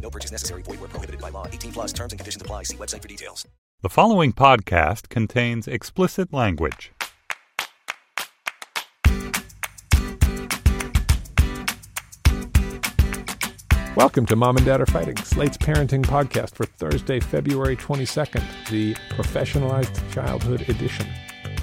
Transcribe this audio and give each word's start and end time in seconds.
No 0.00 0.10
purchase 0.10 0.30
necessary. 0.30 0.62
Void 0.62 0.80
where 0.80 0.88
prohibited 0.88 1.20
by 1.20 1.30
law. 1.30 1.46
18 1.46 1.72
plus 1.72 1.92
terms 1.92 2.12
and 2.12 2.18
conditions 2.20 2.42
apply. 2.42 2.62
See 2.64 2.76
website 2.76 3.02
for 3.02 3.08
details. 3.08 3.46
The 3.82 3.90
following 3.90 4.32
podcast 4.32 5.08
contains 5.08 5.68
explicit 5.68 6.32
language. 6.32 6.92
Welcome 13.94 14.26
to 14.26 14.36
Mom 14.36 14.58
and 14.58 14.66
Dad 14.66 14.82
Are 14.82 14.86
Fighting, 14.86 15.16
Slate's 15.18 15.56
parenting 15.56 16.04
podcast 16.04 16.54
for 16.54 16.66
Thursday, 16.66 17.18
February 17.18 17.76
22nd, 17.76 18.42
the 18.68 18.94
professionalized 19.14 20.12
childhood 20.12 20.68
edition. 20.68 21.06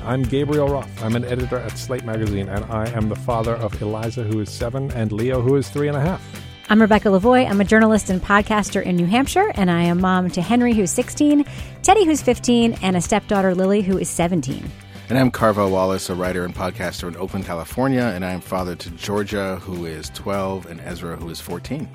I'm 0.04 0.24
Gabriel 0.24 0.68
Roth. 0.68 1.04
I'm 1.04 1.16
an 1.16 1.26
editor 1.26 1.58
at 1.58 1.78
Slate 1.78 2.04
Magazine, 2.06 2.50
and 2.50 2.66
I 2.66 2.90
am 2.90 3.08
the 3.08 3.16
father 3.16 3.54
of 3.56 3.80
Eliza, 3.82 4.24
who 4.24 4.40
is 4.40 4.50
seven, 4.50 4.92
and 4.94 5.12
Leo, 5.12 5.42
who 5.42 5.56
is 5.58 5.70
three 5.70 5.88
and 5.88 5.96
a 5.96 6.02
half. 6.02 6.22
I'm 6.70 6.82
Rebecca 6.82 7.10
Lavoie. 7.10 7.48
I'm 7.48 7.60
a 7.60 7.66
journalist 7.66 8.10
and 8.10 8.22
podcaster 8.22 8.82
in 8.82 8.96
New 8.96 9.06
Hampshire, 9.06 9.52
and 9.56 9.70
I 9.70 9.84
am 9.84 10.00
mom 10.00 10.30
to 10.32 10.42
Henry, 10.42 10.74
who's 10.74 10.92
16, 10.92 11.46
Teddy, 11.84 12.06
who's 12.06 12.22
15, 12.22 12.78
and 12.82 12.96
a 12.96 13.02
stepdaughter, 13.02 13.54
Lily, 13.54 13.82
who 13.82 13.98
is 13.98 14.10
17. 14.10 14.72
And 15.10 15.18
I'm 15.20 15.30
Carvel 15.30 15.70
Wallace, 15.70 16.10
a 16.10 16.16
writer 16.16 16.46
and 16.46 16.56
podcaster 16.56 17.10
in 17.10 17.18
Oakland, 17.18 17.46
California, 17.46 18.04
and 18.16 18.24
I 18.24 18.32
am 18.32 18.40
father 18.40 18.76
to 18.78 18.90
Georgia, 18.92 19.58
who 19.58 19.86
is 19.86 20.10
12, 20.12 20.68
and 20.68 20.80
Ezra, 20.80 21.18
who 21.18 21.30
is 21.30 21.42
14. 21.42 21.88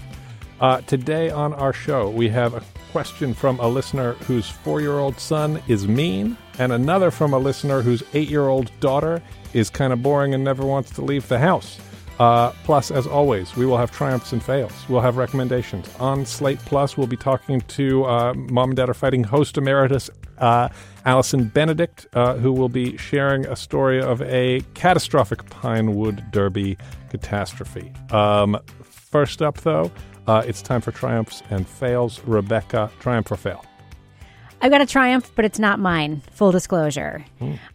Uh, 0.60 0.82
today 0.82 1.30
on 1.30 1.54
our 1.54 1.72
show, 1.72 2.10
we 2.10 2.28
have 2.28 2.52
a 2.52 2.62
question 2.92 3.32
from 3.32 3.58
a 3.60 3.68
listener 3.68 4.12
whose 4.24 4.50
four 4.50 4.82
year 4.82 4.98
old 4.98 5.18
son 5.18 5.62
is 5.66 5.88
mean, 5.88 6.36
and 6.58 6.72
another 6.72 7.10
from 7.10 7.32
a 7.32 7.38
listener 7.38 7.80
whose 7.80 8.02
eight 8.12 8.28
year 8.28 8.48
old 8.48 8.70
daughter 8.80 9.22
is 9.54 9.70
kind 9.70 9.92
of 9.92 10.02
boring 10.02 10.34
and 10.34 10.44
never 10.44 10.66
wants 10.66 10.90
to 10.90 11.02
leave 11.02 11.26
the 11.28 11.38
house. 11.38 11.80
Uh, 12.18 12.50
plus, 12.64 12.90
as 12.90 13.06
always, 13.06 13.54
we 13.56 13.64
will 13.64 13.76
have 13.76 13.90
triumphs 13.92 14.32
and 14.32 14.42
fails. 14.42 14.72
We'll 14.88 15.00
have 15.00 15.16
recommendations. 15.16 15.88
On 16.00 16.26
Slate 16.26 16.58
Plus, 16.60 16.96
we'll 16.96 17.06
be 17.06 17.16
talking 17.16 17.60
to 17.62 18.04
uh, 18.04 18.34
Mom 18.34 18.70
and 18.70 18.76
Dad 18.76 18.90
Are 18.90 18.94
Fighting 18.94 19.22
host 19.22 19.56
emeritus 19.56 20.10
uh, 20.38 20.68
Allison 21.04 21.44
Benedikt, 21.48 22.06
uh, 22.14 22.34
who 22.34 22.52
will 22.52 22.68
be 22.68 22.96
sharing 22.96 23.46
a 23.46 23.56
story 23.56 24.00
of 24.00 24.20
a 24.22 24.62
catastrophic 24.74 25.48
Pinewood 25.50 26.24
Derby 26.32 26.76
catastrophe. 27.10 27.92
Um, 28.10 28.58
first 28.82 29.40
up, 29.40 29.58
though, 29.58 29.90
uh, 30.26 30.42
it's 30.46 30.60
time 30.60 30.80
for 30.80 30.92
triumphs 30.92 31.42
and 31.50 31.66
fails. 31.68 32.20
Rebecca, 32.24 32.90
triumph 33.00 33.30
or 33.30 33.36
fail? 33.36 33.64
I've 34.60 34.72
got 34.72 34.80
a 34.80 34.86
triumph, 34.86 35.30
but 35.36 35.44
it's 35.44 35.58
not 35.58 35.78
mine. 35.78 36.20
Full 36.32 36.50
disclosure. 36.50 37.24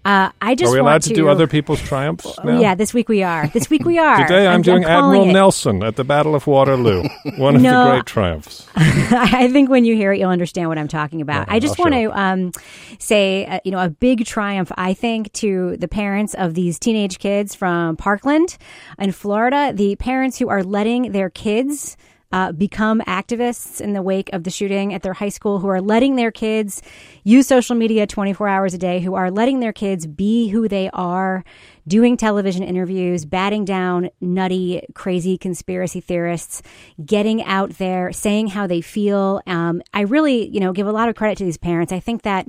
Uh, 0.03 0.29
I 0.41 0.55
just 0.55 0.69
Are 0.71 0.73
we 0.75 0.81
want 0.81 0.91
allowed 0.91 1.01
to, 1.03 1.13
do 1.13 1.29
other 1.29 1.47
people's 1.47 1.81
triumphs 1.81 2.37
now? 2.43 2.59
Yeah, 2.59 2.75
this 2.75 2.93
week 2.93 3.07
we 3.07 3.23
are. 3.23 3.47
This 3.47 3.69
week 3.69 3.85
we 3.85 3.97
are. 3.97 4.17
Today 4.17 4.47
I'm, 4.47 4.61
doing 4.61 4.83
calling 4.83 4.97
Admiral 4.97 5.29
it. 5.29 5.33
Nelson 5.33 5.81
at 5.83 5.95
the 5.95 6.03
Battle 6.03 6.35
of 6.35 6.45
Waterloo, 6.45 7.03
one 7.37 7.55
of 7.55 7.61
No. 7.61 7.85
the 7.85 7.91
great 7.91 8.05
triumphs. 8.05 8.67
I 8.75 9.47
think 9.49 9.69
when 9.69 9.85
you 9.85 9.95
hear 9.95 10.11
it, 10.11 10.19
you'll 10.19 10.29
understand 10.29 10.67
what 10.67 10.77
I'm 10.77 10.89
talking 10.89 11.21
about. 11.21 11.43
Okay, 11.43 11.55
I 11.55 11.59
just 11.59 11.79
I'll 11.79 11.83
want 11.89 11.93
to 11.95 12.19
um, 12.19 12.51
say, 12.99 13.45
uh, 13.45 13.59
you 13.63 13.71
know, 13.71 13.79
a 13.79 13.89
big 13.89 14.25
triumph, 14.25 14.71
I 14.75 14.93
think, 14.93 15.31
to 15.33 15.77
the 15.77 15.87
parents 15.87 16.33
of 16.33 16.53
these 16.53 16.79
teenage 16.79 17.17
kids 17.19 17.55
from 17.55 17.95
Parkland 17.95 18.57
in 18.99 19.13
Florida, 19.13 19.71
the 19.73 19.95
parents 19.95 20.37
who 20.37 20.49
are 20.49 20.63
letting 20.63 21.11
their 21.13 21.29
kids. 21.29 21.95
Uh, 22.33 22.51
become 22.51 22.99
activists 23.01 23.79
in 23.79 23.93
the 23.93 24.01
wake 24.01 24.27
of 24.33 24.43
the 24.43 24.49
shooting 24.49 24.91
at 24.91 25.03
their 25.03 25.13
high 25.13 25.29
school, 25.29 25.59
who 25.59 25.67
are 25.67 25.79
letting 25.79 26.15
their 26.15 26.31
kids 26.31 26.81
use 27.23 27.45
social 27.45 27.75
media 27.75 28.07
24 28.07 28.47
hours 28.47 28.73
a 28.73 28.77
day, 28.79 28.99
who 28.99 29.13
are 29.13 29.29
letting 29.29 29.59
their 29.59 29.71
kids 29.71 30.07
be 30.07 30.47
who 30.49 30.67
they 30.67 30.89
are, 30.93 31.45
doing 31.87 32.17
television 32.17 32.63
interviews, 32.63 33.23
batting 33.23 33.65
down 33.65 34.09
nutty, 34.19 34.81
crazy 34.95 35.37
conspiracy 35.37 36.01
theorists, 36.01 36.63
getting 37.05 37.43
out 37.43 37.69
there, 37.77 38.11
saying 38.11 38.47
how 38.47 38.65
they 38.65 38.81
feel. 38.81 39.39
Um, 39.45 39.83
I 39.93 40.01
really, 40.01 40.49
you 40.49 40.59
know, 40.59 40.73
give 40.73 40.87
a 40.87 40.91
lot 40.91 41.09
of 41.09 41.15
credit 41.15 41.37
to 41.37 41.45
these 41.45 41.57
parents. 41.57 41.93
I 41.93 41.99
think 41.99 42.23
that 42.23 42.47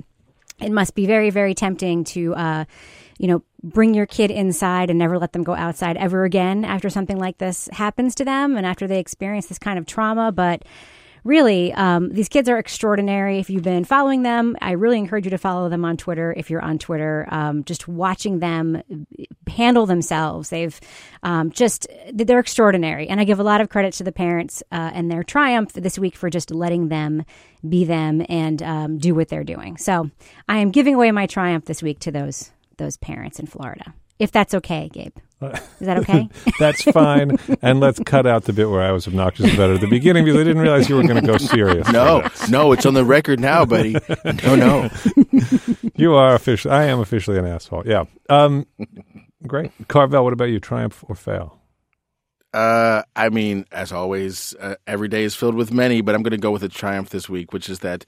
it 0.62 0.72
must 0.72 0.94
be 0.94 1.04
very, 1.04 1.28
very 1.28 1.54
tempting 1.54 2.04
to, 2.04 2.34
uh, 2.36 2.64
you 3.18 3.28
know, 3.28 3.42
bring 3.62 3.94
your 3.94 4.06
kid 4.06 4.30
inside 4.30 4.90
and 4.90 4.98
never 4.98 5.18
let 5.18 5.32
them 5.32 5.42
go 5.42 5.54
outside 5.54 5.96
ever 5.96 6.24
again 6.24 6.64
after 6.64 6.90
something 6.90 7.18
like 7.18 7.38
this 7.38 7.68
happens 7.72 8.14
to 8.16 8.24
them 8.24 8.56
and 8.56 8.66
after 8.66 8.86
they 8.86 8.98
experience 8.98 9.46
this 9.46 9.58
kind 9.58 9.78
of 9.78 9.86
trauma. 9.86 10.32
But 10.32 10.64
really, 11.24 11.72
um, 11.72 12.10
these 12.10 12.28
kids 12.28 12.48
are 12.48 12.58
extraordinary. 12.58 13.38
If 13.38 13.50
you've 13.50 13.62
been 13.62 13.84
following 13.84 14.22
them, 14.22 14.56
I 14.60 14.72
really 14.72 14.98
encourage 14.98 15.24
you 15.24 15.30
to 15.30 15.38
follow 15.38 15.68
them 15.68 15.84
on 15.84 15.96
Twitter. 15.96 16.34
If 16.36 16.50
you're 16.50 16.62
on 16.62 16.78
Twitter, 16.78 17.26
um, 17.30 17.64
just 17.64 17.88
watching 17.88 18.38
them 18.38 18.82
handle 19.48 19.86
themselves, 19.86 20.50
they've 20.50 20.78
um, 21.22 21.50
just 21.50 21.86
they're 22.12 22.38
extraordinary. 22.38 23.08
And 23.08 23.20
I 23.20 23.24
give 23.24 23.40
a 23.40 23.44
lot 23.44 23.60
of 23.60 23.70
credit 23.70 23.94
to 23.94 24.04
the 24.04 24.12
parents 24.12 24.62
uh, 24.70 24.90
and 24.92 25.10
their 25.10 25.22
triumph 25.24 25.72
this 25.72 25.98
week 25.98 26.16
for 26.16 26.30
just 26.30 26.50
letting 26.50 26.88
them 26.88 27.24
be 27.66 27.84
them 27.84 28.24
and 28.28 28.62
um, 28.62 28.98
do 28.98 29.14
what 29.14 29.28
they're 29.28 29.44
doing. 29.44 29.78
So 29.78 30.10
I 30.48 30.58
am 30.58 30.70
giving 30.70 30.94
away 30.94 31.10
my 31.10 31.26
triumph 31.26 31.64
this 31.64 31.82
week 31.82 32.00
to 32.00 32.12
those 32.12 32.50
those 32.78 32.96
parents 32.96 33.38
in 33.38 33.46
Florida. 33.46 33.94
If 34.18 34.30
that's 34.30 34.54
okay, 34.54 34.88
Gabe. 34.92 35.16
Is 35.42 35.60
that 35.86 35.98
okay? 35.98 36.28
That's 36.58 36.82
fine. 36.84 37.36
and 37.60 37.80
let's 37.80 38.00
cut 38.06 38.26
out 38.26 38.44
the 38.44 38.52
bit 38.54 38.70
where 38.70 38.80
I 38.80 38.92
was 38.92 39.06
obnoxious 39.06 39.52
about 39.52 39.70
it 39.70 39.74
at 39.74 39.80
the 39.82 39.88
beginning 39.88 40.24
because 40.24 40.40
I 40.40 40.44
didn't 40.44 40.62
realize 40.62 40.88
you 40.88 40.96
were 40.96 41.02
going 41.02 41.20
to 41.20 41.26
go 41.26 41.36
serious. 41.36 41.90
No, 41.92 42.26
no, 42.48 42.72
it's 42.72 42.86
on 42.86 42.94
the 42.94 43.04
record 43.04 43.40
now, 43.40 43.66
buddy. 43.66 43.96
No, 44.44 44.54
no. 44.56 44.90
You 45.96 46.14
are 46.14 46.34
officially, 46.34 46.74
I 46.74 46.84
am 46.84 46.98
officially 46.98 47.38
an 47.38 47.46
asshole. 47.46 47.84
Yeah. 47.86 48.04
Um, 48.28 48.66
great. 49.46 49.70
Carvel, 49.86 50.24
what 50.24 50.32
about 50.32 50.46
you? 50.46 50.58
Triumph 50.58 51.04
or 51.08 51.14
fail? 51.14 51.60
Uh, 52.54 53.02
I 53.16 53.30
mean, 53.30 53.66
as 53.72 53.90
always, 53.90 54.54
uh, 54.60 54.76
every 54.86 55.08
day 55.08 55.24
is 55.24 55.34
filled 55.34 55.56
with 55.56 55.72
many, 55.72 56.02
but 56.02 56.14
I'm 56.14 56.22
going 56.22 56.30
to 56.30 56.38
go 56.38 56.52
with 56.52 56.62
a 56.62 56.68
triumph 56.68 57.10
this 57.10 57.28
week, 57.28 57.52
which 57.52 57.68
is 57.68 57.80
that 57.80 58.04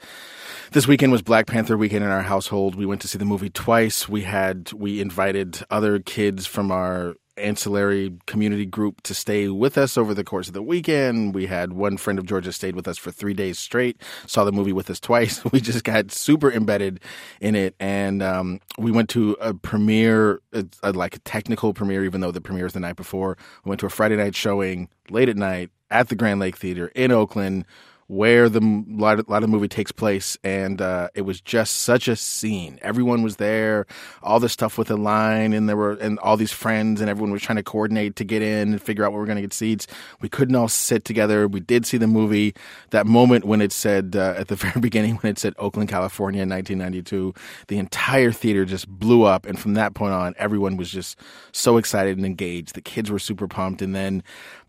this 0.70 0.86
weekend 0.86 1.10
was 1.10 1.20
Black 1.20 1.48
Panther 1.48 1.76
weekend 1.76 2.04
in 2.04 2.10
our 2.10 2.22
household. 2.22 2.76
We 2.76 2.86
went 2.86 3.00
to 3.00 3.08
see 3.08 3.18
the 3.18 3.24
movie 3.24 3.50
twice. 3.50 4.08
We 4.08 4.22
had 4.22 4.72
we 4.72 5.00
invited 5.00 5.58
other 5.68 5.98
kids 5.98 6.46
from 6.46 6.70
our 6.70 7.16
ancillary 7.38 8.12
community 8.26 8.66
group 8.66 9.02
to 9.02 9.14
stay 9.14 9.48
with 9.48 9.76
us 9.78 9.97
over 9.97 10.14
the 10.14 10.24
course 10.24 10.48
of 10.48 10.54
the 10.54 10.62
weekend. 10.62 11.34
We 11.34 11.47
had 11.47 11.72
one 11.72 11.97
friend 11.97 12.19
of 12.19 12.26
Georgia 12.26 12.52
stayed 12.52 12.76
with 12.76 12.88
us 12.88 12.98
for 12.98 13.10
three 13.10 13.34
days 13.34 13.58
straight, 13.58 14.00
saw 14.26 14.44
the 14.44 14.52
movie 14.52 14.72
with 14.72 14.91
us 14.91 15.00
twice. 15.00 15.42
We 15.56 15.60
just 15.60 15.84
got 15.84 16.10
super 16.12 16.52
embedded 16.52 17.00
in 17.41 17.54
it. 17.54 17.74
And 17.80 18.22
um, 18.22 18.60
we 18.76 18.91
went 18.91 19.08
to 19.10 19.36
a 19.41 19.54
premiere, 19.54 20.42
a, 20.53 20.66
a, 20.83 20.92
like 20.92 21.16
a 21.16 21.18
technical 21.21 21.72
premiere, 21.72 22.04
even 22.04 22.21
though 22.21 22.30
the 22.30 22.42
premiere 22.42 22.65
was 22.65 22.74
the 22.74 22.80
night 22.80 22.97
before. 22.97 23.38
We 23.65 23.71
went 23.71 23.80
to 23.80 23.86
a 23.86 23.91
Friday 23.91 24.16
night 24.16 24.34
showing 24.34 24.91
late 25.09 25.30
at 25.30 25.36
night 25.36 25.71
at 25.91 26.09
the 26.09 26.15
Grand 26.15 26.41
Lake 26.41 26.56
Theater 26.56 26.88
in 26.94 27.10
Oakland 27.10 27.65
where 28.08 28.48
the 28.48 28.60
lot 28.88 29.18
of, 29.18 29.28
lot 29.28 29.38
of 29.38 29.42
the 29.42 29.48
movie 29.48 29.68
takes 29.68 29.91
place, 29.91 30.38
and 30.44 30.80
uh, 30.80 31.08
it 31.14 31.22
was 31.22 31.41
just 31.41 31.78
such 31.78 32.06
a 32.06 32.14
scene. 32.14 32.78
Everyone 32.82 33.22
was 33.22 33.36
there, 33.36 33.86
all 34.22 34.38
the 34.38 34.48
stuff 34.48 34.78
with 34.78 34.88
the 34.88 34.97
line, 34.97 35.53
and 35.53 35.68
there 35.68 35.76
were 35.76 35.92
and 35.94 36.18
all 36.20 36.36
these 36.36 36.53
friends, 36.53 37.00
and 37.00 37.10
everyone 37.10 37.32
was 37.32 37.42
trying 37.42 37.56
to 37.56 37.64
coordinate 37.64 38.14
to 38.16 38.24
get 38.24 38.42
in 38.42 38.72
and 38.72 38.82
figure 38.82 39.04
out 39.04 39.12
where 39.12 39.20
we 39.20 39.24
are 39.24 39.26
going 39.26 39.36
to 39.36 39.42
get 39.42 39.53
seats. 39.53 39.88
We 40.20 40.28
couldn't 40.28 40.54
all 40.54 40.68
sit 40.68 41.04
together. 41.04 41.48
We 41.48 41.60
did 41.60 41.84
see 41.84 41.97
the 41.97 42.06
movie. 42.06 42.54
That 42.91 43.06
moment 43.06 43.44
when 43.44 43.60
it 43.60 43.72
said 43.72 44.14
uh, 44.14 44.34
at 44.36 44.48
the 44.48 44.56
very 44.56 44.80
beginning, 44.80 45.16
when 45.16 45.32
it 45.32 45.38
said 45.38 45.54
Oakland, 45.59 45.88
California, 45.88 46.42
in 46.42 46.48
1992, 46.48 47.34
the 47.68 47.78
entire 47.78 48.30
theater 48.30 48.64
just 48.64 48.88
blew 48.88 49.24
up, 49.24 49.47
and 49.47 49.59
from 49.59 49.74
that 49.74 49.94
point 49.94 50.12
on, 50.12 50.34
everyone 50.38 50.76
was 50.76 50.91
just 50.91 51.18
so 51.52 51.76
excited 51.76 52.16
and 52.16 52.26
engaged. 52.26 52.74
The 52.74 52.82
kids 52.82 53.10
were 53.10 53.18
super 53.18 53.48
pumped, 53.48 53.82
and 53.82 53.94
then 53.94 54.22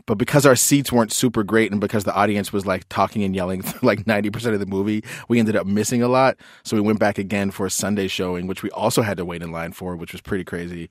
but 0.07 0.17
because 0.17 0.45
our 0.45 0.55
seats 0.55 0.91
weren't 0.91 1.11
super 1.11 1.43
great 1.43 1.71
and 1.71 1.79
because 1.79 2.05
the 2.05 2.13
audience 2.15 2.51
was 2.51 2.65
like 2.65 2.87
talking 2.89 3.23
and 3.23 3.35
yelling 3.35 3.61
like 3.83 4.05
90% 4.05 4.53
of 4.53 4.59
the 4.59 4.65
movie, 4.65 5.03
we 5.27 5.37
ended 5.37 5.55
up 5.55 5.67
missing 5.67 6.01
a 6.01 6.07
lot. 6.07 6.37
So 6.63 6.75
we 6.75 6.81
went 6.81 6.97
back 6.97 7.19
again 7.19 7.51
for 7.51 7.67
a 7.67 7.69
Sunday 7.71 8.07
showing, 8.07 8.47
which 8.47 8.63
we 8.63 8.71
also 8.71 9.03
had 9.03 9.17
to 9.17 9.25
wait 9.25 9.43
in 9.43 9.51
line 9.51 9.73
for, 9.73 9.95
which 9.95 10.13
was 10.13 10.21
pretty 10.21 10.45
crazy. 10.45 10.89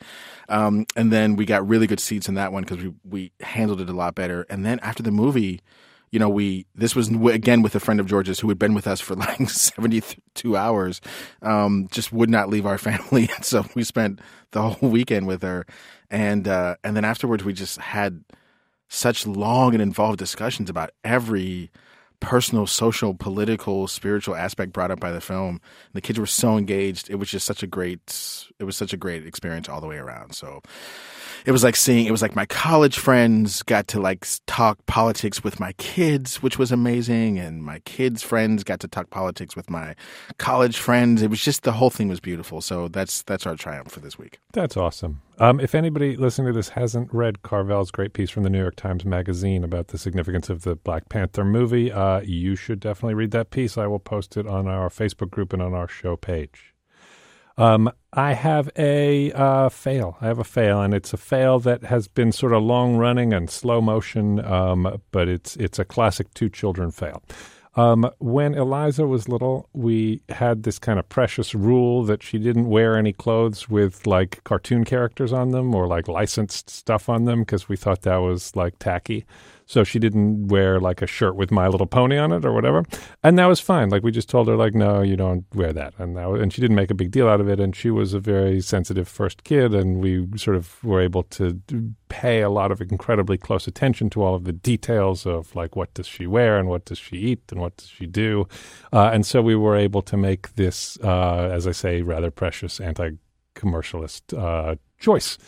Um, 0.48 0.86
and 0.94 1.12
then 1.12 1.34
we 1.34 1.46
got 1.46 1.66
really 1.66 1.86
good 1.88 1.98
seats 1.98 2.28
in 2.28 2.34
that 2.34 2.52
one 2.52 2.62
because 2.62 2.78
we, 2.84 2.94
we 3.08 3.32
handled 3.40 3.80
it 3.80 3.88
a 3.88 3.94
lot 3.94 4.14
better. 4.14 4.46
And 4.50 4.64
then 4.64 4.78
after 4.80 5.02
the 5.02 5.10
movie, 5.10 5.62
you 6.10 6.20
know, 6.20 6.28
we 6.28 6.66
this 6.74 6.94
was 6.94 7.08
again 7.08 7.62
with 7.62 7.74
a 7.74 7.80
friend 7.80 7.98
of 7.98 8.06
George's 8.06 8.38
who 8.38 8.48
had 8.48 8.58
been 8.58 8.74
with 8.74 8.86
us 8.86 9.00
for 9.00 9.14
like 9.16 9.50
seventy 9.50 10.02
two 10.34 10.56
hours, 10.56 11.00
um, 11.42 11.88
just 11.90 12.12
would 12.12 12.30
not 12.30 12.48
leave 12.48 12.64
our 12.64 12.78
family, 12.78 13.28
and 13.34 13.44
so 13.44 13.66
we 13.74 13.82
spent 13.82 14.20
the 14.52 14.62
whole 14.62 14.88
weekend 14.88 15.26
with 15.26 15.42
her, 15.42 15.66
and 16.08 16.46
uh, 16.46 16.76
and 16.84 16.96
then 16.96 17.04
afterwards 17.04 17.42
we 17.44 17.52
just 17.52 17.78
had 17.78 18.22
such 18.88 19.26
long 19.26 19.74
and 19.74 19.82
involved 19.82 20.18
discussions 20.18 20.70
about 20.70 20.90
every 21.04 21.70
personal, 22.20 22.66
social, 22.66 23.14
political, 23.14 23.86
spiritual 23.86 24.34
aspect 24.34 24.72
brought 24.72 24.90
up 24.90 25.00
by 25.00 25.12
the 25.12 25.20
film. 25.20 25.60
The 25.92 26.00
kids 26.00 26.18
were 26.18 26.26
so 26.26 26.56
engaged. 26.56 27.10
It 27.10 27.16
was 27.16 27.30
just 27.30 27.46
such 27.46 27.62
a 27.62 27.66
great. 27.66 28.46
It 28.58 28.64
was 28.64 28.76
such 28.76 28.92
a 28.92 28.96
great 28.96 29.26
experience 29.26 29.68
all 29.68 29.80
the 29.80 29.86
way 29.86 29.96
around. 29.96 30.34
So 30.34 30.62
it 31.44 31.52
was 31.52 31.62
like 31.62 31.76
seeing 31.76 32.06
it 32.06 32.10
was 32.10 32.22
like 32.22 32.34
my 32.34 32.46
college 32.46 32.98
friends 32.98 33.62
got 33.62 33.86
to 33.88 34.00
like 34.00 34.26
talk 34.46 34.84
politics 34.86 35.44
with 35.44 35.60
my 35.60 35.72
kids 35.74 36.42
which 36.42 36.58
was 36.58 36.72
amazing 36.72 37.38
and 37.38 37.62
my 37.62 37.78
kids 37.80 38.22
friends 38.22 38.64
got 38.64 38.80
to 38.80 38.88
talk 38.88 39.10
politics 39.10 39.54
with 39.54 39.70
my 39.70 39.94
college 40.38 40.76
friends 40.76 41.22
it 41.22 41.30
was 41.30 41.40
just 41.40 41.62
the 41.62 41.72
whole 41.72 41.90
thing 41.90 42.08
was 42.08 42.18
beautiful 42.18 42.60
so 42.60 42.88
that's 42.88 43.22
that's 43.22 43.46
our 43.46 43.54
triumph 43.54 43.92
for 43.92 44.00
this 44.00 44.18
week 44.18 44.40
That's 44.52 44.76
awesome. 44.76 45.20
Um, 45.38 45.60
if 45.60 45.74
anybody 45.74 46.16
listening 46.16 46.46
to 46.46 46.52
this 46.54 46.70
hasn't 46.70 47.12
read 47.12 47.42
Carvel's 47.42 47.90
great 47.90 48.14
piece 48.14 48.30
from 48.30 48.42
the 48.42 48.48
New 48.48 48.60
York 48.60 48.76
Times 48.76 49.04
Magazine 49.04 49.64
about 49.64 49.88
the 49.88 49.98
significance 49.98 50.48
of 50.48 50.62
the 50.62 50.76
Black 50.76 51.10
Panther 51.10 51.44
movie, 51.44 51.92
uh, 51.92 52.20
you 52.20 52.56
should 52.56 52.80
definitely 52.80 53.14
read 53.14 53.32
that 53.32 53.50
piece. 53.50 53.76
I 53.76 53.86
will 53.86 53.98
post 53.98 54.38
it 54.38 54.46
on 54.46 54.66
our 54.66 54.88
Facebook 54.88 55.30
group 55.30 55.52
and 55.52 55.60
on 55.60 55.74
our 55.74 55.88
show 55.88 56.16
page. 56.16 56.74
Um, 57.58 57.90
I 58.14 58.32
have 58.32 58.70
a 58.78 59.30
uh, 59.32 59.68
fail. 59.68 60.16
I 60.22 60.26
have 60.26 60.38
a 60.38 60.44
fail, 60.44 60.80
and 60.80 60.94
it's 60.94 61.12
a 61.12 61.18
fail 61.18 61.58
that 61.60 61.84
has 61.84 62.08
been 62.08 62.32
sort 62.32 62.54
of 62.54 62.62
long 62.62 62.96
running 62.96 63.34
and 63.34 63.50
slow 63.50 63.82
motion, 63.82 64.42
um, 64.44 65.00
but 65.10 65.28
it's 65.28 65.56
it's 65.56 65.78
a 65.78 65.84
classic 65.84 66.32
two 66.34 66.48
children 66.48 66.90
fail. 66.90 67.22
Um, 67.76 68.10
when 68.18 68.54
Eliza 68.54 69.06
was 69.06 69.28
little, 69.28 69.68
we 69.74 70.22
had 70.30 70.62
this 70.62 70.78
kind 70.78 70.98
of 70.98 71.06
precious 71.10 71.54
rule 71.54 72.04
that 72.04 72.22
she 72.22 72.38
didn't 72.38 72.70
wear 72.70 72.96
any 72.96 73.12
clothes 73.12 73.68
with 73.68 74.06
like 74.06 74.42
cartoon 74.44 74.84
characters 74.84 75.30
on 75.30 75.50
them 75.50 75.74
or 75.74 75.86
like 75.86 76.08
licensed 76.08 76.70
stuff 76.70 77.10
on 77.10 77.26
them 77.26 77.40
because 77.40 77.68
we 77.68 77.76
thought 77.76 78.02
that 78.02 78.16
was 78.16 78.56
like 78.56 78.78
tacky. 78.78 79.26
So 79.68 79.82
she 79.82 79.98
didn't 79.98 80.46
wear 80.46 80.78
like 80.78 81.02
a 81.02 81.08
shirt 81.08 81.34
with 81.34 81.50
My 81.50 81.66
Little 81.66 81.88
Pony 81.88 82.16
on 82.18 82.30
it 82.30 82.44
or 82.44 82.52
whatever, 82.52 82.84
and 83.24 83.36
that 83.36 83.46
was 83.46 83.58
fine. 83.58 83.88
Like 83.88 84.04
we 84.04 84.12
just 84.12 84.28
told 84.28 84.46
her 84.46 84.54
like, 84.54 84.76
no, 84.76 85.02
you 85.02 85.16
don't 85.16 85.44
wear 85.56 85.72
that, 85.72 85.92
and 85.98 86.16
that 86.16 86.30
was, 86.30 86.40
and 86.40 86.52
she 86.52 86.60
didn't 86.60 86.76
make 86.76 86.92
a 86.92 86.94
big 86.94 87.10
deal 87.10 87.28
out 87.28 87.40
of 87.40 87.48
it. 87.48 87.58
And 87.58 87.74
she 87.74 87.90
was 87.90 88.14
a 88.14 88.20
very 88.20 88.60
sensitive 88.60 89.08
first 89.08 89.42
kid, 89.42 89.74
and 89.74 90.00
we 90.00 90.28
sort 90.36 90.56
of 90.56 90.82
were 90.84 91.00
able 91.00 91.24
to 91.24 91.60
pay 92.08 92.42
a 92.42 92.48
lot 92.48 92.70
of 92.70 92.80
incredibly 92.80 93.36
close 93.36 93.66
attention 93.66 94.08
to 94.10 94.22
all 94.22 94.36
of 94.36 94.44
the 94.44 94.52
details 94.52 95.26
of 95.26 95.52
like 95.56 95.74
what 95.74 95.92
does 95.94 96.06
she 96.06 96.28
wear 96.28 96.58
and 96.58 96.68
what 96.68 96.84
does 96.84 96.98
she 96.98 97.16
eat 97.16 97.42
and 97.50 97.60
what 97.60 97.76
does 97.76 97.88
she 97.88 98.06
do, 98.06 98.46
uh, 98.92 99.10
and 99.12 99.26
so 99.26 99.42
we 99.42 99.56
were 99.56 99.76
able 99.76 100.00
to 100.02 100.16
make 100.16 100.54
this, 100.54 100.96
uh, 101.02 101.50
as 101.52 101.66
I 101.66 101.72
say, 101.72 102.02
rather 102.02 102.30
precious 102.30 102.80
anti-commercialist 102.80 104.32
uh, 104.38 104.76
choice. 105.00 105.38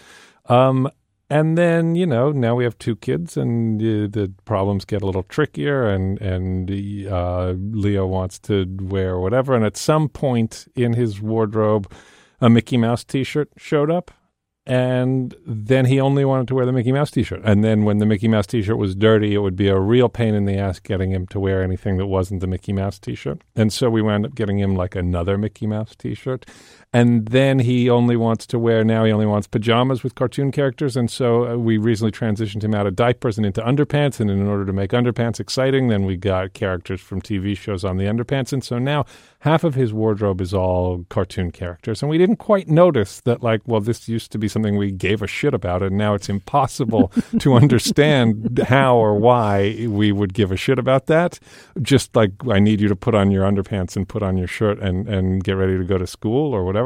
Um, 0.46 0.90
and 1.30 1.58
then 1.58 1.94
you 1.94 2.06
know 2.06 2.32
now 2.32 2.54
we 2.54 2.64
have 2.64 2.78
two 2.78 2.96
kids 2.96 3.36
and 3.36 3.80
uh, 3.80 4.08
the 4.10 4.32
problems 4.44 4.84
get 4.84 5.02
a 5.02 5.06
little 5.06 5.22
trickier 5.25 5.86
and 5.86 6.20
and 6.20 6.70
uh, 7.10 7.54
leo 7.56 8.06
wants 8.06 8.38
to 8.38 8.66
wear 8.80 9.19
whatever 9.19 9.54
and 9.54 9.64
at 9.64 9.76
some 9.76 10.08
point 10.08 10.66
in 10.75 10.94
his 10.94 11.20
wardrobe 11.20 11.90
a 12.40 12.48
mickey 12.48 12.76
mouse 12.76 13.04
t-shirt 13.04 13.50
showed 13.56 13.90
up 13.90 14.10
and 14.69 15.34
then 15.46 15.86
he 15.86 15.98
only 15.98 16.26
wanted 16.26 16.46
to 16.48 16.54
wear 16.54 16.66
the 16.66 16.72
Mickey 16.72 16.92
Mouse 16.92 17.10
T-shirt. 17.10 17.40
And 17.42 17.64
then 17.64 17.84
when 17.84 17.98
the 17.98 18.04
Mickey 18.04 18.28
Mouse 18.28 18.46
T-shirt 18.46 18.76
was 18.76 18.94
dirty, 18.94 19.32
it 19.32 19.38
would 19.38 19.56
be 19.56 19.69
a 19.69 19.80
real 19.80 20.10
pain 20.10 20.34
in 20.34 20.44
the 20.44 20.58
ass 20.58 20.78
getting 20.78 21.10
him 21.10 21.26
to 21.28 21.40
wear 21.40 21.62
anything 21.62 21.96
that 21.96 22.06
wasn't 22.06 22.42
the 22.42 22.46
Mickey 22.46 22.75
Mouse 22.75 22.98
T-shirt. 22.98 23.40
And 23.56 23.72
so 23.72 23.88
we 23.88 24.02
wound 24.02 24.26
up 24.26 24.34
getting 24.34 24.58
him 24.58 24.76
like 24.76 24.94
another 24.94 25.38
Mickey 25.38 25.66
Mouse 25.66 25.96
T-shirt. 25.96 26.44
And 26.93 27.26
then 27.26 27.58
he 27.58 27.90
only 27.90 28.17
wants 28.17 28.46
to 28.46 28.58
wear 28.58 28.82
now. 28.82 29.05
He 29.05 29.12
only 29.12 29.26
wants 29.26 29.46
pajamas 29.46 30.02
with 30.02 30.14
cartoon 30.14 30.50
characters. 30.50 30.96
And 30.96 31.11
so 31.11 31.46
uh, 31.46 31.56
we 31.56 31.76
recently 31.76 32.12
transitioned 32.12 32.64
him 32.64 32.75
out 32.75 32.87
of 32.87 32.96
diapers 32.96 33.37
and 33.37 33.46
into 33.46 33.61
underpants. 33.61 34.20
And 34.20 34.31
in 34.31 34.46
order 34.46 34.64
to 34.64 34.73
make 34.73 34.93
underpants 34.93 35.38
exciting, 35.38 35.88
then 35.88 36.06
we 36.06 36.17
got 36.17 36.55
characters 36.55 37.00
from 37.00 37.20
TV 37.20 37.56
shows 37.56 37.85
on 37.85 37.99
the 37.99 38.05
underpants. 38.05 38.55
And 38.55 38.64
so 38.64 38.79
now 38.79 39.05
half 39.40 39.64
of 39.64 39.75
his 39.75 39.93
wardrobe 39.93 40.40
is 40.40 40.52
all 40.52 41.05
cartoon 41.08 41.50
characters. 41.50 42.02
And 42.02 42.11
we 42.11 42.19
didn't 42.19 42.37
quite 42.37 42.69
notice 42.69 43.20
that, 43.20 43.43
like, 43.43 43.61
well, 43.67 43.81
this 43.81 44.08
used 44.08 44.32
to 44.32 44.38
be 44.38 44.49
something 44.49 44.76
we 44.76 44.90
gave 44.90 45.23
a 45.23 45.26
shit 45.26 45.55
about, 45.55 45.82
and 45.82 45.96
now 45.96 46.14
it's 46.14 46.29
impossible 46.29 47.12
to 47.38 47.55
understand 47.55 48.58
how 48.67 48.96
or 48.96 49.14
why 49.14 49.87
we 49.88 50.11
would 50.11 50.35
give 50.35 50.50
a 50.50 50.56
shit 50.56 50.79
about 50.79 51.06
that. 51.06 51.38
Just 51.81 52.17
like, 52.17 52.32
I 52.50 52.58
need 52.58 52.81
you 52.81 52.88
to 52.88 52.96
put 52.96 53.14
on 53.14 53.31
your 53.31 53.44
underpants 53.44 53.96
and 53.96 54.08
put 54.08 54.23
on 54.23 54.37
your 54.37 54.49
shirt 54.49 54.79
and, 54.81 55.08
and 55.08 55.44
get 55.44 55.52
ready 55.52 55.76
to 55.79 55.85
go 55.85 55.99
to 55.99 56.06
school 56.06 56.52
or 56.52 56.64
whatever. 56.64 56.77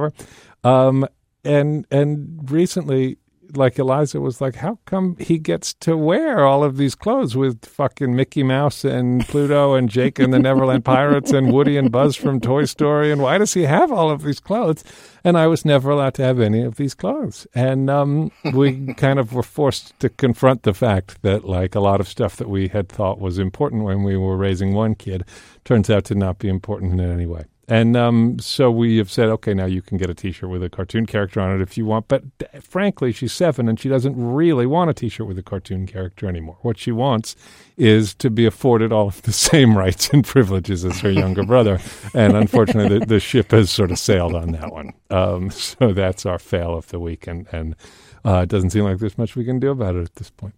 Um, 0.65 1.07
and 1.45 1.87
and 1.91 2.51
recently 2.51 3.19
like 3.57 3.79
Eliza 3.79 4.21
was 4.21 4.41
like, 4.41 4.57
how 4.57 4.79
come 4.85 5.17
he 5.19 5.39
gets 5.39 5.75
to 5.75 5.97
wear 5.97 6.45
all 6.45 6.65
of 6.65 6.77
these 6.77 6.95
clothes 6.95 7.37
with 7.37 7.65
fucking 7.65 8.15
Mickey 8.15 8.43
Mouse 8.43 8.85
and 8.85 9.27
Pluto 9.27 9.75
and 9.75 9.89
Jake 9.89 10.19
and 10.19 10.33
the 10.33 10.39
Neverland 10.41 10.85
Pirates 10.85 11.33
and 11.33 11.53
Woody 11.53 11.77
and 11.77 11.91
Buzz 11.91 12.17
from 12.17 12.41
Toy 12.41 12.65
Story? 12.65 13.13
And 13.13 13.23
why 13.23 13.39
does 13.39 13.55
he 13.55 13.63
have 13.63 13.93
all 13.93 14.11
of 14.11 14.23
these 14.23 14.41
clothes? 14.41 14.85
And 15.25 15.37
I 15.37 15.47
was 15.47 15.65
never 15.65 15.91
allowed 15.91 16.15
to 16.15 16.23
have 16.23 16.41
any 16.41 16.63
of 16.63 16.77
these 16.77 16.95
clothes. 16.95 17.47
And 17.55 17.89
um, 17.91 18.33
we 18.53 18.95
kind 18.95 19.19
of 19.19 19.33
were 19.33 19.43
forced 19.43 19.99
to 20.01 20.09
confront 20.09 20.63
the 20.63 20.75
fact 20.75 21.23
that, 21.23 21.45
like, 21.45 21.75
a 21.75 21.81
lot 21.81 22.01
of 22.01 22.09
stuff 22.09 22.37
that 22.37 22.49
we 22.49 22.69
had 22.69 22.89
thought 22.89 23.21
was 23.21 23.39
important 23.39 23.85
when 23.85 24.03
we 24.03 24.17
were 24.17 24.37
raising 24.37 24.75
one 24.75 24.95
kid 24.95 25.25
turns 25.65 25.91
out 25.91 26.05
to 26.07 26.15
not 26.15 26.39
be 26.39 26.49
important 26.49 26.93
in 26.93 27.01
any 27.01 27.27
way. 27.27 27.45
And 27.69 27.97
um, 27.97 28.39
so 28.41 28.71
we 28.71 28.97
have 28.99 29.11
said, 29.11 29.29
okay, 29.29 29.55
now 29.55 29.67
you 29.67 29.83
can 29.83 29.97
get 29.97 30.11
a 30.11 30.15
T-shirt 30.15 30.51
with 30.51 30.65
a 30.65 30.69
cartoon 30.69 31.07
character 31.07 31.41
on 31.41 31.55
it 31.55 31.63
if 31.63 31.79
you 31.79 31.87
want. 31.87 32.09
But 32.09 32.39
d- 32.39 32.47
frankly, 32.61 33.13
she's 33.13 33.33
seven 33.33 33.69
and 33.69 33.79
she 33.79 33.89
doesn't 33.89 34.15
really 34.17 34.67
want 34.67 34.91
a 34.91 34.95
T-shirt 34.95 35.29
with 35.29 35.39
a 35.39 35.45
cartoon 35.45 35.87
character 35.87 36.29
anymore. 36.29 36.59
What 36.63 36.77
she 36.77 36.91
wants 36.91 37.37
is 37.77 38.15
to 38.17 38.31
be 38.31 38.47
afforded 38.47 38.93
all 38.93 39.07
of 39.07 39.23
the 39.23 39.33
same 39.51 39.79
rights 39.79 40.11
and 40.11 40.25
privileges 40.25 40.85
as 40.85 41.01
her 41.01 41.11
younger 41.11 41.45
brother. 41.45 41.79
And 42.15 42.37
unfortunately, 42.37 42.99
the, 42.99 43.07
the 43.07 43.21
ship 43.21 43.53
has 43.53 43.71
sort 43.71 43.93
of 43.93 43.99
sailed 43.99 44.35
on 44.35 44.51
that 44.53 44.73
one. 44.73 44.93
Um, 45.11 45.51
so 45.51 45.93
that's 45.93 46.27
our 46.27 46.41
fail 46.41 46.77
of 46.77 46.89
the 46.89 46.99
week, 46.99 47.27
and 47.27 47.47
and 47.53 47.77
uh, 48.25 48.41
it 48.43 48.49
doesn't 48.49 48.71
seem 48.71 48.85
like 48.85 48.99
there's 48.99 49.19
much 49.19 49.37
we 49.37 49.45
can 49.45 49.61
do 49.61 49.71
about 49.71 49.95
it 49.95 50.03
at 50.03 50.15
this 50.17 50.31
point. 50.31 50.55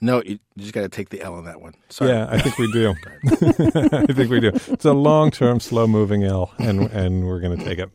No 0.00 0.22
you, 0.22 0.38
you 0.54 0.62
just 0.62 0.72
got 0.72 0.82
to 0.82 0.88
take 0.88 1.08
the 1.10 1.20
l 1.20 1.34
on 1.34 1.44
that 1.44 1.60
one 1.60 1.74
sorry 1.88 2.10
Yeah, 2.10 2.26
I 2.30 2.40
think 2.40 2.58
we 2.58 2.70
do. 2.72 2.94
I 3.26 4.12
think 4.12 4.30
we 4.30 4.40
do. 4.40 4.52
It's 4.54 4.84
a 4.84 4.92
long-term, 4.92 5.60
slow-moving 5.60 6.24
L, 6.24 6.52
and 6.58 6.82
and 6.90 7.26
we're 7.26 7.40
going 7.40 7.58
to 7.58 7.64
take 7.64 7.78
it. 7.78 7.90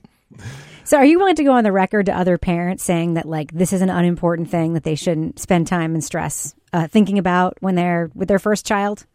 So, 0.86 0.98
are 0.98 1.06
you 1.06 1.18
willing 1.18 1.36
to 1.36 1.44
go 1.44 1.54
on 1.54 1.64
the 1.64 1.72
record 1.72 2.08
to 2.08 2.18
other 2.18 2.38
parents 2.38 2.84
saying 2.84 3.14
that 3.14 3.26
like 3.26 3.52
this 3.54 3.72
is 3.72 3.82
an 3.82 3.90
unimportant 3.90 4.50
thing 4.50 4.74
that 4.74 4.84
they 4.84 4.96
shouldn't 4.96 5.40
spend 5.40 5.68
time 5.68 5.94
and 5.94 6.04
stress 6.04 6.54
uh, 6.74 6.88
thinking 6.88 7.18
about 7.20 7.58
when 7.62 7.76
they're 7.76 8.12
with 8.14 8.28
their 8.28 8.40
first 8.40 8.66
child? 8.66 9.06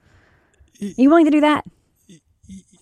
Are 0.80 0.86
you 0.86 1.10
willing 1.10 1.26
to 1.26 1.30
do 1.30 1.40
that? 1.42 1.64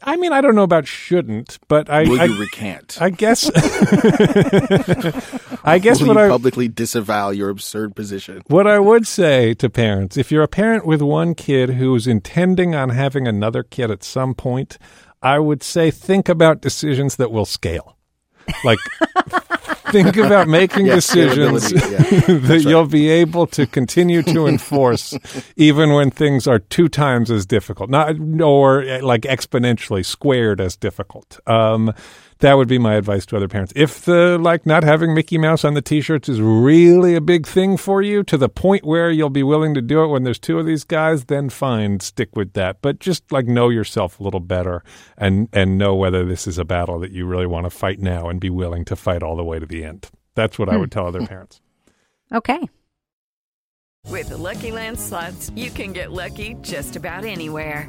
I 0.06 0.16
mean, 0.16 0.32
I 0.32 0.40
don't 0.40 0.54
know 0.54 0.62
about 0.62 0.86
shouldn't, 0.86 1.58
but 1.66 1.90
I, 1.90 2.04
will 2.04 2.20
I, 2.20 2.24
you 2.26 2.38
recant 2.38 2.96
I 3.00 3.10
guess, 3.10 3.50
I 5.64 5.80
guess 5.80 6.00
will 6.00 6.08
what 6.08 6.16
you 6.16 6.22
I 6.22 6.28
publicly 6.28 6.68
disavow 6.68 7.30
your 7.30 7.50
absurd 7.50 7.96
position 7.96 8.42
what 8.46 8.68
I 8.68 8.78
would 8.78 9.06
say 9.06 9.52
to 9.54 9.68
parents, 9.68 10.16
if 10.16 10.30
you're 10.30 10.44
a 10.44 10.48
parent 10.48 10.86
with 10.86 11.02
one 11.02 11.34
kid 11.34 11.70
who's 11.70 12.06
intending 12.06 12.76
on 12.76 12.90
having 12.90 13.26
another 13.26 13.64
kid 13.64 13.90
at 13.90 14.04
some 14.04 14.34
point, 14.34 14.78
I 15.22 15.40
would 15.40 15.64
say 15.64 15.90
think 15.90 16.28
about 16.28 16.60
decisions 16.60 17.16
that 17.16 17.32
will 17.32 17.46
scale. 17.46 17.95
Like, 18.64 18.78
think 19.90 20.16
about 20.16 20.48
making 20.48 20.86
Yeah, 20.86 20.94
decisions 20.96 21.72
yeah. 21.72 21.78
that 21.78 22.64
you'll 22.66 22.86
be 22.86 23.08
able 23.08 23.46
to 23.48 23.66
continue 23.66 24.22
to 24.22 24.46
enforce 24.46 25.16
even 25.56 25.92
when 25.92 26.10
things 26.10 26.46
are 26.46 26.58
two 26.58 26.88
times 26.88 27.30
as 27.30 27.46
difficult, 27.46 27.90
not 27.90 28.16
or 28.40 28.82
uh, 28.82 29.02
like 29.02 29.22
exponentially 29.22 30.04
squared 30.04 30.60
as 30.60 30.76
difficult. 30.76 31.40
Um, 31.46 31.92
that 32.40 32.54
would 32.54 32.68
be 32.68 32.78
my 32.78 32.94
advice 32.94 33.24
to 33.26 33.36
other 33.36 33.48
parents. 33.48 33.72
If 33.74 34.04
the 34.04 34.38
like 34.38 34.66
not 34.66 34.84
having 34.84 35.14
Mickey 35.14 35.38
Mouse 35.38 35.64
on 35.64 35.74
the 35.74 35.82
t-shirts 35.82 36.28
is 36.28 36.40
really 36.40 37.14
a 37.14 37.20
big 37.20 37.46
thing 37.46 37.76
for 37.76 38.02
you 38.02 38.22
to 38.24 38.36
the 38.36 38.48
point 38.48 38.84
where 38.84 39.10
you'll 39.10 39.30
be 39.30 39.42
willing 39.42 39.74
to 39.74 39.82
do 39.82 40.02
it 40.04 40.08
when 40.08 40.24
there's 40.24 40.38
two 40.38 40.58
of 40.58 40.66
these 40.66 40.84
guys, 40.84 41.24
then 41.24 41.48
fine, 41.48 42.00
stick 42.00 42.36
with 42.36 42.52
that. 42.52 42.82
But 42.82 42.98
just 42.98 43.30
like 43.32 43.46
know 43.46 43.68
yourself 43.68 44.20
a 44.20 44.22
little 44.22 44.40
better 44.40 44.82
and 45.16 45.48
and 45.52 45.78
know 45.78 45.94
whether 45.94 46.24
this 46.24 46.46
is 46.46 46.58
a 46.58 46.64
battle 46.64 46.98
that 47.00 47.12
you 47.12 47.26
really 47.26 47.46
want 47.46 47.64
to 47.64 47.70
fight 47.70 48.00
now 48.00 48.28
and 48.28 48.38
be 48.40 48.50
willing 48.50 48.84
to 48.86 48.96
fight 48.96 49.22
all 49.22 49.36
the 49.36 49.44
way 49.44 49.58
to 49.58 49.66
the 49.66 49.84
end. 49.84 50.10
That's 50.34 50.58
what 50.58 50.68
I 50.68 50.74
hmm. 50.74 50.80
would 50.80 50.92
tell 50.92 51.06
other 51.06 51.26
parents. 51.26 51.60
Okay. 52.32 52.68
With 54.08 54.28
the 54.28 54.38
LuckyLand 54.38 54.98
slots, 54.98 55.50
you 55.56 55.70
can 55.70 55.92
get 55.92 56.12
lucky 56.12 56.54
just 56.62 56.94
about 56.94 57.24
anywhere. 57.24 57.88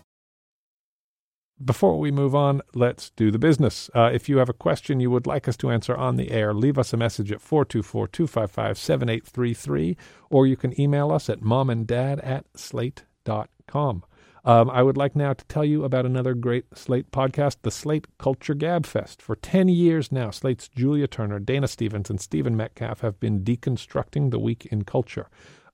Before 1.63 1.99
we 1.99 2.11
move 2.11 2.33
on, 2.33 2.61
let's 2.73 3.11
do 3.11 3.29
the 3.29 3.37
business. 3.37 3.89
Uh, 3.93 4.09
if 4.13 4.27
you 4.27 4.37
have 4.37 4.49
a 4.49 4.53
question 4.53 4.99
you 4.99 5.11
would 5.11 5.27
like 5.27 5.47
us 5.47 5.57
to 5.57 5.69
answer 5.69 5.95
on 5.95 6.15
the 6.15 6.31
air, 6.31 6.53
leave 6.53 6.77
us 6.77 6.93
a 6.93 6.97
message 6.97 7.31
at 7.31 7.41
424 7.41 8.07
255 8.07 8.77
7833, 8.77 9.97
or 10.29 10.47
you 10.47 10.55
can 10.55 10.79
email 10.79 11.11
us 11.11 11.29
at 11.29 11.41
momanddad 11.41 12.25
at 12.25 12.45
slate.com. 12.55 14.03
Um, 14.43 14.71
I 14.71 14.81
would 14.81 14.97
like 14.97 15.15
now 15.15 15.33
to 15.33 15.45
tell 15.45 15.63
you 15.63 15.83
about 15.83 16.05
another 16.05 16.33
great 16.33 16.65
Slate 16.73 17.11
podcast, 17.11 17.57
the 17.61 17.69
Slate 17.69 18.07
Culture 18.17 18.55
Gabfest. 18.55 19.21
For 19.21 19.35
10 19.35 19.67
years 19.67 20.11
now, 20.11 20.31
Slate's 20.31 20.67
Julia 20.67 21.07
Turner, 21.07 21.39
Dana 21.39 21.67
Stevens, 21.67 22.09
and 22.09 22.19
Stephen 22.19 22.57
Metcalf 22.57 23.01
have 23.01 23.19
been 23.19 23.43
deconstructing 23.43 24.31
the 24.31 24.39
week 24.39 24.65
in 24.71 24.83
culture. 24.83 25.27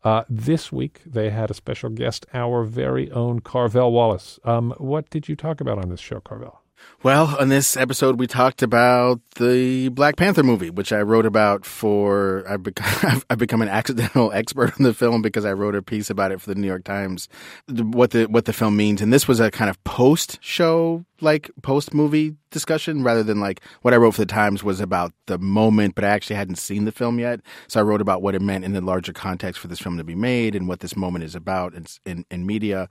Uh, 0.04 0.24
this 0.30 0.72
week, 0.72 1.02
they 1.06 1.30
had 1.30 1.50
a 1.52 1.54
special 1.54 1.90
guest, 1.90 2.26
our 2.34 2.64
very 2.64 3.12
own 3.12 3.40
Carvel 3.40 3.92
Wallace. 3.92 4.40
Um, 4.44 4.74
what 4.78 5.10
did 5.10 5.28
you 5.28 5.36
talk 5.36 5.60
about 5.60 5.80
on 5.80 5.90
this 5.90 6.00
show, 6.00 6.20
Carvel? 6.20 6.62
Well, 7.04 7.36
on 7.40 7.50
this 7.50 7.78
episode, 7.78 8.20
we 8.20 8.26
talked 8.26 8.64
about 8.64 9.22
the 9.36 9.90
Black 9.90 10.16
Panther 10.16 10.42
movie, 10.42 10.72
which 10.72 10.92
I 10.92 11.02
wrote 11.02 11.28
about 11.28 11.64
for. 11.64 12.44
I've 12.50 12.64
become, 12.64 13.22
I've 13.30 13.38
become 13.38 13.62
an 13.62 13.70
accidental 13.70 14.32
expert 14.34 14.74
on 14.78 14.84
the 14.84 14.94
film 14.94 15.22
because 15.22 15.46
I 15.46 15.54
wrote 15.54 15.76
a 15.76 15.84
piece 15.84 16.10
about 16.10 16.32
it 16.32 16.42
for 16.42 16.50
the 16.50 16.60
New 16.60 16.66
York 16.66 16.84
Times, 16.84 17.30
what 17.68 18.12
the 18.12 18.26
what 18.26 18.46
the 18.46 18.54
film 18.54 18.76
means, 18.76 19.02
and 19.02 19.14
this 19.14 19.28
was 19.28 19.40
a 19.40 19.52
kind 19.52 19.70
of 19.70 19.82
post 19.84 20.40
show, 20.42 21.06
like 21.22 21.52
post 21.62 21.94
movie 21.94 22.36
discussion, 22.50 23.04
rather 23.04 23.22
than 23.22 23.40
like 23.40 23.62
what 23.84 23.94
I 23.94 23.98
wrote 23.98 24.16
for 24.16 24.22
the 24.22 24.26
Times 24.26 24.64
was 24.64 24.80
about 24.80 25.14
the 25.28 25.38
moment, 25.38 25.94
but 25.94 26.04
I 26.04 26.10
actually 26.10 26.38
hadn't 26.38 26.56
seen 26.56 26.86
the 26.86 26.92
film 26.92 27.20
yet, 27.20 27.42
so 27.68 27.80
I 27.80 27.84
wrote 27.84 28.02
about 28.02 28.24
what 28.24 28.34
it 28.34 28.42
meant 28.42 28.66
in 28.66 28.74
the 28.74 28.82
larger 28.82 29.14
context 29.14 29.62
for 29.62 29.68
this 29.68 29.80
film 29.80 29.98
to 29.98 30.04
be 30.04 30.16
made 30.16 30.56
and 30.56 30.68
what 30.68 30.80
this 30.80 30.96
moment 30.96 31.26
is 31.26 31.36
about 31.36 31.76
in 31.76 31.86
in, 32.06 32.26
in 32.32 32.46
media. 32.46 32.88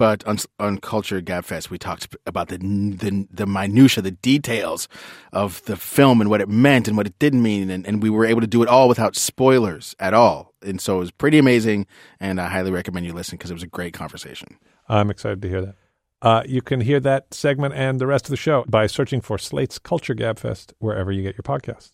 But 0.00 0.26
on, 0.26 0.38
on 0.58 0.78
Culture 0.78 1.20
Gabfest, 1.20 1.68
we 1.68 1.76
talked 1.76 2.16
about 2.24 2.48
the, 2.48 2.56
the 2.56 3.28
the 3.30 3.44
minutia, 3.44 4.00
the 4.02 4.12
details 4.12 4.88
of 5.30 5.62
the 5.66 5.76
film 5.76 6.22
and 6.22 6.30
what 6.30 6.40
it 6.40 6.48
meant 6.48 6.88
and 6.88 6.96
what 6.96 7.06
it 7.06 7.18
didn't 7.18 7.42
mean, 7.42 7.68
and, 7.68 7.86
and 7.86 8.02
we 8.02 8.08
were 8.08 8.24
able 8.24 8.40
to 8.40 8.46
do 8.46 8.62
it 8.62 8.68
all 8.70 8.88
without 8.88 9.14
spoilers 9.14 9.94
at 10.00 10.14
all. 10.14 10.54
And 10.62 10.80
so 10.80 10.96
it 10.96 11.00
was 11.00 11.10
pretty 11.10 11.36
amazing, 11.36 11.86
and 12.18 12.40
I 12.40 12.48
highly 12.48 12.70
recommend 12.70 13.04
you 13.04 13.12
listen 13.12 13.36
because 13.36 13.50
it 13.50 13.52
was 13.52 13.62
a 13.62 13.66
great 13.66 13.92
conversation. 13.92 14.56
I'm 14.88 15.10
excited 15.10 15.42
to 15.42 15.48
hear 15.50 15.60
that. 15.60 15.74
Uh, 16.22 16.44
you 16.46 16.62
can 16.62 16.80
hear 16.80 17.00
that 17.00 17.34
segment 17.34 17.74
and 17.74 18.00
the 18.00 18.06
rest 18.06 18.24
of 18.24 18.30
the 18.30 18.38
show 18.38 18.64
by 18.66 18.86
searching 18.86 19.20
for 19.20 19.36
Slate's 19.36 19.78
Culture 19.78 20.14
Gabfest 20.14 20.72
wherever 20.78 21.12
you 21.12 21.22
get 21.22 21.36
your 21.36 21.42
podcasts. 21.42 21.90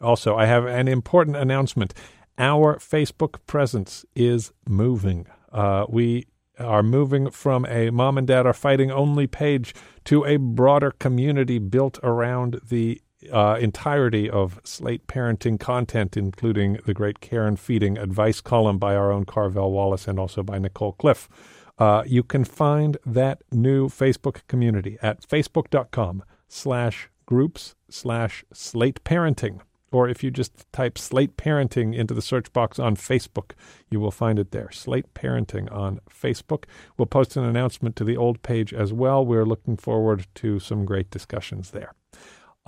Also, 0.00 0.34
I 0.34 0.46
have 0.46 0.66
an 0.66 0.88
important 0.88 1.36
announcement. 1.36 1.94
Our 2.36 2.78
Facebook 2.78 3.38
presence 3.46 4.04
is 4.16 4.50
moving. 4.66 5.28
Uh, 5.52 5.86
we 5.88 6.26
are 6.58 6.82
moving 6.82 7.30
from 7.30 7.66
a 7.66 7.90
mom 7.90 8.18
and 8.18 8.26
dad 8.26 8.46
are 8.46 8.52
fighting 8.52 8.90
only 8.90 9.26
page 9.26 9.74
to 10.04 10.24
a 10.24 10.36
broader 10.36 10.90
community 10.90 11.58
built 11.58 11.98
around 12.02 12.60
the 12.68 13.00
uh, 13.32 13.58
entirety 13.60 14.30
of 14.30 14.60
Slate 14.64 15.06
parenting 15.06 15.58
content, 15.58 16.16
including 16.16 16.78
the 16.86 16.94
great 16.94 17.20
care 17.20 17.46
and 17.46 17.58
feeding 17.58 17.98
advice 17.98 18.40
column 18.40 18.78
by 18.78 18.94
our 18.94 19.10
own 19.10 19.24
Carvel 19.24 19.72
Wallace 19.72 20.06
and 20.06 20.18
also 20.18 20.42
by 20.42 20.58
Nicole 20.58 20.92
Cliffe. 20.92 21.28
Uh, 21.78 22.02
you 22.06 22.22
can 22.22 22.44
find 22.44 22.96
that 23.06 23.42
new 23.52 23.88
Facebook 23.88 24.40
community 24.48 24.98
at 25.02 25.20
facebook.com 25.22 26.24
slash 26.48 27.08
groups 27.26 27.74
slash 27.88 28.44
slate 28.52 29.02
parenting 29.04 29.60
or 29.90 30.08
if 30.08 30.22
you 30.22 30.30
just 30.30 30.70
type 30.72 30.98
Slate 30.98 31.36
Parenting 31.36 31.94
into 31.94 32.14
the 32.14 32.22
search 32.22 32.52
box 32.52 32.78
on 32.78 32.96
Facebook, 32.96 33.52
you 33.90 34.00
will 34.00 34.10
find 34.10 34.38
it 34.38 34.50
there. 34.50 34.70
Slate 34.70 35.12
Parenting 35.14 35.72
on 35.72 36.00
Facebook. 36.10 36.64
We'll 36.96 37.06
post 37.06 37.36
an 37.36 37.44
announcement 37.44 37.96
to 37.96 38.04
the 38.04 38.16
old 38.16 38.42
page 38.42 38.74
as 38.74 38.92
well. 38.92 39.24
We're 39.24 39.46
looking 39.46 39.76
forward 39.76 40.26
to 40.36 40.58
some 40.58 40.84
great 40.84 41.10
discussions 41.10 41.70
there. 41.70 41.94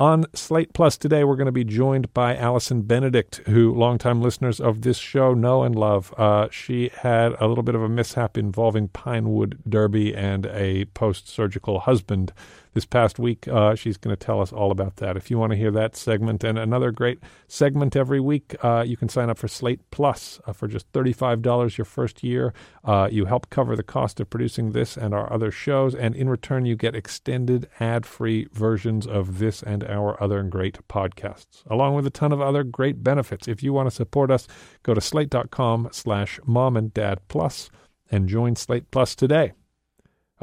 On 0.00 0.24
Slate 0.32 0.72
Plus 0.72 0.96
today, 0.96 1.24
we're 1.24 1.36
going 1.36 1.44
to 1.44 1.52
be 1.52 1.62
joined 1.62 2.14
by 2.14 2.34
Allison 2.34 2.80
Benedikt, 2.80 3.46
who 3.48 3.74
longtime 3.74 4.22
listeners 4.22 4.58
of 4.58 4.80
this 4.80 4.96
show 4.96 5.34
know 5.34 5.62
and 5.62 5.74
love. 5.74 6.14
Uh, 6.16 6.48
she 6.50 6.90
had 7.02 7.34
a 7.38 7.46
little 7.46 7.62
bit 7.62 7.74
of 7.74 7.82
a 7.82 7.88
mishap 7.88 8.38
involving 8.38 8.88
Pinewood 8.88 9.58
Derby 9.68 10.14
and 10.16 10.46
a 10.46 10.86
post 10.86 11.28
surgical 11.28 11.80
husband 11.80 12.32
this 12.74 12.84
past 12.84 13.18
week. 13.18 13.48
Uh, 13.48 13.74
she's 13.74 13.96
going 13.96 14.14
to 14.14 14.24
tell 14.24 14.40
us 14.40 14.52
all 14.52 14.70
about 14.70 14.96
that. 14.96 15.16
If 15.16 15.30
you 15.30 15.38
want 15.38 15.52
to 15.52 15.56
hear 15.56 15.70
that 15.72 15.96
segment 15.96 16.44
and 16.44 16.58
another 16.58 16.90
great 16.90 17.18
segment 17.48 17.96
every 17.96 18.20
week, 18.20 18.54
uh, 18.62 18.84
you 18.86 18.96
can 18.96 19.08
sign 19.08 19.30
up 19.30 19.38
for 19.38 19.48
Slate 19.48 19.80
Plus 19.90 20.40
uh, 20.46 20.52
for 20.52 20.68
just 20.68 20.90
$35 20.92 21.78
your 21.78 21.84
first 21.84 22.22
year. 22.22 22.52
Uh, 22.84 23.08
you 23.10 23.24
help 23.26 23.50
cover 23.50 23.76
the 23.76 23.82
cost 23.82 24.20
of 24.20 24.30
producing 24.30 24.72
this 24.72 24.96
and 24.96 25.14
our 25.14 25.32
other 25.32 25.50
shows, 25.50 25.94
and 25.94 26.14
in 26.14 26.28
return, 26.28 26.66
you 26.66 26.76
get 26.76 26.94
extended 26.94 27.68
ad 27.80 28.06
free 28.06 28.46
versions 28.52 29.06
of 29.06 29.38
this 29.38 29.62
and 29.62 29.84
our 29.84 30.20
other 30.22 30.42
great 30.42 30.78
podcasts, 30.88 31.62
along 31.70 31.94
with 31.94 32.06
a 32.06 32.10
ton 32.10 32.32
of 32.32 32.40
other 32.40 32.64
great 32.64 33.02
benefits. 33.02 33.48
If 33.48 33.62
you 33.62 33.72
want 33.72 33.88
to 33.88 33.94
support 33.94 34.30
us, 34.30 34.46
go 34.82 34.94
to 34.94 35.00
slate.com 35.00 35.88
slash 35.92 36.40
mom 36.44 36.76
and 36.76 36.92
dad 36.94 37.20
plus 37.28 37.70
and 38.10 38.28
join 38.28 38.56
Slate 38.56 38.90
Plus 38.90 39.14
today. 39.14 39.52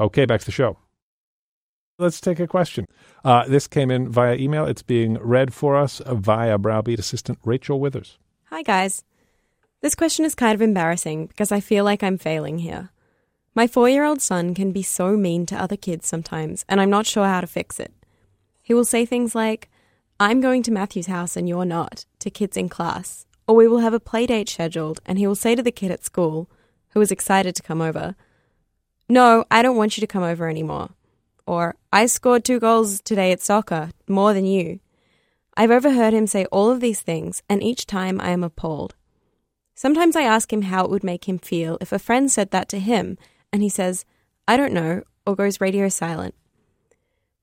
Okay, 0.00 0.24
back 0.24 0.40
to 0.40 0.46
the 0.46 0.52
show. 0.52 0.78
Let's 2.00 2.20
take 2.20 2.38
a 2.38 2.46
question. 2.46 2.86
Uh, 3.24 3.44
this 3.48 3.66
came 3.66 3.90
in 3.90 4.08
via 4.08 4.36
email. 4.36 4.66
It's 4.66 4.82
being 4.84 5.18
read 5.18 5.52
for 5.52 5.76
us 5.76 6.00
via 6.06 6.56
Browbeat 6.56 7.00
assistant 7.00 7.40
Rachel 7.44 7.80
Withers. 7.80 8.18
Hi, 8.50 8.62
guys. 8.62 9.02
This 9.80 9.96
question 9.96 10.24
is 10.24 10.36
kind 10.36 10.54
of 10.54 10.62
embarrassing 10.62 11.26
because 11.26 11.50
I 11.50 11.58
feel 11.58 11.84
like 11.84 12.04
I'm 12.04 12.16
failing 12.16 12.60
here. 12.60 12.90
My 13.52 13.66
four 13.66 13.88
year 13.88 14.04
old 14.04 14.22
son 14.22 14.54
can 14.54 14.70
be 14.70 14.82
so 14.82 15.16
mean 15.16 15.44
to 15.46 15.60
other 15.60 15.76
kids 15.76 16.06
sometimes, 16.06 16.64
and 16.68 16.80
I'm 16.80 16.90
not 16.90 17.06
sure 17.06 17.26
how 17.26 17.40
to 17.40 17.48
fix 17.48 17.80
it. 17.80 17.92
He 18.62 18.74
will 18.74 18.84
say 18.84 19.04
things 19.04 19.34
like, 19.34 19.68
I'm 20.20 20.40
going 20.40 20.62
to 20.64 20.70
Matthew's 20.70 21.06
house 21.06 21.36
and 21.36 21.48
you're 21.48 21.64
not, 21.64 22.04
to 22.20 22.30
kids 22.30 22.56
in 22.56 22.68
class, 22.68 23.26
or 23.48 23.56
we 23.56 23.66
will 23.66 23.80
have 23.80 23.94
a 23.94 23.98
play 23.98 24.24
date 24.24 24.48
scheduled, 24.48 25.00
and 25.04 25.18
he 25.18 25.26
will 25.26 25.34
say 25.34 25.56
to 25.56 25.64
the 25.64 25.72
kid 25.72 25.90
at 25.90 26.04
school, 26.04 26.48
who 26.90 27.00
is 27.00 27.10
excited 27.10 27.56
to 27.56 27.62
come 27.62 27.80
over, 27.80 28.14
No, 29.08 29.44
I 29.50 29.62
don't 29.62 29.76
want 29.76 29.96
you 29.96 30.00
to 30.00 30.06
come 30.06 30.22
over 30.22 30.48
anymore 30.48 30.90
or 31.48 31.76
I 31.90 32.04
scored 32.06 32.44
two 32.44 32.60
goals 32.60 33.00
today 33.00 33.32
at 33.32 33.40
soccer, 33.40 33.90
more 34.06 34.34
than 34.34 34.44
you. 34.44 34.80
I've 35.56 35.70
overheard 35.70 36.12
him 36.12 36.26
say 36.26 36.44
all 36.46 36.70
of 36.70 36.80
these 36.80 37.00
things, 37.00 37.42
and 37.48 37.62
each 37.62 37.86
time 37.86 38.20
I 38.20 38.30
am 38.30 38.44
appalled. 38.44 38.94
Sometimes 39.74 40.14
I 40.14 40.22
ask 40.22 40.52
him 40.52 40.62
how 40.62 40.84
it 40.84 40.90
would 40.90 41.02
make 41.02 41.26
him 41.26 41.38
feel 41.38 41.78
if 41.80 41.90
a 41.90 41.98
friend 41.98 42.30
said 42.30 42.50
that 42.50 42.68
to 42.68 42.78
him, 42.78 43.16
and 43.50 43.62
he 43.62 43.70
says, 43.70 44.04
I 44.46 44.58
don't 44.58 44.74
know, 44.74 45.02
or 45.26 45.34
goes 45.34 45.60
radio 45.60 45.88
silent. 45.88 46.34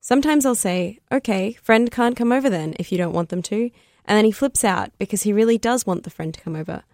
Sometimes 0.00 0.46
I'll 0.46 0.54
say, 0.54 1.00
okay, 1.10 1.54
friend 1.54 1.90
can't 1.90 2.16
come 2.16 2.30
over 2.30 2.48
then 2.48 2.74
if 2.78 2.92
you 2.92 2.98
don't 2.98 3.14
want 3.14 3.30
them 3.30 3.42
to, 3.42 3.70
and 4.04 4.16
then 4.16 4.24
he 4.24 4.30
flips 4.30 4.64
out 4.64 4.92
because 4.98 5.22
he 5.22 5.32
really 5.32 5.58
does 5.58 5.84
want 5.84 6.04
the 6.04 6.10
friend 6.10 6.32
to 6.32 6.40
come 6.40 6.54
over, 6.54 6.84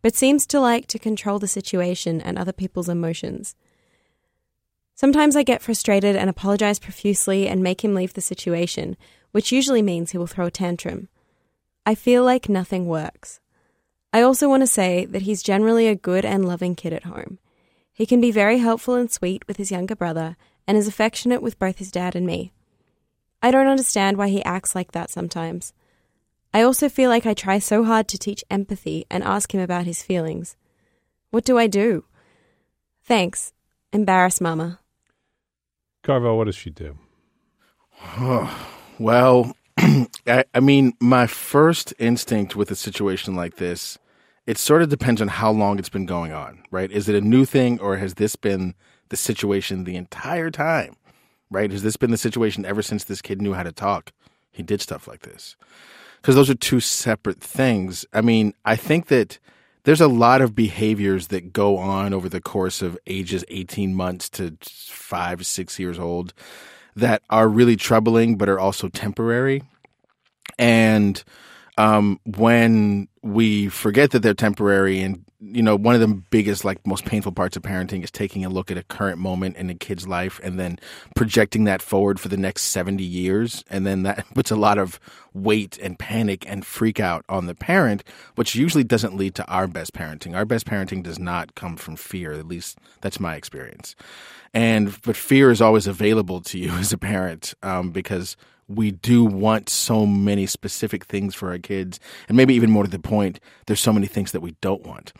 but 0.00 0.16
seems 0.16 0.46
to 0.46 0.58
like 0.58 0.86
to 0.86 0.98
control 0.98 1.38
the 1.38 1.46
situation 1.46 2.20
and 2.22 2.38
other 2.38 2.52
people's 2.52 2.88
emotions. 2.88 3.54
Sometimes 5.02 5.34
I 5.34 5.42
get 5.42 5.62
frustrated 5.62 6.14
and 6.14 6.30
apologize 6.30 6.78
profusely 6.78 7.48
and 7.48 7.60
make 7.60 7.82
him 7.82 7.92
leave 7.92 8.14
the 8.14 8.20
situation, 8.20 8.96
which 9.32 9.50
usually 9.50 9.82
means 9.82 10.12
he 10.12 10.16
will 10.16 10.28
throw 10.28 10.46
a 10.46 10.50
tantrum. 10.52 11.08
I 11.84 11.96
feel 11.96 12.22
like 12.22 12.48
nothing 12.48 12.86
works. 12.86 13.40
I 14.12 14.22
also 14.22 14.48
want 14.48 14.60
to 14.60 14.66
say 14.68 15.04
that 15.06 15.22
he's 15.22 15.42
generally 15.42 15.88
a 15.88 15.96
good 15.96 16.24
and 16.24 16.46
loving 16.46 16.76
kid 16.76 16.92
at 16.92 17.02
home. 17.02 17.40
He 17.92 18.06
can 18.06 18.20
be 18.20 18.30
very 18.30 18.58
helpful 18.58 18.94
and 18.94 19.10
sweet 19.10 19.44
with 19.48 19.56
his 19.56 19.72
younger 19.72 19.96
brother 19.96 20.36
and 20.68 20.78
is 20.78 20.86
affectionate 20.86 21.42
with 21.42 21.58
both 21.58 21.78
his 21.78 21.90
dad 21.90 22.14
and 22.14 22.24
me. 22.24 22.52
I 23.42 23.50
don't 23.50 23.66
understand 23.66 24.16
why 24.16 24.28
he 24.28 24.44
acts 24.44 24.76
like 24.76 24.92
that 24.92 25.10
sometimes. 25.10 25.72
I 26.54 26.62
also 26.62 26.88
feel 26.88 27.10
like 27.10 27.26
I 27.26 27.34
try 27.34 27.58
so 27.58 27.82
hard 27.82 28.06
to 28.06 28.18
teach 28.18 28.44
empathy 28.48 29.06
and 29.10 29.24
ask 29.24 29.52
him 29.52 29.60
about 29.60 29.84
his 29.84 30.00
feelings. 30.00 30.54
What 31.30 31.44
do 31.44 31.58
I 31.58 31.66
do? 31.66 32.04
Thanks. 33.02 33.52
Embarrass 33.92 34.40
Mama. 34.40 34.78
Carvel, 36.02 36.36
what 36.36 36.44
does 36.44 36.56
she 36.56 36.70
do? 36.70 36.98
well, 38.98 39.56
I, 39.78 40.44
I 40.54 40.60
mean, 40.60 40.94
my 41.00 41.26
first 41.26 41.94
instinct 41.98 42.56
with 42.56 42.70
a 42.70 42.76
situation 42.76 43.34
like 43.34 43.56
this 43.56 43.98
it 44.46 44.58
sort 44.58 44.82
of 44.82 44.88
depends 44.88 45.22
on 45.22 45.28
how 45.28 45.52
long 45.52 45.78
it's 45.78 45.88
been 45.88 46.06
going 46.06 46.32
on, 46.32 46.64
right? 46.70 46.90
Is 46.90 47.08
it 47.08 47.14
a 47.14 47.20
new 47.20 47.44
thing 47.44 47.78
or 47.80 47.98
has 47.98 48.14
this 48.14 48.34
been 48.34 48.74
the 49.08 49.16
situation 49.16 49.84
the 49.84 49.96
entire 49.96 50.50
time, 50.50 50.96
right? 51.50 51.70
Has 51.70 51.82
this 51.82 51.96
been 51.96 52.10
the 52.10 52.16
situation 52.16 52.64
ever 52.64 52.82
since 52.82 53.04
this 53.04 53.22
kid 53.22 53.40
knew 53.40 53.52
how 53.52 53.62
to 53.62 53.72
talk? 53.72 54.12
He 54.50 54.62
did 54.62 54.80
stuff 54.80 55.06
like 55.06 55.22
this. 55.22 55.56
Because 56.20 56.34
those 56.34 56.50
are 56.50 56.54
two 56.54 56.80
separate 56.80 57.40
things. 57.40 58.04
I 58.12 58.20
mean, 58.20 58.54
I 58.64 58.74
think 58.76 59.06
that 59.08 59.38
there's 59.84 60.00
a 60.00 60.08
lot 60.08 60.40
of 60.40 60.54
behaviors 60.54 61.28
that 61.28 61.52
go 61.52 61.76
on 61.78 62.14
over 62.14 62.28
the 62.28 62.40
course 62.40 62.82
of 62.82 62.98
ages 63.06 63.44
18 63.48 63.94
months 63.94 64.28
to 64.30 64.56
five, 64.62 65.44
six 65.44 65.78
years 65.78 65.98
old 65.98 66.32
that 66.94 67.22
are 67.30 67.48
really 67.48 67.76
troubling, 67.76 68.36
but 68.36 68.48
are 68.48 68.60
also 68.60 68.88
temporary. 68.88 69.62
And 70.58 71.22
um, 71.78 72.20
when 72.24 73.08
we 73.22 73.68
forget 73.68 74.10
that 74.10 74.20
they're 74.20 74.34
temporary 74.34 75.00
and 75.00 75.24
you 75.40 75.62
know 75.62 75.76
one 75.76 75.94
of 75.94 76.00
the 76.00 76.08
biggest 76.08 76.64
like 76.64 76.84
most 76.86 77.04
painful 77.04 77.32
parts 77.32 77.56
of 77.56 77.62
parenting 77.62 78.02
is 78.02 78.10
taking 78.10 78.44
a 78.44 78.48
look 78.48 78.70
at 78.70 78.76
a 78.76 78.82
current 78.84 79.18
moment 79.18 79.56
in 79.56 79.70
a 79.70 79.74
kid's 79.74 80.06
life 80.06 80.40
and 80.42 80.58
then 80.58 80.78
projecting 81.14 81.64
that 81.64 81.82
forward 81.82 82.18
for 82.18 82.28
the 82.28 82.36
next 82.36 82.62
70 82.64 83.02
years 83.02 83.64
and 83.70 83.86
then 83.86 84.02
that 84.02 84.24
puts 84.34 84.50
a 84.50 84.56
lot 84.56 84.78
of 84.78 84.98
weight 85.34 85.78
and 85.78 85.98
panic 85.98 86.48
and 86.48 86.66
freak 86.66 87.00
out 87.00 87.24
on 87.28 87.46
the 87.46 87.54
parent 87.54 88.02
which 88.34 88.54
usually 88.54 88.84
doesn't 88.84 89.16
lead 89.16 89.34
to 89.34 89.46
our 89.46 89.66
best 89.66 89.92
parenting. 89.92 90.34
Our 90.34 90.44
best 90.44 90.66
parenting 90.66 91.02
does 91.02 91.18
not 91.18 91.54
come 91.54 91.76
from 91.76 91.96
fear 91.96 92.32
at 92.32 92.46
least 92.46 92.78
that's 93.00 93.20
my 93.20 93.36
experience. 93.36 93.94
And 94.54 95.00
but 95.02 95.16
fear 95.16 95.50
is 95.50 95.62
always 95.62 95.86
available 95.86 96.40
to 96.42 96.58
you 96.58 96.70
as 96.72 96.92
a 96.92 96.98
parent 96.98 97.54
um, 97.62 97.90
because 97.90 98.36
we 98.74 98.90
do 98.90 99.24
want 99.24 99.68
so 99.68 100.06
many 100.06 100.46
specific 100.46 101.04
things 101.04 101.34
for 101.34 101.50
our 101.50 101.58
kids, 101.58 102.00
and 102.28 102.36
maybe 102.36 102.54
even 102.54 102.70
more 102.70 102.84
to 102.84 102.90
the 102.90 102.98
point, 102.98 103.40
there's 103.66 103.80
so 103.80 103.92
many 103.92 104.06
things 104.06 104.32
that 104.32 104.40
we 104.40 104.56
don't 104.60 104.86
want. 104.86 105.12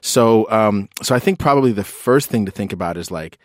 So, 0.00 0.50
um, 0.50 0.88
so 1.02 1.14
I 1.14 1.18
think 1.18 1.38
probably 1.38 1.72
the 1.72 1.84
first 1.84 2.28
thing 2.28 2.46
to 2.46 2.52
think 2.52 2.72
about 2.72 2.96
is 2.96 3.10
like, 3.10 3.38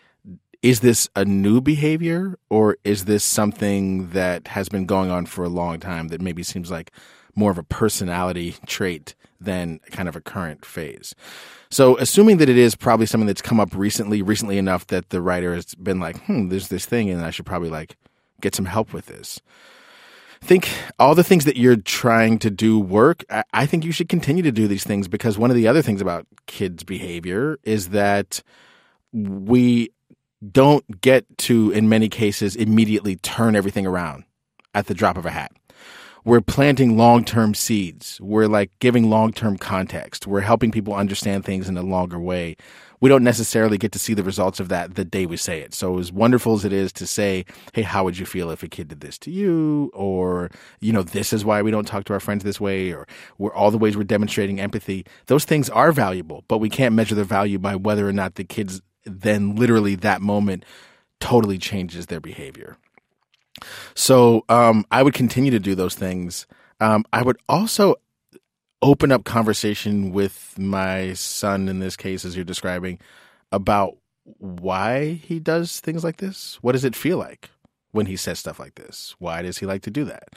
is 0.62 0.80
this 0.80 1.10
a 1.16 1.26
new 1.26 1.62
behavior, 1.62 2.40
or 2.50 2.78
is 2.84 3.06
this 3.06 3.24
something 3.24 4.10
that 4.10 4.48
has 4.48 4.68
been 4.68 4.86
going 4.86 5.12
on 5.12 5.28
for 5.28 5.44
a 5.44 5.50
long 5.50 5.80
time 5.80 6.08
that 6.08 6.22
maybe 6.22 6.42
seems 6.42 6.72
like 6.72 6.92
more 7.36 7.52
of 7.52 7.58
a 7.58 7.64
personality 7.64 8.56
trait 8.66 9.14
than 9.40 9.80
kind 9.92 10.10
of 10.10 10.16
a 10.16 10.22
current 10.22 10.66
phase? 10.66 11.14
So, 11.70 11.98
assuming 11.98 12.38
that 12.38 12.50
it 12.50 12.58
is 12.58 12.74
probably 12.74 13.06
something 13.06 13.28
that's 13.28 13.42
come 13.42 13.60
up 13.60 13.76
recently, 13.76 14.22
recently 14.22 14.58
enough 14.58 14.88
that 14.88 15.10
the 15.10 15.22
writer 15.22 15.54
has 15.54 15.76
been 15.76 16.00
like, 16.00 16.18
hmm, 16.26 16.50
there's 16.50 16.70
this 16.70 16.86
thing, 16.86 17.10
and 17.10 17.24
I 17.24 17.30
should 17.30 17.46
probably 17.46 17.70
like 17.70 17.96
get 18.46 18.56
some 18.56 18.66
help 18.66 18.94
with 18.94 19.08
this. 19.08 19.42
I 20.42 20.46
think 20.46 20.70
all 21.00 21.16
the 21.16 21.24
things 21.24 21.46
that 21.46 21.58
you're 21.58 21.76
trying 21.76 22.38
to 22.40 22.52
do 22.52 22.80
work. 22.80 23.24
I 23.52 23.66
think 23.66 23.84
you 23.84 23.92
should 23.92 24.10
continue 24.10 24.44
to 24.44 24.52
do 24.52 24.68
these 24.68 24.84
things 24.84 25.08
because 25.08 25.38
one 25.38 25.50
of 25.50 25.56
the 25.56 25.68
other 25.68 25.82
things 25.82 26.02
about 26.02 26.28
kids' 26.46 26.84
behavior 26.84 27.58
is 27.64 27.90
that 27.90 28.44
we 29.12 29.90
don't 30.52 31.02
get 31.02 31.26
to, 31.40 31.72
in 31.72 31.90
many 31.90 32.10
cases, 32.10 32.56
immediately 32.56 33.16
turn 33.16 33.56
everything 33.56 33.88
around 33.88 34.26
at 34.76 34.86
the 34.86 34.94
drop 34.94 35.18
of 35.18 35.26
a 35.26 35.32
hat. 35.32 35.52
We're 36.26 36.42
planting 36.42 36.98
long 36.98 37.24
term 37.24 37.56
seeds. 37.56 38.20
We're 38.22 38.48
like 38.48 38.72
giving 38.80 39.10
long 39.10 39.34
term 39.34 39.58
context. 39.58 40.28
We're 40.28 40.42
helping 40.42 40.72
people 40.72 40.94
understand 40.94 41.46
things 41.46 41.68
in 41.68 41.78
a 41.78 41.84
longer 41.84 42.20
way 42.20 42.56
we 43.06 43.10
don't 43.10 43.24
necessarily 43.24 43.78
get 43.78 43.92
to 43.92 44.00
see 44.00 44.16
the 44.16 44.24
results 44.24 44.60
of 44.60 44.68
that 44.70 44.96
the 44.96 45.06
day 45.06 45.28
we 45.28 45.38
say 45.38 45.60
it. 45.60 45.76
So 45.76 46.00
as 46.00 46.12
wonderful 46.12 46.56
as 46.56 46.66
it 46.66 46.74
is 46.74 46.92
to 46.94 47.06
say, 47.06 47.46
"Hey, 47.72 47.84
how 47.84 48.04
would 48.04 48.18
you 48.18 48.26
feel 48.26 48.50
if 48.50 48.64
a 48.64 48.68
kid 48.68 48.88
did 48.88 49.02
this 49.02 49.20
to 49.20 49.30
you?" 49.30 49.92
or 49.94 50.50
you 50.80 50.92
know, 50.92 51.04
"This 51.04 51.32
is 51.32 51.46
why 51.46 51.62
we 51.62 51.70
don't 51.70 51.88
talk 51.88 52.06
to 52.06 52.14
our 52.14 52.20
friends 52.20 52.44
this 52.44 52.60
way," 52.60 52.92
or 52.92 53.06
"We're 53.38 53.54
all 53.54 53.70
the 53.70 53.78
ways 53.78 53.96
we're 53.96 54.06
demonstrating 54.06 54.60
empathy." 54.60 55.06
Those 55.28 55.46
things 55.46 55.70
are 55.70 55.92
valuable, 55.92 56.46
but 56.48 56.58
we 56.58 56.68
can't 56.68 56.96
measure 56.96 57.14
their 57.14 57.26
value 57.26 57.60
by 57.60 57.76
whether 57.76 58.10
or 58.10 58.12
not 58.12 58.36
the 58.36 58.44
kids 58.44 58.82
then 59.04 59.56
literally 59.56 59.94
that 59.94 60.20
moment 60.24 60.66
totally 61.20 61.60
changes 61.60 62.08
their 62.08 62.20
behavior. 62.20 62.76
So 63.94 64.46
um, 64.50 64.84
I 64.90 65.04
would 65.04 65.14
continue 65.14 65.52
to 65.52 65.60
do 65.60 65.76
those 65.76 65.94
things. 65.94 66.48
Um, 66.82 67.06
I 67.14 67.22
would 67.22 67.38
also 67.48 67.98
open 68.86 69.12
up 69.12 69.24
conversation 69.24 70.12
with 70.12 70.54
my 70.60 71.12
son 71.14 71.68
in 71.68 71.80
this 71.80 71.96
case, 71.96 72.24
as 72.24 72.36
you're 72.36 72.46
describing, 72.46 73.00
about 73.52 73.98
why 74.38 75.14
he 75.14 75.40
does 75.40 75.80
things 75.80 76.04
like 76.04 76.18
this. 76.18 76.60
What 76.62 76.74
does 76.74 76.86
it 76.86 76.96
feel 76.96 77.18
like 77.18 77.50
when 77.94 78.06
he 78.06 78.16
says 78.16 78.38
stuff 78.38 78.60
like 78.60 78.76
this? 78.76 79.16
Why 79.18 79.42
does 79.42 79.58
he 79.58 79.66
like 79.66 79.82
to 79.84 79.90
do 79.90 80.06
that? 80.06 80.30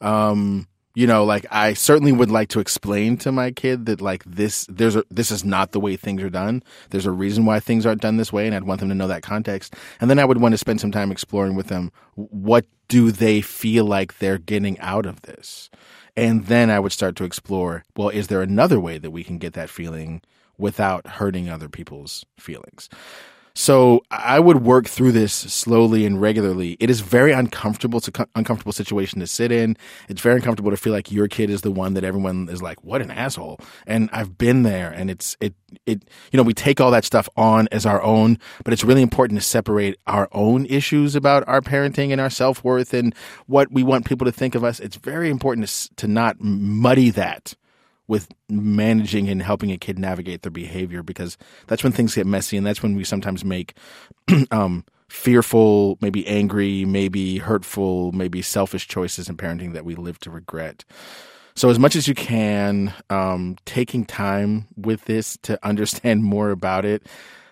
Um, 0.00 0.66
you 0.96 1.06
know, 1.06 1.24
like 1.24 1.46
I 1.52 1.74
certainly 1.74 2.10
would 2.10 2.30
like 2.30 2.48
to 2.48 2.60
explain 2.60 3.18
to 3.18 3.30
my 3.30 3.52
kid 3.52 3.86
that 3.86 4.00
like 4.00 4.24
this, 4.24 4.66
there's 4.68 4.96
a, 4.96 5.04
this 5.08 5.30
is 5.30 5.44
not 5.44 5.70
the 5.70 5.80
way 5.80 5.94
things 5.94 6.24
are 6.24 6.30
done. 6.30 6.64
There's 6.90 7.06
a 7.06 7.12
reason 7.12 7.46
why 7.46 7.60
things 7.60 7.86
aren't 7.86 8.02
done 8.02 8.16
this 8.16 8.32
way, 8.32 8.46
and 8.46 8.54
I'd 8.54 8.64
want 8.64 8.80
them 8.80 8.88
to 8.88 8.96
know 8.96 9.06
that 9.06 9.22
context. 9.22 9.76
And 10.00 10.10
then 10.10 10.18
I 10.18 10.24
would 10.24 10.40
want 10.40 10.54
to 10.54 10.58
spend 10.58 10.80
some 10.80 10.90
time 10.90 11.12
exploring 11.12 11.54
with 11.54 11.68
them 11.68 11.92
what 12.16 12.66
do 12.88 13.12
they 13.12 13.40
feel 13.42 13.84
like 13.84 14.18
they're 14.18 14.38
getting 14.38 14.78
out 14.80 15.06
of 15.06 15.22
this. 15.22 15.70
And 16.16 16.46
then 16.46 16.70
I 16.70 16.78
would 16.78 16.92
start 16.92 17.16
to 17.16 17.24
explore 17.24 17.84
well, 17.96 18.08
is 18.10 18.28
there 18.28 18.42
another 18.42 18.78
way 18.78 18.98
that 18.98 19.10
we 19.10 19.24
can 19.24 19.38
get 19.38 19.54
that 19.54 19.70
feeling 19.70 20.22
without 20.58 21.06
hurting 21.06 21.48
other 21.48 21.68
people's 21.68 22.24
feelings? 22.38 22.88
So 23.54 24.02
I 24.10 24.40
would 24.40 24.62
work 24.62 24.86
through 24.86 25.12
this 25.12 25.32
slowly 25.32 26.06
and 26.06 26.20
regularly. 26.20 26.76
It 26.80 26.88
is 26.88 27.00
very 27.00 27.32
uncomfortable. 27.32 27.98
It's 27.98 28.08
an 28.08 28.26
uncomfortable 28.34 28.72
situation 28.72 29.20
to 29.20 29.26
sit 29.26 29.52
in. 29.52 29.76
It's 30.08 30.20
very 30.20 30.36
uncomfortable 30.36 30.70
to 30.70 30.76
feel 30.76 30.92
like 30.92 31.12
your 31.12 31.28
kid 31.28 31.50
is 31.50 31.60
the 31.60 31.70
one 31.70 31.94
that 31.94 32.04
everyone 32.04 32.48
is 32.48 32.62
like, 32.62 32.82
"What 32.82 33.02
an 33.02 33.10
asshole!" 33.10 33.60
And 33.86 34.08
I've 34.12 34.38
been 34.38 34.62
there, 34.62 34.90
and 34.90 35.10
it's 35.10 35.36
it 35.40 35.54
it 35.86 36.08
you 36.32 36.36
know 36.36 36.42
we 36.42 36.54
take 36.54 36.80
all 36.80 36.90
that 36.92 37.04
stuff 37.04 37.28
on 37.36 37.68
as 37.72 37.84
our 37.84 38.02
own, 38.02 38.38
but 38.64 38.72
it's 38.72 38.84
really 38.84 39.02
important 39.02 39.38
to 39.38 39.46
separate 39.46 39.96
our 40.06 40.28
own 40.32 40.66
issues 40.66 41.14
about 41.14 41.46
our 41.46 41.60
parenting 41.60 42.10
and 42.10 42.20
our 42.20 42.30
self 42.30 42.64
worth 42.64 42.94
and 42.94 43.14
what 43.46 43.70
we 43.70 43.82
want 43.82 44.06
people 44.06 44.24
to 44.24 44.32
think 44.32 44.54
of 44.54 44.64
us. 44.64 44.80
It's 44.80 44.96
very 44.96 45.28
important 45.28 45.68
to 45.68 45.94
to 45.96 46.08
not 46.08 46.40
muddy 46.40 47.10
that 47.10 47.54
with 48.08 48.28
managing 48.48 49.28
and 49.28 49.42
helping 49.42 49.70
a 49.70 49.78
kid 49.78 49.98
navigate 49.98 50.42
their 50.42 50.50
behavior 50.50 51.02
because 51.02 51.38
that's 51.66 51.82
when 51.82 51.92
things 51.92 52.14
get 52.14 52.26
messy 52.26 52.56
and 52.56 52.66
that's 52.66 52.82
when 52.82 52.96
we 52.96 53.04
sometimes 53.04 53.44
make 53.44 53.74
um, 54.50 54.84
fearful, 55.08 55.98
maybe 56.00 56.26
angry, 56.26 56.84
maybe 56.84 57.38
hurtful, 57.38 58.12
maybe 58.12 58.42
selfish 58.42 58.88
choices 58.88 59.28
in 59.28 59.36
parenting 59.36 59.74
that 59.74 59.84
we 59.84 59.94
live 59.94 60.18
to 60.20 60.30
regret. 60.30 60.84
So, 61.54 61.68
as 61.68 61.78
much 61.78 61.96
as 61.96 62.08
you 62.08 62.14
can, 62.14 62.94
um, 63.10 63.56
taking 63.66 64.06
time 64.06 64.68
with 64.74 65.04
this 65.04 65.36
to 65.42 65.58
understand 65.64 66.24
more 66.24 66.50
about 66.50 66.86
it, 66.86 67.06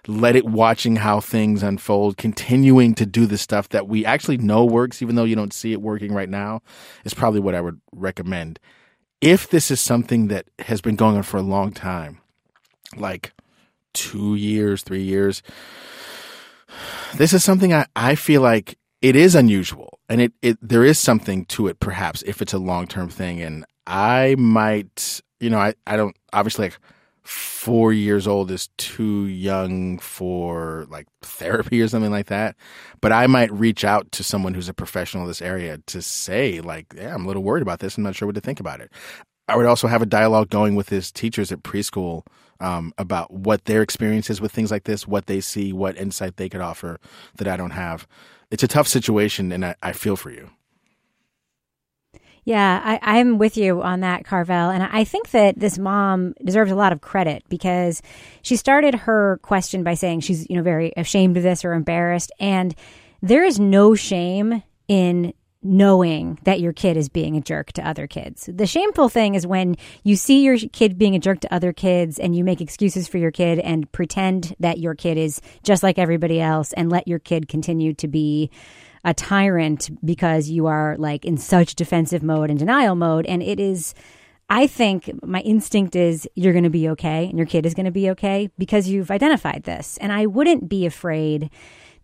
let 0.07 0.37
it 0.37 0.47
watching 0.47 0.97
how 0.97 1.21
things 1.21 1.63
unfold, 1.63 2.17
continuing 2.17 2.95
to 2.95 3.05
do 3.05 3.27
the 3.27 3.37
stuff 3.37 3.69
that 3.69 3.87
we 3.87 4.07
actually 4.07 4.39
know 4.39 4.65
works, 4.65 5.03
even 5.03 5.15
though 5.15 5.25
you 5.25 5.37
don't 5.37 5.53
see 5.53 5.73
it 5.73 5.83
working 5.83 6.15
right 6.15 6.31
now, 6.31 6.63
is 7.05 7.13
probably 7.13 7.41
what 7.41 7.55
I 7.55 7.61
would 7.61 7.79
recommend 7.93 8.59
if 9.21 9.51
this 9.51 9.71
is 9.71 9.81
something 9.81 10.29
that 10.29 10.47
has 10.61 10.81
been 10.81 10.97
going 10.97 11.17
on 11.17 11.23
for 11.23 11.37
a 11.37 11.43
long 11.43 11.73
time, 11.73 12.19
like 12.97 13.33
two 13.93 14.35
years, 14.35 14.83
three 14.83 15.03
years, 15.03 15.43
this 17.17 17.33
is 17.33 17.45
something 17.45 17.73
I, 17.73 17.87
I 17.97 18.15
feel 18.15 18.41
like 18.43 18.79
it 19.03 19.17
is 19.17 19.35
unusual. 19.35 19.99
And 20.09 20.21
it, 20.21 20.33
it 20.43 20.59
there 20.61 20.85
is 20.85 20.99
something 20.99 21.45
to 21.47 21.69
it 21.69 21.81
perhaps 21.81 22.23
if 22.23 22.43
it's 22.43 22.53
a 22.53 22.59
long 22.59 22.87
term 22.87 23.09
thing. 23.09 23.41
And 23.41 23.65
I 23.87 24.35
might 24.39 25.21
you 25.39 25.51
know 25.51 25.59
I, 25.59 25.75
I 25.87 25.97
don't 25.97 26.17
obviously 26.33 26.67
like 26.67 26.79
four 27.23 27.93
years 27.93 28.27
old 28.27 28.51
is 28.51 28.69
too 28.79 29.27
young 29.27 29.99
for 29.99 30.87
like 30.91 31.07
therapy 31.23 31.81
or 31.81 31.89
something 31.89 32.11
like 32.11 32.27
that. 32.27 32.57
But 33.01 33.13
I 33.13 33.27
might 33.27 33.53
reach 33.53 33.85
out 33.85 34.11
to 34.13 34.25
someone 34.25 34.55
who's 34.55 34.69
a 34.69 34.75
professional 34.75 35.25
in 35.25 35.29
this 35.29 35.43
area 35.43 35.79
to 35.87 36.03
say, 36.03 36.61
like, 36.61 36.87
yeah, 36.97 37.15
I'm 37.15 37.25
a 37.25 37.29
little 37.29 37.43
worried 37.43 37.63
about 37.63 37.81
this. 37.81 37.97
I'm 37.97 38.05
not 38.05 38.17
sure 38.17 38.27
what 38.27 38.35
to 38.35 38.41
think 38.41 38.61
about 38.61 38.81
it. 38.81 38.91
I 39.49 39.57
would 39.57 39.67
also 39.67 39.89
have 39.89 40.03
a 40.03 40.07
dialogue 40.07 40.49
going 40.49 40.77
with 40.77 40.89
his 40.89 41.11
teachers 41.11 41.51
at 41.51 41.63
preschool 41.63 42.25
um, 42.61 42.93
about 42.99 43.33
what 43.33 43.65
their 43.65 43.83
experiences 43.83 44.41
with 44.41 44.53
things 44.53 44.71
like 44.71 44.85
this, 44.85 45.09
what 45.09 45.27
they 45.27 45.41
see, 45.41 45.73
what 45.73 45.97
insight 45.97 46.37
they 46.37 46.49
could 46.49 46.61
offer 46.61 47.01
that 47.37 47.49
I 47.49 47.57
don't 47.57 47.71
have. 47.71 48.07
It's 48.51 48.63
a 48.63 48.69
tough 48.69 48.87
situation, 48.87 49.51
and 49.51 49.65
I, 49.65 49.75
I 49.83 49.93
feel 49.93 50.17
for 50.17 50.31
you. 50.31 50.51
Yeah, 52.51 52.99
I, 53.01 53.19
am 53.19 53.39
with 53.39 53.57
you 53.57 53.81
on 53.81 54.01
that, 54.01 54.25
Carvel. 54.25 54.71
And 54.71 54.83
I 54.83 55.05
think 55.05 55.31
that 55.31 55.61
this 55.61 55.79
mom 55.79 56.35
deserves 56.45 56.73
a 56.73 56.75
lot 56.75 56.93
of 56.93 57.01
credit 57.01 57.45
because 57.49 58.03
she 58.43 58.57
started 58.57 58.93
her 58.93 59.39
question 59.43 59.85
by 59.85 59.95
saying 59.95 60.19
she's, 60.23 60.51
you 60.51 60.57
know, 60.57 60.63
very 60.65 60.93
ashamed 60.97 61.37
of 61.37 61.45
this 61.45 61.65
or 61.65 61.75
embarrassed. 61.75 62.33
And 62.41 62.75
there 63.23 63.45
is 63.45 63.61
no 63.61 63.95
shame 63.95 64.65
in 64.89 65.33
knowing 65.63 66.41
that 66.43 66.59
your 66.59 66.73
kid 66.73 66.97
is 66.97 67.09
being 67.09 67.37
a 67.37 67.41
jerk 67.41 67.71
to 67.75 67.87
other 67.87 68.09
kids. 68.09 68.51
The 68.53 68.67
shameful 68.67 69.09
thing 69.09 69.37
is 69.37 69.47
when 69.47 69.77
you 70.03 70.17
see 70.17 70.43
your 70.43 70.59
kid 70.59 70.99
being 70.99 71.15
a 71.15 71.21
jerk 71.21 71.39
to 71.43 71.55
other 71.55 71.73
kids 71.73 72.19
and 72.19 72.35
you 72.35 72.43
make 72.43 72.61
excuses 72.61 73.07
for 73.07 73.19
your 73.19 73.31
kid 73.31 73.61
and 73.61 73.93
pretend 73.93 74.57
that 74.59 74.81
your 74.81 74.97
kid 74.97 75.19
is 75.19 75.41
just 75.63 75.85
like 75.85 76.01
everybody 76.01 76.41
else 76.41 76.73
and 76.73 76.91
let 76.91 77.07
your 77.07 77.21
kid 77.21 77.47
continue 77.47 77.95
to 77.95 78.09
be 78.09 78.51
a 79.05 79.15
tyrant 79.15 79.91
because 80.05 80.49
you 80.49 80.67
are 80.67 80.97
like 80.99 81.25
in 81.25 81.37
such 81.37 81.75
defensive 81.75 82.23
mode 82.23 82.51
and 82.51 82.59
denial 82.59 82.95
mode. 82.95 83.27
And 83.27 83.43
it 83.43 83.59
is, 83.59 83.95
I 84.49 84.67
think 84.67 85.11
my 85.23 85.41
instinct 85.41 85.97
is 85.97 86.29
you're 86.35 86.53
going 86.53 86.65
to 86.65 86.71
be 86.71 86.89
okay 86.91 87.27
and 87.27 87.39
your 87.39 87.47
kid 87.47 87.67
is 87.67 87.75
going 87.75 87.87
to 87.87 87.93
be 87.93 88.11
okay 88.11 88.51
because 88.59 88.89
you've 88.89 89.11
identified 89.11 89.63
this. 89.65 89.99
And 90.01 90.13
I 90.13 90.27
wouldn't 90.27 90.69
be 90.69 90.87
afraid 90.87 91.51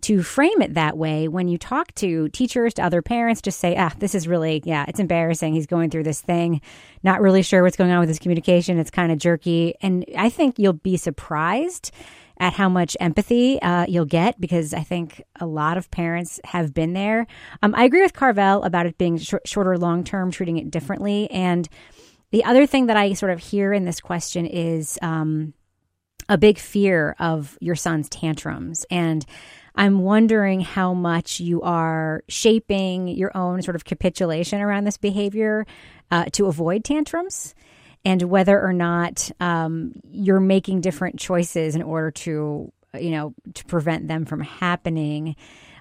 to 0.03 0.23
frame 0.23 0.61
it 0.63 0.75
that 0.75 0.97
way 0.97 1.27
when 1.27 1.49
you 1.49 1.59
talk 1.59 1.93
to 1.97 2.29
teachers, 2.29 2.75
to 2.75 2.85
other 2.85 3.03
parents, 3.03 3.41
just 3.41 3.59
say, 3.59 3.75
ah, 3.77 3.93
this 3.99 4.15
is 4.15 4.29
really, 4.29 4.63
yeah, 4.65 4.85
it's 4.89 5.01
embarrassing. 5.01 5.55
He's 5.55 5.67
going 5.67 5.91
through 5.91 6.05
this 6.05 6.21
thing, 6.21 6.61
not 7.03 7.21
really 7.21 7.43
sure 7.43 7.63
what's 7.63 7.77
going 7.77 7.91
on 7.91 8.01
with 8.01 8.09
his 8.09 8.19
communication. 8.19 8.79
It's 8.79 8.91
kind 8.91 9.11
of 9.11 9.19
jerky. 9.19 9.75
And 9.81 10.05
I 10.17 10.29
think 10.29 10.59
you'll 10.59 10.75
be 10.75 10.97
surprised 10.97 11.91
at 12.39 12.53
how 12.53 12.69
much 12.69 12.97
empathy 13.01 13.61
uh, 13.63 13.87
you'll 13.89 14.05
get 14.05 14.41
because 14.41 14.75
I 14.75 14.81
think 14.81 15.23
a 15.41 15.47
lot 15.47 15.79
of 15.79 15.91
parents 15.91 16.41
have 16.45 16.75
been 16.75 16.93
there. 16.93 17.27
Um, 17.63 17.75
I 17.75 17.85
agree 17.85 18.03
with 18.03 18.13
Carvel 18.13 18.63
about 18.63 18.87
it 18.87 18.99
being 18.99 19.19
sh- 19.19 19.35
shorter 19.45 19.77
long 19.79 20.05
term, 20.05 20.31
treating 20.31 20.59
it 20.59 20.71
differently. 20.71 21.31
And 21.31 21.69
the 22.31 22.45
other 22.45 22.67
thing 22.67 22.87
that 22.87 22.97
I 22.97 23.15
sort 23.15 23.33
of 23.33 23.41
hear 23.41 23.73
in 23.73 23.85
this 23.85 24.01
question 24.01 24.47
is 24.47 24.99
um, 25.01 25.55
a 26.29 26.37
big 26.37 26.59
fear 26.59 27.15
of 27.19 27.57
your 27.61 27.77
son's 27.77 28.09
tantrums. 28.09 28.85
And 28.91 29.25
I'm 29.75 30.01
wondering 30.01 30.61
how 30.61 30.95
much 30.95 31.39
you 31.39 31.63
are 31.63 32.25
shaping 32.29 33.09
your 33.09 33.37
own 33.37 33.63
sort 33.63 33.77
of 33.77 33.85
capitulation 33.85 34.61
around 34.61 34.85
this 34.85 34.97
behavior 34.97 35.67
uh, 36.11 36.27
to 36.33 36.47
avoid 36.47 36.85
tantrums 36.85 37.55
and 38.07 38.23
whether 38.23 38.59
or 38.63 38.73
not 38.73 39.33
um, 39.41 39.93
you're 40.13 40.39
making 40.39 40.81
different 40.81 41.19
choices 41.19 41.75
in 41.75 41.83
order 41.83 42.13
to 42.13 42.73
you 42.99 43.11
know 43.11 43.35
to 43.53 43.65
prevent 43.67 44.07
them 44.09 44.25
from 44.25 44.41
happening 44.41 45.35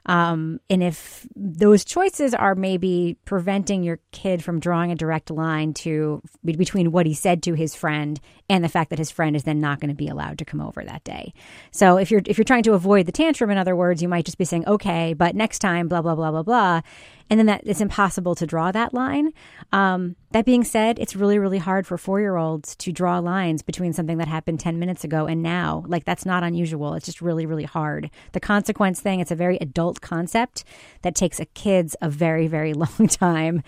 um, 0.08 0.60
and 0.70 0.84
if 0.84 1.28
those 1.36 1.84
choices 1.84 2.34
are 2.36 2.54
maybe 2.54 3.18
preventing 3.26 3.82
your 3.84 4.00
kid 4.12 4.44
from 4.44 4.60
drawing 4.60 4.92
a 4.92 4.96
direct 4.96 5.32
line 5.32 5.74
to 5.76 6.22
between 6.44 6.92
what 6.92 7.08
he 7.08 7.14
said 7.16 7.42
to 7.44 7.54
his 7.54 7.74
friend 7.74 8.20
and 8.48 8.64
the 8.64 8.70
fact 8.70 8.92
that 8.92 9.00
his 9.00 9.10
friend 9.10 9.36
is 9.36 9.44
then 9.44 9.60
not 9.60 9.80
going 9.80 9.90
to 9.90 9.96
be 9.96 10.08
allowed 10.08 10.38
to 10.38 10.46
come 10.46 10.62
over 10.62 10.84
that 10.84 11.04
day. 11.04 11.34
So 11.72 11.98
if 11.98 12.12
you're 12.12 12.22
if 12.26 12.38
you're 12.38 12.46
trying 12.46 12.64
to 12.64 12.74
avoid 12.74 13.08
the 13.08 13.12
tantrum, 13.12 13.50
in 13.50 13.58
other 13.58 13.76
words, 13.76 14.02
you 14.02 14.08
might 14.08 14.26
just 14.26 14.38
be 14.38 14.46
saying, 14.46 14.68
okay, 14.68 15.14
but 15.14 15.36
next 15.36 15.60
time, 15.60 15.88
blah 15.88 16.04
blah 16.04 16.16
blah 16.16 16.30
blah 16.30 16.44
blah, 16.44 16.82
and 17.30 17.40
then 17.40 17.48
that 17.48 17.62
it's 17.66 17.82
impossible 17.82 18.36
to 18.36 18.46
draw 18.46 18.72
that 18.72 18.94
line. 18.94 19.32
Um, 19.72 20.16
that 20.32 20.46
being 20.46 20.64
said, 20.64 21.00
it's 21.00 21.16
really 21.16 21.40
really 21.40 21.58
hard 21.58 21.88
for 21.88 21.98
four 21.98 22.20
year 22.20 22.36
olds 22.36 22.76
to 22.78 22.92
draw 22.92 23.20
lines 23.20 23.62
between 23.62 23.94
something 23.94 24.18
that 24.18 24.28
happened 24.28 24.60
ten 24.60 24.80
minutes 24.80 25.04
ago 25.04 25.26
and 25.26 25.42
now. 25.42 25.84
Like 25.88 26.06
that's 26.06 26.26
not 26.26 26.44
unusual. 26.44 26.94
It's 26.94 27.06
just 27.06 27.22
really 27.22 27.46
really 27.46 27.64
hard. 27.64 28.10
The 28.34 28.40
consequence 28.40 29.00
thing, 29.00 29.20
it's 29.20 29.32
a 29.32 29.36
very 29.36 29.58
adult 29.58 30.02
concept 30.02 30.64
that 31.02 31.16
takes 31.16 31.40
a 31.40 31.46
kids 31.46 31.96
a 32.02 32.10
very 32.10 32.48
very 32.48 32.74
long 32.86 33.08
time 33.08 33.64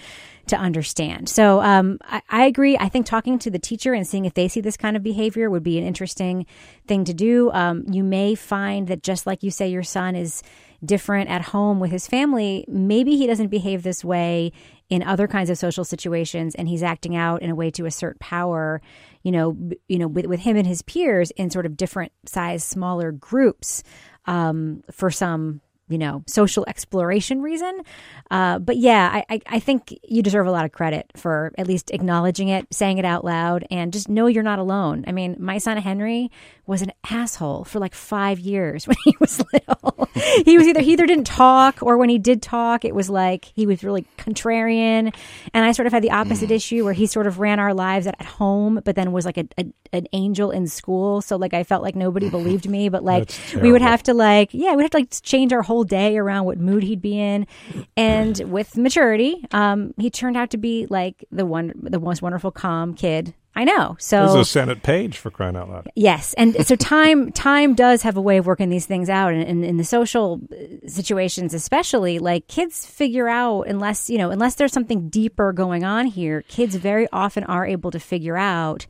to 0.48 0.56
understand. 0.56 1.30
So 1.30 1.62
um, 1.62 2.00
I, 2.04 2.22
I, 2.30 2.46
agree. 2.46 2.78
I 2.78 2.90
think 2.90 3.06
talking 3.06 3.38
to 3.40 3.52
the 3.52 3.60
teacher 3.60 3.94
and 3.94 4.08
seeing 4.08 4.26
if 4.26 4.34
they 4.34 4.48
see 4.48 4.62
this 4.62 4.78
kind 4.78 4.96
of 4.96 5.04
behavior 5.04 5.50
would 5.50 5.64
be 5.64 5.78
an 5.78 5.84
interesting 5.84 6.46
thing 6.88 7.04
to 7.06 7.14
do. 7.14 7.52
Um, 7.52 7.84
you 7.92 8.04
may 8.04 8.34
find 8.34 8.88
that 8.88 9.04
just 9.04 9.28
like 9.28 9.44
you 9.44 9.52
say, 9.52 9.68
your 9.68 9.84
son 9.84 10.16
is 10.16 10.42
different 10.84 11.30
at 11.30 11.42
home 11.42 11.80
with 11.80 11.92
his 11.92 12.08
family. 12.08 12.66
Maybe 12.68 13.18
he 13.18 13.28
doesn't 13.28 13.48
behave 13.48 13.84
this 13.84 14.04
way 14.04 14.52
in 14.90 15.04
other 15.04 15.28
kinds 15.28 15.50
of 15.50 15.58
social 15.58 15.84
situations, 15.84 16.56
and 16.56 16.68
he's 16.68 16.84
acting 16.84 17.16
out 17.16 17.42
in 17.42 17.50
a 17.50 17.56
way 17.56 17.72
to 17.72 17.86
assert 17.86 18.20
power. 18.20 18.82
You 19.24 19.32
know, 19.32 19.58
you 19.88 20.00
know, 20.00 20.08
with, 20.08 20.26
with 20.26 20.40
him 20.42 20.56
and 20.56 20.68
his 20.68 20.82
peers 20.82 21.32
in 21.32 21.50
sort 21.50 21.66
of 21.66 21.76
different 21.76 22.12
size, 22.26 22.64
smaller 22.64 23.12
groups 23.12 23.84
um, 24.26 24.84
for 24.92 25.12
some 25.12 25.62
you 25.90 25.98
know, 25.98 26.24
social 26.28 26.66
exploration 26.68 27.42
reason. 27.42 27.82
Uh, 28.30 28.60
but 28.60 28.78
yeah, 28.78 29.24
I, 29.30 29.42
I 29.48 29.60
think 29.60 29.98
you 30.04 30.22
deserve 30.22 30.48
a 30.48 30.52
lot 30.52 30.66
of 30.66 30.72
credit 30.72 31.10
for 31.16 31.54
at 31.58 31.68
least 31.68 31.92
acknowledging 31.92 32.50
it, 32.50 32.68
saying 32.74 32.98
it 32.98 33.06
out 33.06 33.24
loud, 33.24 33.66
and 33.72 33.94
just 33.94 34.10
know 34.10 34.28
you're 34.28 34.44
not 34.44 34.60
alone. 34.60 35.06
I 35.08 35.12
mean, 35.12 35.38
my 35.40 35.58
son 35.60 35.78
Henry 35.78 36.30
was 36.68 36.82
an 36.82 36.92
asshole 37.10 37.64
for 37.64 37.80
like 37.80 37.96
five 37.96 38.40
years 38.40 38.88
when 38.88 38.98
he 39.06 39.16
was 39.20 39.44
little. 39.54 40.10
he 40.46 40.58
was 40.58 40.68
either 40.68 40.82
he 40.82 40.94
either 40.94 41.06
didn't 41.06 41.26
talk 41.26 41.82
or 41.82 41.98
when 41.98 42.10
he 42.10 42.20
did 42.20 42.42
talk, 42.42 42.86
it 42.86 42.94
was 42.94 43.10
like 43.10 43.46
he 43.56 43.66
was 43.66 43.84
really 43.84 44.06
contrarian. 44.18 45.16
And 45.54 45.66
I 45.66 45.72
sort 45.72 45.88
of 45.88 45.94
had 45.94 46.04
the 46.04 46.12
opposite 46.12 46.50
mm. 46.50 46.56
issue 46.56 46.84
where 46.84 46.94
he 46.94 47.06
sort 47.06 47.28
of 47.28 47.40
ran 47.40 47.60
our 47.60 47.74
lives 47.74 48.06
at, 48.06 48.18
home, 48.28 48.82
but 48.84 48.96
then 48.96 49.14
was 49.14 49.26
like 49.26 49.38
a, 49.38 49.48
a, 49.58 49.66
an 49.94 50.06
angel 50.12 50.52
in 50.52 50.68
school. 50.68 51.22
So 51.22 51.38
like 51.38 51.54
I 51.54 51.64
felt 51.64 51.82
like 51.82 51.96
nobody 51.96 52.30
believed 52.30 52.68
me, 52.68 52.90
but 52.90 53.04
like 53.04 53.32
we 53.62 53.72
would 53.72 53.82
have 53.82 54.04
to 54.04 54.14
like 54.14 54.54
yeah, 54.54 54.76
we'd 54.76 54.84
have 54.84 54.92
to 54.92 54.98
like 54.98 55.22
change 55.22 55.54
our 55.54 55.62
whole 55.62 55.86
day 55.86 56.18
around 56.18 56.46
what 56.46 56.60
mood 56.60 56.84
he'd 56.84 57.02
be 57.02 57.18
in. 57.18 57.48
And 57.96 58.38
with 58.52 58.76
maturity, 58.76 59.46
um, 59.52 59.94
he 59.98 60.10
turned 60.10 60.36
out 60.36 60.50
to 60.50 60.58
be 60.58 60.88
like 60.90 61.24
the 61.32 61.46
one 61.46 61.74
the 61.82 62.00
most 62.00 62.22
wonderful 62.22 62.52
calm 62.52 62.94
kid 62.94 63.34
I 63.58 63.64
know. 63.64 63.96
So 64.00 64.20
there's 64.20 64.36
a 64.36 64.46
Senate 64.46 64.84
page 64.84 65.18
for 65.18 65.32
crying 65.32 65.56
out 65.56 65.68
loud. 65.68 65.90
Yes, 65.96 66.36
and 66.36 66.64
so 66.64 66.76
time 66.96 67.32
time 67.32 67.74
does 67.74 68.04
have 68.04 68.16
a 68.16 68.22
way 68.22 68.38
of 68.38 68.46
working 68.46 68.70
these 68.70 68.86
things 68.86 69.10
out, 69.10 69.34
and 69.34 69.66
in 69.66 69.78
the 69.78 69.84
social 69.84 70.40
uh, 70.52 70.88
situations, 70.88 71.56
especially, 71.56 72.20
like 72.20 72.48
kids 72.48 72.86
figure 72.86 73.28
out 73.28 73.64
unless 73.64 74.12
you 74.12 74.20
know 74.20 74.30
unless 74.30 74.56
there's 74.56 74.72
something 74.72 75.10
deeper 75.10 75.54
going 75.54 75.84
on 75.84 76.06
here, 76.06 76.44
kids 76.44 76.76
very 76.76 77.08
often 77.12 77.46
are 77.46 77.66
able 77.66 77.90
to 77.90 78.00
figure 78.00 78.38
out 78.38 78.86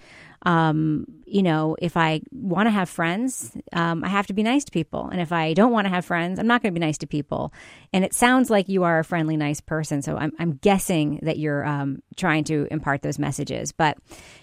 um, 0.48 1.06
you 1.26 1.44
know, 1.44 1.76
if 1.78 1.98
I 1.98 2.22
want 2.32 2.68
to 2.68 2.72
have 2.72 2.88
friends, 2.88 3.52
um, 3.74 4.02
I 4.06 4.08
have 4.08 4.28
to 4.28 4.34
be 4.34 4.44
nice 4.44 4.64
to 4.64 4.72
people. 4.72 5.10
And 5.10 5.20
if 5.20 5.34
I 5.34 5.54
don't 5.54 5.74
want 5.74 5.88
to 5.88 5.90
have 5.90 6.06
friends, 6.06 6.40
I'm 6.40 6.48
not 6.48 6.64
going 6.64 6.74
to 6.74 6.80
be 6.80 6.86
nice 6.86 6.98
to 7.00 7.08
people. 7.08 7.52
And 7.92 8.06
it 8.06 8.14
sounds 8.14 8.50
like 8.50 8.70
you 8.70 8.86
are 8.86 9.00
a 9.00 9.04
friendly, 9.04 9.36
nice 9.36 9.60
person. 9.60 10.02
So 10.02 10.16
I'm, 10.16 10.32
I'm 10.40 10.54
guessing 10.54 11.20
that 11.24 11.38
you're 11.38 11.66
um, 11.66 12.02
trying 12.16 12.46
to 12.46 12.66
impart 12.72 13.02
those 13.02 13.20
messages. 13.20 13.74
But 13.74 13.98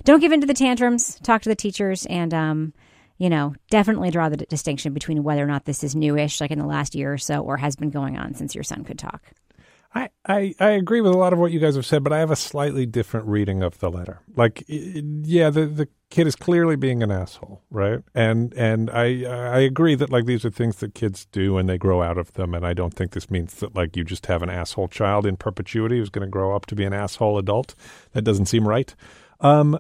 don't 0.04 0.20
give 0.20 0.30
in 0.30 0.42
to 0.42 0.46
the 0.46 0.52
tantrums. 0.52 1.18
Talk 1.20 1.40
to 1.42 1.48
the 1.48 1.56
teachers 1.56 2.04
and, 2.04 2.34
um, 2.34 2.74
you 3.16 3.30
know, 3.30 3.54
definitely 3.70 4.10
draw 4.10 4.28
the 4.28 4.36
d- 4.36 4.46
distinction 4.50 4.92
between 4.92 5.22
whether 5.22 5.42
or 5.42 5.46
not 5.46 5.64
this 5.64 5.82
is 5.82 5.96
newish, 5.96 6.38
like 6.38 6.50
in 6.50 6.58
the 6.58 6.66
last 6.66 6.94
year 6.94 7.14
or 7.14 7.18
so, 7.18 7.40
or 7.40 7.56
has 7.56 7.76
been 7.76 7.88
going 7.88 8.18
on 8.18 8.34
since 8.34 8.54
your 8.54 8.64
son 8.64 8.84
could 8.84 8.98
talk. 8.98 9.22
I, 9.94 10.08
I, 10.26 10.54
I 10.58 10.70
agree 10.70 11.00
with 11.00 11.12
a 11.12 11.16
lot 11.16 11.32
of 11.32 11.38
what 11.38 11.52
you 11.52 11.60
guys 11.60 11.76
have 11.76 11.86
said, 11.86 12.02
but 12.02 12.12
I 12.12 12.18
have 12.18 12.30
a 12.32 12.36
slightly 12.36 12.84
different 12.84 13.26
reading 13.26 13.62
of 13.62 13.78
the 13.78 13.90
letter. 13.90 14.20
Like, 14.34 14.64
yeah, 14.66 15.50
the 15.50 15.66
the 15.66 15.88
kid 16.10 16.26
is 16.26 16.34
clearly 16.34 16.74
being 16.74 17.02
an 17.02 17.12
asshole, 17.12 17.62
right? 17.70 18.00
And 18.14 18.52
and 18.54 18.90
I 18.90 19.24
I 19.24 19.60
agree 19.60 19.94
that 19.94 20.10
like 20.10 20.26
these 20.26 20.44
are 20.44 20.50
things 20.50 20.76
that 20.76 20.94
kids 20.94 21.26
do 21.26 21.58
and 21.58 21.68
they 21.68 21.78
grow 21.78 22.02
out 22.02 22.18
of 22.18 22.32
them, 22.32 22.54
and 22.54 22.66
I 22.66 22.72
don't 22.72 22.94
think 22.94 23.12
this 23.12 23.30
means 23.30 23.54
that 23.56 23.76
like 23.76 23.96
you 23.96 24.02
just 24.02 24.26
have 24.26 24.42
an 24.42 24.50
asshole 24.50 24.88
child 24.88 25.26
in 25.26 25.36
perpetuity 25.36 25.98
who's 25.98 26.10
going 26.10 26.26
to 26.26 26.30
grow 26.30 26.56
up 26.56 26.66
to 26.66 26.74
be 26.74 26.84
an 26.84 26.92
asshole 26.92 27.38
adult. 27.38 27.76
That 28.12 28.22
doesn't 28.22 28.46
seem 28.46 28.66
right. 28.66 28.92
Um, 29.40 29.78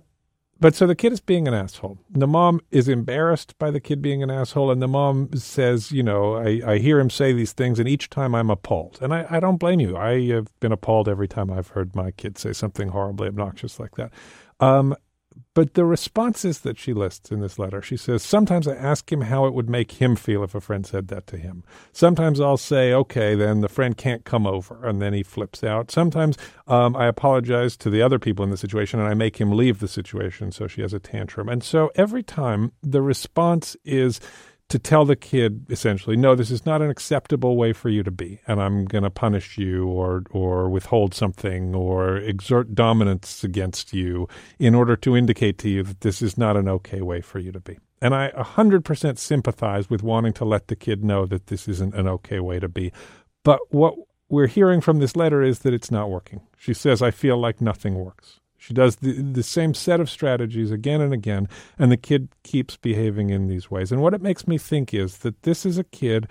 but 0.60 0.74
so 0.74 0.86
the 0.86 0.94
kid 0.94 1.12
is 1.12 1.20
being 1.20 1.48
an 1.48 1.54
asshole. 1.54 1.98
The 2.10 2.26
mom 2.26 2.60
is 2.70 2.88
embarrassed 2.88 3.58
by 3.58 3.70
the 3.70 3.80
kid 3.80 4.00
being 4.00 4.22
an 4.22 4.30
asshole, 4.30 4.70
and 4.70 4.80
the 4.80 4.88
mom 4.88 5.30
says, 5.34 5.92
you 5.92 6.02
know, 6.02 6.36
I, 6.36 6.60
I 6.66 6.78
hear 6.78 7.00
him 7.00 7.10
say 7.10 7.32
these 7.32 7.52
things, 7.52 7.78
and 7.78 7.88
each 7.88 8.10
time 8.10 8.34
I'm 8.34 8.50
appalled. 8.50 8.98
And 9.00 9.12
I, 9.12 9.26
I 9.28 9.40
don't 9.40 9.56
blame 9.56 9.80
you. 9.80 9.96
I 9.96 10.28
have 10.28 10.48
been 10.60 10.72
appalled 10.72 11.08
every 11.08 11.28
time 11.28 11.50
I've 11.50 11.68
heard 11.68 11.94
my 11.94 12.10
kid 12.12 12.38
say 12.38 12.52
something 12.52 12.88
horribly 12.88 13.28
obnoxious 13.28 13.80
like 13.80 13.96
that. 13.96 14.12
Um, 14.60 14.94
but 15.54 15.74
the 15.74 15.84
responses 15.84 16.60
that 16.60 16.78
she 16.78 16.92
lists 16.92 17.30
in 17.30 17.40
this 17.40 17.58
letter, 17.58 17.80
she 17.80 17.96
says, 17.96 18.22
sometimes 18.22 18.66
I 18.66 18.74
ask 18.74 19.10
him 19.10 19.22
how 19.22 19.46
it 19.46 19.54
would 19.54 19.70
make 19.70 19.92
him 19.92 20.16
feel 20.16 20.42
if 20.42 20.54
a 20.54 20.60
friend 20.60 20.84
said 20.84 21.08
that 21.08 21.26
to 21.28 21.36
him. 21.36 21.62
Sometimes 21.92 22.40
I'll 22.40 22.56
say, 22.56 22.92
okay, 22.92 23.36
then 23.36 23.60
the 23.60 23.68
friend 23.68 23.96
can't 23.96 24.24
come 24.24 24.46
over, 24.46 24.84
and 24.84 25.00
then 25.00 25.12
he 25.12 25.22
flips 25.22 25.62
out. 25.62 25.92
Sometimes 25.92 26.36
um, 26.66 26.96
I 26.96 27.06
apologize 27.06 27.76
to 27.78 27.90
the 27.90 28.02
other 28.02 28.18
people 28.18 28.44
in 28.44 28.50
the 28.50 28.56
situation, 28.56 28.98
and 28.98 29.08
I 29.08 29.14
make 29.14 29.40
him 29.40 29.52
leave 29.52 29.78
the 29.78 29.88
situation 29.88 30.50
so 30.50 30.66
she 30.66 30.82
has 30.82 30.92
a 30.92 30.98
tantrum. 30.98 31.48
And 31.48 31.62
so 31.62 31.92
every 31.94 32.24
time 32.24 32.72
the 32.82 33.02
response 33.02 33.76
is, 33.84 34.20
to 34.68 34.78
tell 34.78 35.04
the 35.04 35.16
kid 35.16 35.66
essentially, 35.70 36.16
no, 36.16 36.34
this 36.34 36.50
is 36.50 36.64
not 36.64 36.82
an 36.82 36.90
acceptable 36.90 37.56
way 37.56 37.72
for 37.72 37.88
you 37.88 38.02
to 38.02 38.10
be, 38.10 38.40
and 38.46 38.60
I'm 38.60 38.86
going 38.86 39.04
to 39.04 39.10
punish 39.10 39.58
you 39.58 39.86
or 39.86 40.24
or 40.30 40.68
withhold 40.68 41.14
something 41.14 41.74
or 41.74 42.16
exert 42.16 42.74
dominance 42.74 43.44
against 43.44 43.92
you 43.92 44.28
in 44.58 44.74
order 44.74 44.96
to 44.96 45.16
indicate 45.16 45.58
to 45.58 45.68
you 45.68 45.82
that 45.82 46.00
this 46.00 46.22
is 46.22 46.38
not 46.38 46.56
an 46.56 46.68
okay 46.68 47.02
way 47.02 47.20
for 47.20 47.38
you 47.38 47.52
to 47.52 47.60
be. 47.60 47.78
And 48.00 48.14
I 48.14 48.30
100% 48.30 49.18
sympathize 49.18 49.88
with 49.88 50.02
wanting 50.02 50.34
to 50.34 50.44
let 50.44 50.68
the 50.68 50.76
kid 50.76 51.04
know 51.04 51.24
that 51.26 51.46
this 51.46 51.68
isn't 51.68 51.94
an 51.94 52.06
okay 52.08 52.40
way 52.40 52.58
to 52.58 52.68
be. 52.68 52.92
But 53.44 53.60
what 53.70 53.94
we're 54.28 54.46
hearing 54.46 54.80
from 54.80 54.98
this 54.98 55.16
letter 55.16 55.42
is 55.42 55.60
that 55.60 55.72
it's 55.72 55.90
not 55.90 56.10
working. 56.10 56.40
She 56.58 56.74
says, 56.74 57.00
I 57.00 57.10
feel 57.10 57.38
like 57.38 57.60
nothing 57.60 57.94
works. 57.94 58.40
She 58.64 58.72
does 58.72 58.96
the, 58.96 59.20
the 59.20 59.42
same 59.42 59.74
set 59.74 60.00
of 60.00 60.08
strategies 60.08 60.70
again 60.70 61.02
and 61.02 61.12
again, 61.12 61.50
and 61.78 61.92
the 61.92 61.98
kid 61.98 62.30
keeps 62.44 62.78
behaving 62.78 63.28
in 63.28 63.46
these 63.46 63.70
ways. 63.70 63.92
And 63.92 64.00
what 64.00 64.14
it 64.14 64.22
makes 64.22 64.48
me 64.48 64.56
think 64.56 64.94
is 64.94 65.18
that 65.18 65.42
this 65.42 65.66
is 65.66 65.76
a 65.76 65.84
kid 65.84 66.28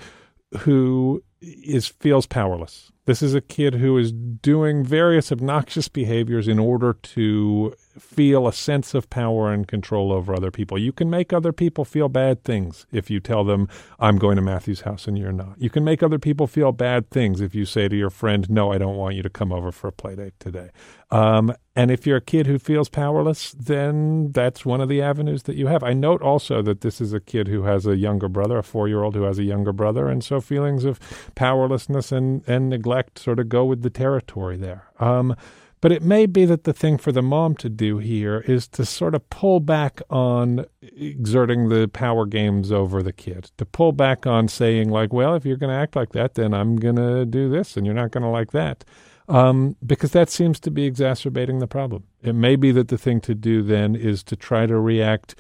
who 0.62 1.24
is 1.42 1.86
feels 1.86 2.26
powerless. 2.26 2.92
This 3.06 3.22
is 3.22 3.36
a 3.36 3.42
kid 3.42 3.76
who 3.76 3.98
is 3.98 4.14
doing 4.14 4.84
various 4.84 5.30
obnoxious 5.30 5.90
behaviors 5.90 6.48
in 6.48 6.58
order 6.58 6.94
to 6.94 7.76
feel 8.00 8.48
a 8.48 8.54
sense 8.54 8.94
of 8.94 9.10
power 9.10 9.52
and 9.52 9.68
control 9.68 10.14
over 10.14 10.34
other 10.34 10.52
people. 10.52 10.78
You 10.78 10.94
can 10.94 11.10
make 11.10 11.34
other 11.34 11.52
people 11.52 11.84
feel 11.84 12.08
bad 12.08 12.44
things 12.44 12.86
if 12.92 13.10
you 13.10 13.20
tell 13.20 13.44
them, 13.44 13.68
I'm 14.00 14.18
going 14.18 14.38
to 14.38 14.42
Matthew's 14.42 14.82
house 14.82 15.06
and 15.06 15.18
you're 15.18 15.34
not. 15.34 15.56
You 15.62 15.70
can 15.70 15.84
make 15.84 16.02
other 16.02 16.18
people 16.18 16.48
feel 16.48 16.72
bad 16.72 17.10
things 17.10 17.42
if 17.42 17.54
you 17.54 17.66
say 17.66 17.90
to 17.90 17.96
your 17.96 18.10
friend, 18.10 18.50
No, 18.50 18.72
I 18.72 18.78
don't 18.78 18.96
want 18.96 19.16
you 19.16 19.24
to 19.24 19.30
come 19.30 19.52
over 19.52 19.72
for 19.72 19.90
a 19.90 19.92
play 19.92 20.16
date 20.16 20.34
today. 20.40 20.70
Um, 21.12 21.54
and 21.76 21.92
if 21.92 22.08
you're 22.08 22.18
a 22.18 22.22
kid 22.22 22.48
who 22.48 22.58
feels 22.58 22.90
powerless, 22.90 23.52
then 23.52 24.32
that's 24.32 24.66
one 24.66 24.82
of 24.82 24.90
the 24.90 25.02
avenues 25.02 25.44
that 25.44 25.56
you 25.56 25.68
have. 25.68 25.84
I 25.84 25.94
note 25.94 26.22
also 26.22 26.62
that 26.64 26.82
this 26.82 27.02
is 27.02 27.14
a 27.14 27.20
kid 27.20 27.48
who 27.48 27.64
has 27.64 27.86
a 27.86 27.96
younger 27.96 28.28
brother, 28.30 28.58
a 28.58 28.64
four 28.64 28.88
year 28.88 29.04
old 29.04 29.16
who 29.16 29.24
has 29.24 29.38
a 29.38 29.44
younger 29.44 29.74
brother. 29.74 30.08
And 30.08 30.24
so 30.24 30.42
feelings 30.42 30.86
of 30.86 31.00
powerlessness 31.36 32.12
and, 32.12 32.48
and 32.48 32.70
neglect 32.70 32.93
sort 33.16 33.40
of 33.40 33.50
go 33.50 33.66
with 33.66 33.82
the 33.82 33.90
territory 33.90 34.58
there. 34.58 34.88
Um, 35.00 35.36
but 35.84 35.92
it 35.92 36.02
may 36.02 36.28
be 36.28 36.46
that 36.46 36.64
the 36.64 36.72
thing 36.72 36.98
for 36.98 37.12
the 37.12 37.22
mom 37.22 37.56
to 37.56 37.68
do 37.68 37.98
here 37.98 38.40
is 38.48 38.70
to 38.70 38.86
sort 38.86 39.14
of 39.14 39.30
pull 39.30 39.60
back 39.60 40.02
on 40.10 40.66
exerting 40.82 41.68
the 41.68 41.90
power 41.90 42.26
games 42.26 42.72
over 42.72 43.04
the 43.04 43.12
kid, 43.12 43.52
to 43.58 43.66
pull 43.66 43.92
back 43.92 44.26
on 44.26 44.48
saying, 44.48 44.90
like, 44.90 45.12
well, 45.12 45.36
if 45.36 45.46
you're 45.46 45.58
going 45.58 45.74
to 45.74 45.78
act 45.78 45.98
like 45.98 46.14
that, 46.14 46.36
then 46.36 46.54
I'm 46.54 46.78
going 46.78 46.96
to 46.96 47.26
do 47.26 47.50
this 47.50 47.76
and 47.76 47.86
you're 47.86 47.94
not 47.94 48.12
going 48.12 48.24
to 48.24 48.30
like 48.30 48.52
that. 48.52 48.86
Um, 49.28 49.76
because 49.86 50.12
that 50.12 50.30
seems 50.30 50.58
to 50.62 50.72
be 50.72 50.86
exacerbating 50.86 51.60
the 51.60 51.68
problem. 51.68 52.06
It 52.22 52.34
may 52.34 52.56
be 52.56 52.72
that 52.72 52.88
the 52.88 52.98
thing 52.98 53.20
to 53.20 53.36
do 53.36 53.62
then 53.62 53.94
is 53.94 54.24
to 54.24 54.38
try 54.38 54.66
to 54.66 54.80
react 54.80 55.36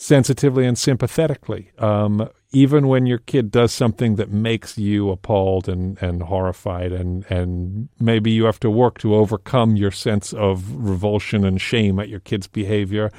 sensitively 0.00 0.66
and 0.66 0.78
sympathetically. 0.78 1.70
Um, 1.78 2.30
even 2.52 2.88
when 2.88 3.04
your 3.04 3.18
kid 3.18 3.50
does 3.50 3.70
something 3.70 4.16
that 4.16 4.30
makes 4.30 4.78
you 4.78 5.10
appalled 5.10 5.68
and, 5.68 6.02
and 6.02 6.22
horrified, 6.22 6.90
and, 6.90 7.30
and 7.30 7.90
maybe 8.00 8.30
you 8.30 8.44
have 8.44 8.58
to 8.60 8.70
work 8.70 8.98
to 9.00 9.14
overcome 9.14 9.76
your 9.76 9.90
sense 9.90 10.32
of 10.32 10.74
revulsion 10.74 11.44
and 11.44 11.60
shame 11.60 12.00
at 12.00 12.08
your 12.08 12.20
kid's 12.20 12.46
behavior. 12.46 13.10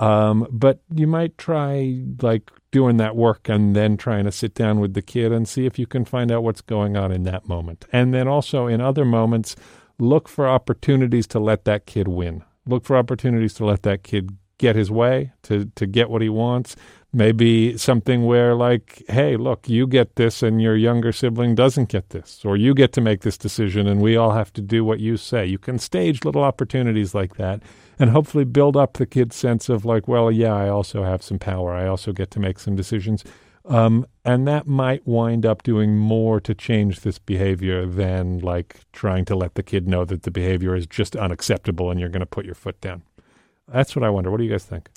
Um, 0.00 0.46
but 0.50 0.80
you 0.94 1.06
might 1.06 1.36
try 1.36 2.02
like 2.22 2.50
doing 2.70 2.96
that 2.96 3.16
work 3.16 3.50
and 3.50 3.76
then 3.76 3.98
trying 3.98 4.24
to 4.24 4.32
sit 4.32 4.54
down 4.54 4.80
with 4.80 4.94
the 4.94 5.02
kid 5.02 5.32
and 5.32 5.46
see 5.46 5.66
if 5.66 5.78
you 5.78 5.86
can 5.86 6.06
find 6.06 6.32
out 6.32 6.42
what's 6.42 6.62
going 6.62 6.96
on 6.96 7.12
in 7.12 7.24
that 7.24 7.46
moment. 7.46 7.84
And 7.92 8.14
then 8.14 8.26
also 8.26 8.66
in 8.66 8.80
other 8.80 9.04
moments, 9.04 9.56
look 9.98 10.26
for 10.26 10.48
opportunities 10.48 11.26
to 11.28 11.38
let 11.38 11.66
that 11.66 11.84
kid 11.84 12.08
win. 12.08 12.44
Look 12.66 12.86
for 12.86 12.96
opportunities 12.96 13.52
to 13.54 13.66
let 13.66 13.82
that 13.82 14.02
kid 14.04 14.38
get 14.60 14.76
his 14.76 14.90
way, 14.90 15.32
to, 15.42 15.64
to 15.74 15.86
get 15.86 16.10
what 16.10 16.22
he 16.22 16.28
wants. 16.28 16.76
Maybe 17.12 17.76
something 17.76 18.24
where, 18.26 18.54
like, 18.54 19.02
hey, 19.08 19.36
look, 19.36 19.68
you 19.68 19.88
get 19.88 20.14
this 20.14 20.44
and 20.44 20.62
your 20.62 20.76
younger 20.76 21.12
sibling 21.12 21.56
doesn't 21.56 21.88
get 21.88 22.10
this, 22.10 22.44
or 22.44 22.56
you 22.56 22.72
get 22.72 22.92
to 22.92 23.00
make 23.00 23.22
this 23.22 23.38
decision 23.38 23.88
and 23.88 24.00
we 24.00 24.16
all 24.16 24.32
have 24.32 24.52
to 24.52 24.60
do 24.60 24.84
what 24.84 25.00
you 25.00 25.16
say. 25.16 25.44
You 25.44 25.58
can 25.58 25.78
stage 25.78 26.24
little 26.24 26.44
opportunities 26.44 27.12
like 27.12 27.34
that 27.36 27.62
and 27.98 28.10
hopefully 28.10 28.44
build 28.44 28.76
up 28.76 28.92
the 28.92 29.06
kid's 29.06 29.34
sense 29.34 29.68
of, 29.68 29.84
like, 29.84 30.06
well, 30.06 30.30
yeah, 30.30 30.54
I 30.54 30.68
also 30.68 31.02
have 31.02 31.22
some 31.22 31.38
power. 31.38 31.72
I 31.72 31.88
also 31.88 32.12
get 32.12 32.30
to 32.32 32.40
make 32.40 32.60
some 32.60 32.76
decisions. 32.76 33.24
Um, 33.64 34.06
and 34.24 34.46
that 34.46 34.66
might 34.66 35.06
wind 35.06 35.44
up 35.44 35.62
doing 35.62 35.96
more 35.96 36.40
to 36.40 36.54
change 36.54 37.00
this 37.00 37.18
behavior 37.18 37.86
than 37.86 38.38
like 38.38 38.80
trying 38.92 39.24
to 39.26 39.36
let 39.36 39.54
the 39.54 39.62
kid 39.62 39.86
know 39.86 40.04
that 40.04 40.22
the 40.22 40.30
behavior 40.30 40.74
is 40.74 40.86
just 40.86 41.14
unacceptable 41.16 41.90
and 41.90 42.00
you're 42.00 42.08
going 42.08 42.20
to 42.20 42.26
put 42.26 42.46
your 42.46 42.54
foot 42.54 42.80
down. 42.80 43.02
That's 43.72 43.94
what 43.94 44.04
I 44.04 44.10
wonder. 44.10 44.30
What 44.30 44.38
do 44.38 44.44
you 44.44 44.50
guys 44.50 44.64
think? 44.64 44.90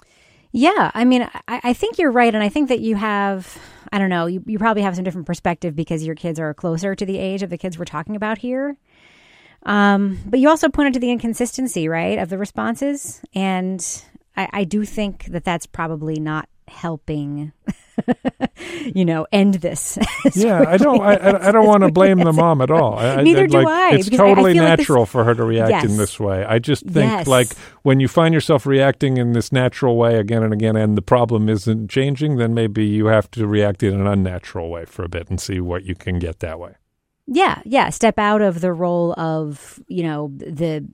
Yeah, 0.52 0.92
I 0.94 1.04
mean, 1.04 1.24
I, 1.48 1.62
I, 1.64 1.74
think 1.74 1.98
you're 1.98 2.12
right, 2.12 2.34
and 2.34 2.44
I 2.44 2.50
think 2.50 2.70
that 2.70 2.80
you 2.80 2.96
have, 2.96 3.58
I 3.92 3.98
don't 3.98 4.10
know, 4.10 4.28
you, 4.28 4.44
you 4.46 4.60
probably 4.60 4.84
have 4.84 4.96
some 4.96 5.04
different 5.04 5.26
perspective 5.26 5.76
because 5.76 6.06
your 6.06 6.14
kids 6.14 6.40
are 6.40 6.54
closer 6.54 6.94
to 6.94 7.06
the 7.06 7.18
age 7.18 7.42
of 7.42 7.50
the 7.50 7.58
kids 7.58 7.80
we're 7.80 7.86
talking 7.86 8.16
about 8.16 8.38
here. 8.38 8.78
Um, 9.64 10.20
but 10.28 10.40
you 10.40 10.50
also 10.50 10.70
pointed 10.70 10.94
to 10.94 11.00
the 11.00 11.10
inconsistency, 11.10 11.88
right, 11.88 12.20
of 12.20 12.30
the 12.30 12.38
responses, 12.38 13.20
and 13.34 13.84
I, 14.38 14.48
I 14.54 14.64
do 14.64 14.86
think 14.86 15.26
that 15.26 15.44
that's 15.44 15.66
probably 15.66 16.20
not 16.20 16.48
helping 16.68 17.52
you 18.96 19.06
know, 19.06 19.28
end 19.32 19.56
this. 19.56 19.98
yeah, 20.36 20.66
I 20.68 20.78
don't. 20.78 21.02
I, 21.02 21.48
I 21.50 21.52
don't 21.52 21.66
want 21.66 21.84
to 21.84 21.92
blame 21.92 22.20
the 22.20 22.34
mom 22.34 22.62
at 22.62 22.72
all. 22.72 22.98
I, 22.98 23.22
Neither 23.22 23.44
I, 23.44 23.48
do 23.48 23.58
like, 23.62 23.68
I. 23.68 23.96
It's 23.96 24.10
totally 24.10 24.54
natural 24.54 25.02
like 25.02 25.08
this, 25.08 25.12
for 25.12 25.24
her 25.24 25.36
to 25.36 25.44
react 25.44 25.72
yes. 25.72 25.86
in 25.86 25.98
this 25.98 26.20
way. 26.20 26.44
I 26.46 26.60
just 26.60 26.84
think 26.84 27.12
yes. 27.12 27.28
like 27.28 27.54
when 27.84 28.00
you 28.00 28.08
find 28.08 28.34
yourself 28.34 28.66
reacting 28.66 29.18
in 29.18 29.34
this 29.34 29.52
natural 29.52 29.98
way 29.98 30.18
again 30.18 30.44
and 30.44 30.54
again, 30.54 30.76
and 30.76 30.98
the 30.98 31.02
problem 31.02 31.50
isn't 31.50 31.90
changing, 31.90 32.38
then 32.38 32.54
maybe 32.54 32.86
you 32.86 33.08
have 33.08 33.30
to 33.32 33.48
react 33.48 33.84
in 33.84 34.00
an 34.00 34.08
unnatural 34.08 34.70
way 34.70 34.86
for 34.86 35.04
a 35.04 35.10
bit 35.10 35.30
and 35.30 35.40
see 35.40 35.60
what 35.60 35.84
you 35.86 35.96
can 35.96 36.20
get 36.20 36.40
that 36.40 36.60
way. 36.60 36.76
Yeah, 37.26 37.62
yeah. 37.64 37.90
Step 37.90 38.20
out 38.20 38.42
of 38.42 38.60
the 38.60 38.74
role 38.74 39.14
of, 39.18 39.80
you 39.88 40.04
know, 40.04 40.30
the 40.36 40.86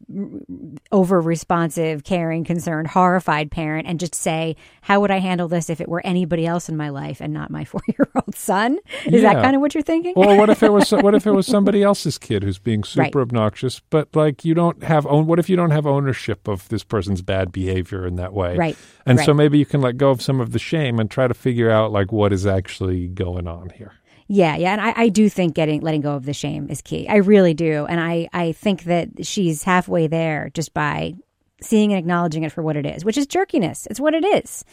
over 0.91 1.19
responsive, 1.19 2.03
caring, 2.03 2.43
concerned, 2.43 2.87
horrified 2.87 3.49
parent 3.49 3.87
and 3.87 3.99
just 3.99 4.13
say, 4.13 4.55
how 4.81 4.99
would 4.99 5.09
I 5.09 5.17
handle 5.17 5.47
this 5.47 5.71
if 5.71 5.81
it 5.81 5.89
were 5.89 6.01
anybody 6.05 6.45
else 6.45 6.69
in 6.69 6.77
my 6.77 6.89
life 6.89 7.19
and 7.19 7.33
not 7.33 7.49
my 7.49 7.65
four 7.65 7.81
year 7.87 8.07
old 8.15 8.35
son? 8.35 8.77
Is 9.05 9.23
yeah. 9.23 9.33
that 9.33 9.43
kind 9.43 9.55
of 9.55 9.61
what 9.61 9.73
you're 9.73 9.81
thinking? 9.81 10.13
Well, 10.15 10.37
what 10.37 10.51
if 10.51 10.61
it 10.61 10.71
was 10.71 10.91
what 10.91 11.15
if 11.15 11.25
it 11.25 11.31
was 11.31 11.47
somebody 11.47 11.81
else's 11.81 12.19
kid 12.19 12.43
who's 12.43 12.59
being 12.59 12.83
super 12.83 12.99
Right. 12.99 13.15
obnoxious, 13.15 13.79
but 13.89 14.15
like 14.15 14.45
you 14.45 14.53
don't 14.53 14.83
have 14.83 15.07
own 15.07 15.25
what 15.25 15.39
if 15.39 15.49
you 15.49 15.55
don't 15.55 15.71
have 15.71 15.87
ownership 15.87 16.47
of 16.47 16.69
this 16.69 16.83
person's 16.83 17.23
bad 17.23 17.51
behavior 17.51 18.05
in 18.05 18.17
that 18.17 18.33
way? 18.33 18.55
Right, 18.55 18.77
And 19.05 19.19
so 19.19 19.33
maybe 19.33 19.57
you 19.57 19.65
can 19.65 19.81
let 19.81 19.97
go 19.97 20.11
of 20.11 20.21
some 20.21 20.39
of 20.39 20.51
the 20.51 20.59
shame 20.59 20.99
and 20.99 21.09
try 21.09 21.27
to 21.27 21.33
figure 21.33 21.71
out 21.71 21.91
like 21.91 22.11
what 22.11 22.31
is 22.31 22.45
actually 22.45 23.07
going 23.07 23.47
on 23.47 23.71
here. 23.71 23.93
Yeah, 24.31 24.57
yeah, 24.57 24.73
and 24.73 24.79
I, 24.79 24.93
I 24.95 25.09
do 25.09 25.27
think 25.27 25.55
getting 25.55 25.81
letting 25.81 26.01
go 26.01 26.15
of 26.15 26.25
the 26.25 26.33
shame 26.33 26.69
is 26.69 26.83
key. 26.83 27.09
I 27.09 27.15
really 27.15 27.55
do, 27.55 27.87
and 27.87 27.99
I 27.99 28.29
I 28.31 28.51
think 28.51 28.83
that 28.83 29.25
she's 29.25 29.63
halfway 29.63 30.05
there 30.05 30.51
just 30.53 30.71
by 30.71 31.15
seeing 31.61 31.91
and 31.91 31.97
acknowledging 31.97 32.43
it 32.43 32.51
for 32.51 32.61
what 32.61 32.77
it 32.77 32.85
is, 32.85 33.03
which 33.03 33.17
is 33.17 33.25
jerkiness. 33.25 33.87
It's 33.87 33.99
what 33.99 34.13
it 34.13 34.23
is, 34.23 34.63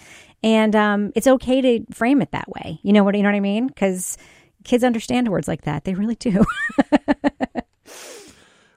and 0.42 0.76
um, 0.76 1.10
it's 1.14 1.26
okay 1.26 1.62
to 1.62 1.86
frame 1.94 2.20
it 2.20 2.32
that 2.32 2.50
way. 2.50 2.80
You 2.82 2.92
know 2.92 3.02
what 3.02 3.16
you 3.16 3.22
know 3.22 3.30
what 3.30 3.36
I 3.36 3.40
mean? 3.40 3.68
Because 3.68 4.18
kids 4.62 4.84
understand 4.84 5.28
words 5.28 5.48
like 5.48 5.62
that. 5.62 5.84
They 5.84 5.94
really 5.94 6.16
do. 6.16 6.44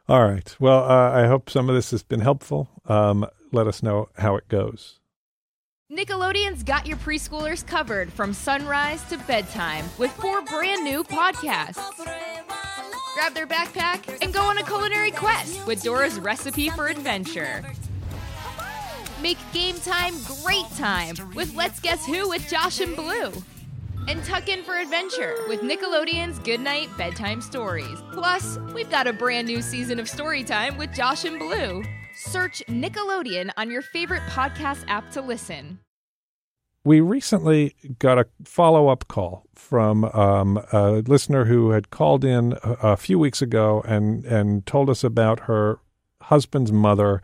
All 0.07 0.23
right. 0.23 0.55
Well, 0.61 0.89
uh, 0.89 1.11
I 1.11 1.27
hope 1.27 1.49
some 1.49 1.67
of 1.67 1.75
this 1.75 1.91
has 1.91 2.03
been 2.03 2.21
helpful. 2.21 2.69
Um, 2.85 3.27
let 3.51 3.67
us 3.67 3.83
know 3.83 4.07
how 4.17 4.37
it 4.37 4.47
goes. 4.47 4.98
Nickelodeon's 5.91 6.61
got 6.61 6.85
your 6.85 6.97
preschoolers 6.97 7.65
covered 7.65 8.13
from 8.13 8.31
sunrise 8.31 9.01
to 9.05 9.17
bedtime 9.17 9.85
with 9.97 10.11
four 10.11 10.43
brand 10.43 10.83
new 10.83 11.03
podcasts. 11.03 11.81
Grab 13.15 13.33
their 13.33 13.47
backpack 13.47 14.19
and 14.21 14.31
go 14.31 14.43
on 14.43 14.59
a 14.59 14.63
culinary 14.63 15.09
quest 15.09 15.65
with 15.65 15.81
Dora's 15.81 16.19
recipe 16.19 16.69
for 16.69 16.89
adventure. 16.89 17.65
Make 19.19 19.39
game 19.51 19.79
time 19.79 20.13
great 20.43 20.69
time 20.77 21.15
with 21.33 21.55
Let's 21.55 21.79
Guess 21.79 22.05
Who 22.05 22.29
with 22.29 22.47
Josh 22.47 22.81
and 22.81 22.95
Blue. 22.95 23.31
And 24.07 24.23
tuck 24.25 24.47
in 24.47 24.61
for 24.61 24.77
adventure 24.77 25.37
with 25.47 25.61
Nickelodeon's 25.61 26.37
Goodnight 26.37 26.95
Bedtime 26.99 27.41
Stories. 27.41 27.97
Plus, 28.13 28.59
we've 28.75 28.91
got 28.91 29.07
a 29.07 29.13
brand 29.13 29.47
new 29.47 29.63
season 29.63 29.99
of 29.99 30.05
Storytime 30.05 30.77
with 30.77 30.93
Josh 30.93 31.25
and 31.25 31.39
Blue. 31.39 31.83
Search 32.19 32.61
Nickelodeon 32.67 33.49
on 33.55 33.71
your 33.71 33.81
favorite 33.81 34.23
podcast 34.23 34.83
app 34.89 35.09
to 35.11 35.21
listen. 35.21 35.79
We 36.83 36.99
recently 36.99 37.75
got 37.97 38.19
a 38.19 38.27
follow 38.43 38.89
up 38.89 39.07
call 39.07 39.45
from 39.55 40.03
um, 40.05 40.57
a 40.73 41.01
listener 41.07 41.45
who 41.45 41.71
had 41.71 41.91
called 41.91 42.25
in 42.25 42.57
a, 42.61 42.71
a 42.81 42.97
few 42.97 43.17
weeks 43.17 43.41
ago 43.41 43.81
and, 43.87 44.25
and 44.25 44.65
told 44.65 44.89
us 44.89 45.01
about 45.01 45.41
her 45.41 45.79
husband's 46.23 46.73
mother, 46.73 47.21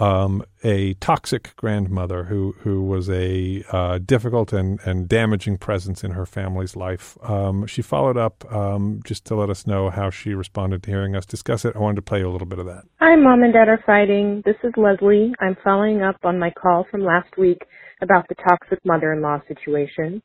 um, 0.00 0.42
a 0.64 0.94
toxic 0.94 1.54
grandmother 1.56 2.24
who, 2.24 2.54
who 2.60 2.82
was 2.82 3.10
a 3.10 3.62
uh, 3.70 3.98
difficult 3.98 4.52
and, 4.52 4.80
and 4.84 5.08
damaging 5.08 5.58
presence 5.58 6.02
in 6.02 6.12
her 6.12 6.24
family's 6.24 6.74
life. 6.74 7.18
Um, 7.22 7.66
she 7.66 7.82
followed 7.82 8.16
up 8.16 8.50
um, 8.52 9.00
just 9.04 9.26
to 9.26 9.34
let 9.34 9.50
us 9.50 9.66
know 9.66 9.90
how 9.90 10.08
she 10.08 10.32
responded 10.34 10.82
to 10.84 10.90
hearing 10.90 11.14
us 11.14 11.26
discuss 11.26 11.64
it. 11.64 11.76
I 11.76 11.78
wanted 11.78 11.96
to 11.96 12.02
play 12.02 12.22
a 12.22 12.30
little 12.30 12.46
bit 12.46 12.58
of 12.58 12.66
that. 12.66 12.84
Hi, 12.98 13.14
Mom 13.14 13.42
and 13.42 13.52
Dad 13.52 13.68
are 13.68 13.82
fighting. 13.84 14.42
This 14.46 14.56
is 14.64 14.72
Leslie. 14.76 15.34
I'm 15.38 15.56
following 15.62 16.00
up 16.00 16.16
on 16.24 16.38
my 16.38 16.50
call 16.50 16.86
from 16.90 17.02
last 17.02 17.36
week 17.36 17.58
about 18.00 18.26
the 18.28 18.34
toxic 18.36 18.78
mother-in-law 18.84 19.42
situation. 19.46 20.22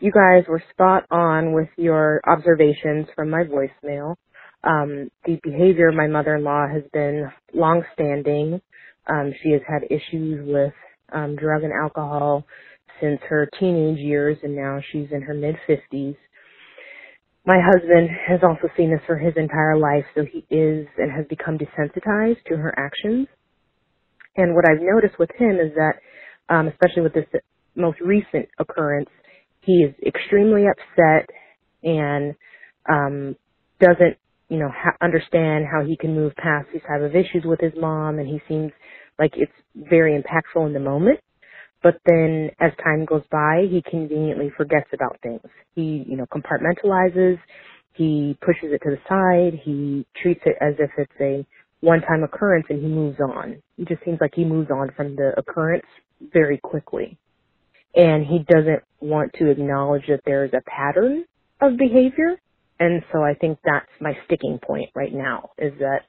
You 0.00 0.10
guys 0.10 0.44
were 0.48 0.62
spot 0.72 1.04
on 1.12 1.52
with 1.52 1.68
your 1.76 2.20
observations 2.26 3.06
from 3.14 3.30
my 3.30 3.44
voicemail. 3.44 4.16
Um, 4.64 5.10
the 5.24 5.38
behavior 5.42 5.88
of 5.88 5.94
my 5.94 6.08
mother-in-law 6.08 6.68
has 6.68 6.82
been 6.92 7.30
long-standing. 7.52 8.60
Um, 9.08 9.32
she 9.42 9.50
has 9.52 9.62
had 9.68 9.84
issues 9.90 10.46
with 10.46 10.72
um, 11.12 11.36
drug 11.36 11.64
and 11.64 11.72
alcohol 11.72 12.44
since 13.00 13.20
her 13.28 13.48
teenage 13.60 13.98
years, 13.98 14.38
and 14.42 14.56
now 14.56 14.80
she's 14.92 15.08
in 15.12 15.22
her 15.22 15.34
mid-50s. 15.34 16.16
My 17.46 17.58
husband 17.60 18.10
has 18.28 18.40
also 18.42 18.68
seen 18.76 18.90
this 18.90 19.00
for 19.06 19.16
his 19.18 19.34
entire 19.36 19.76
life, 19.78 20.04
so 20.14 20.24
he 20.24 20.40
is 20.54 20.86
and 20.98 21.12
has 21.12 21.26
become 21.28 21.58
desensitized 21.58 22.44
to 22.48 22.56
her 22.56 22.74
actions. 22.78 23.28
And 24.36 24.54
what 24.54 24.66
I've 24.68 24.82
noticed 24.82 25.18
with 25.18 25.30
him 25.38 25.58
is 25.60 25.72
that, 25.76 25.94
um, 26.48 26.68
especially 26.68 27.02
with 27.02 27.14
this 27.14 27.26
most 27.76 28.00
recent 28.00 28.48
occurrence, 28.58 29.10
he 29.62 29.84
is 29.84 29.94
extremely 30.06 30.64
upset 30.68 31.30
and 31.84 32.34
um, 32.88 33.36
doesn't 33.80 34.18
you 34.48 34.58
know, 34.58 34.70
ha- 34.74 34.96
understand 35.02 35.66
how 35.70 35.84
he 35.84 35.96
can 35.96 36.14
move 36.14 36.34
past 36.36 36.68
these 36.72 36.82
type 36.88 37.02
of 37.02 37.16
issues 37.16 37.44
with 37.44 37.60
his 37.60 37.72
mom, 37.80 38.18
and 38.18 38.28
he 38.28 38.40
seems 38.48 38.72
like 39.18 39.32
it's 39.36 39.52
very 39.74 40.20
impactful 40.20 40.66
in 40.66 40.72
the 40.72 40.80
moment. 40.80 41.20
But 41.82 41.96
then 42.06 42.50
as 42.60 42.72
time 42.82 43.04
goes 43.04 43.22
by, 43.30 43.66
he 43.70 43.82
conveniently 43.88 44.50
forgets 44.56 44.88
about 44.92 45.18
things. 45.22 45.42
He, 45.74 46.04
you 46.08 46.16
know, 46.16 46.26
compartmentalizes, 46.26 47.38
he 47.92 48.36
pushes 48.40 48.72
it 48.72 48.80
to 48.84 48.90
the 48.90 48.98
side, 49.08 49.60
he 49.64 50.06
treats 50.22 50.40
it 50.46 50.56
as 50.60 50.74
if 50.78 50.90
it's 50.96 51.12
a 51.20 51.46
one-time 51.80 52.24
occurrence 52.24 52.66
and 52.70 52.80
he 52.82 52.88
moves 52.88 53.18
on. 53.20 53.62
It 53.78 53.88
just 53.88 54.02
seems 54.04 54.18
like 54.20 54.34
he 54.34 54.44
moves 54.44 54.70
on 54.70 54.90
from 54.96 55.14
the 55.16 55.32
occurrence 55.36 55.84
very 56.32 56.58
quickly. 56.58 57.18
And 57.94 58.26
he 58.26 58.40
doesn't 58.48 58.82
want 59.00 59.32
to 59.38 59.50
acknowledge 59.50 60.04
that 60.08 60.20
there 60.24 60.44
is 60.44 60.52
a 60.54 60.62
pattern 60.68 61.24
of 61.60 61.76
behavior. 61.76 62.36
And 62.80 63.02
so 63.12 63.22
I 63.22 63.34
think 63.34 63.58
that's 63.64 63.86
my 64.00 64.14
sticking 64.26 64.58
point 64.66 64.90
right 64.94 65.12
now 65.12 65.50
is 65.58 65.72
that 65.78 66.00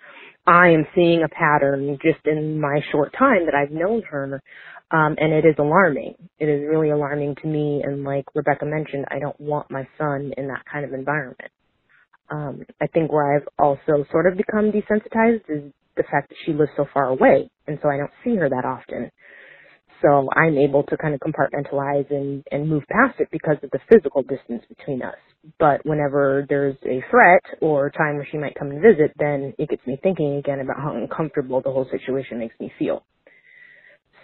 I 0.48 0.70
am 0.70 0.86
seeing 0.96 1.24
a 1.24 1.30
pattern 1.30 1.98
just 2.04 2.26
in 2.28 2.62
my 2.62 2.82
short 2.92 3.14
time 3.18 3.46
that 3.48 3.56
I've 3.56 3.72
known 3.72 4.04
her. 4.12 4.42
Um, 4.92 5.16
and 5.20 5.34
it 5.34 5.46
is 5.46 5.56
alarming. 5.60 6.16
It 6.40 6.46
is 6.50 6.68
really 6.70 6.92
alarming 6.92 7.36
to 7.44 7.48
me. 7.48 7.82
And 7.84 8.04
like 8.06 8.26
Rebecca 8.36 8.66
mentioned, 8.66 9.06
I 9.12 9.20
don't 9.20 9.40
want 9.42 9.72
my 9.72 9.88
son 9.98 10.34
in 10.38 10.48
that 10.50 10.64
kind 10.72 10.86
of 10.86 10.94
environment. 10.94 11.52
Um, 12.32 12.64
I 12.82 12.88
think 12.88 13.12
where 13.12 13.36
I've 13.38 13.48
also 13.60 14.06
sort 14.12 14.28
of 14.28 14.38
become 14.38 14.72
desensitized 14.72 15.44
is 15.50 15.72
the 15.98 16.04
fact 16.04 16.30
that 16.30 16.38
she 16.46 16.54
lives 16.54 16.72
so 16.78 16.86
far 16.94 17.06
away. 17.10 17.50
And 17.68 17.80
so 17.84 17.90
I 17.90 17.98
don't 17.98 18.12
see 18.24 18.36
her 18.38 18.50
that 18.50 18.66
often. 18.66 19.12
So 20.02 20.30
I'm 20.36 20.58
able 20.58 20.84
to 20.84 20.98
kind 20.98 21.16
of 21.16 21.22
compartmentalize 21.22 22.10
and, 22.12 22.44
and 22.52 22.70
move 22.70 22.84
past 22.92 23.20
it 23.20 23.30
because 23.32 23.58
of 23.64 23.72
the 23.72 23.80
physical 23.92 24.24
distance 24.24 24.64
between 24.70 25.02
us. 25.04 25.16
But 25.60 25.86
whenever 25.86 26.46
there's 26.50 26.76
a 26.86 27.04
threat 27.12 27.44
or 27.62 27.90
time 27.92 28.16
where 28.16 28.28
she 28.32 28.38
might 28.38 28.56
come 28.56 28.72
and 28.72 28.82
visit, 28.82 29.14
then 29.20 29.54
it 29.60 29.70
gets 29.70 29.86
me 29.88 30.00
thinking 30.04 30.38
again 30.38 30.60
about 30.62 30.78
how 30.78 30.96
uncomfortable 30.96 31.62
the 31.62 31.72
whole 31.72 31.88
situation 31.92 32.40
makes 32.40 32.56
me 32.60 32.72
feel. 32.80 33.04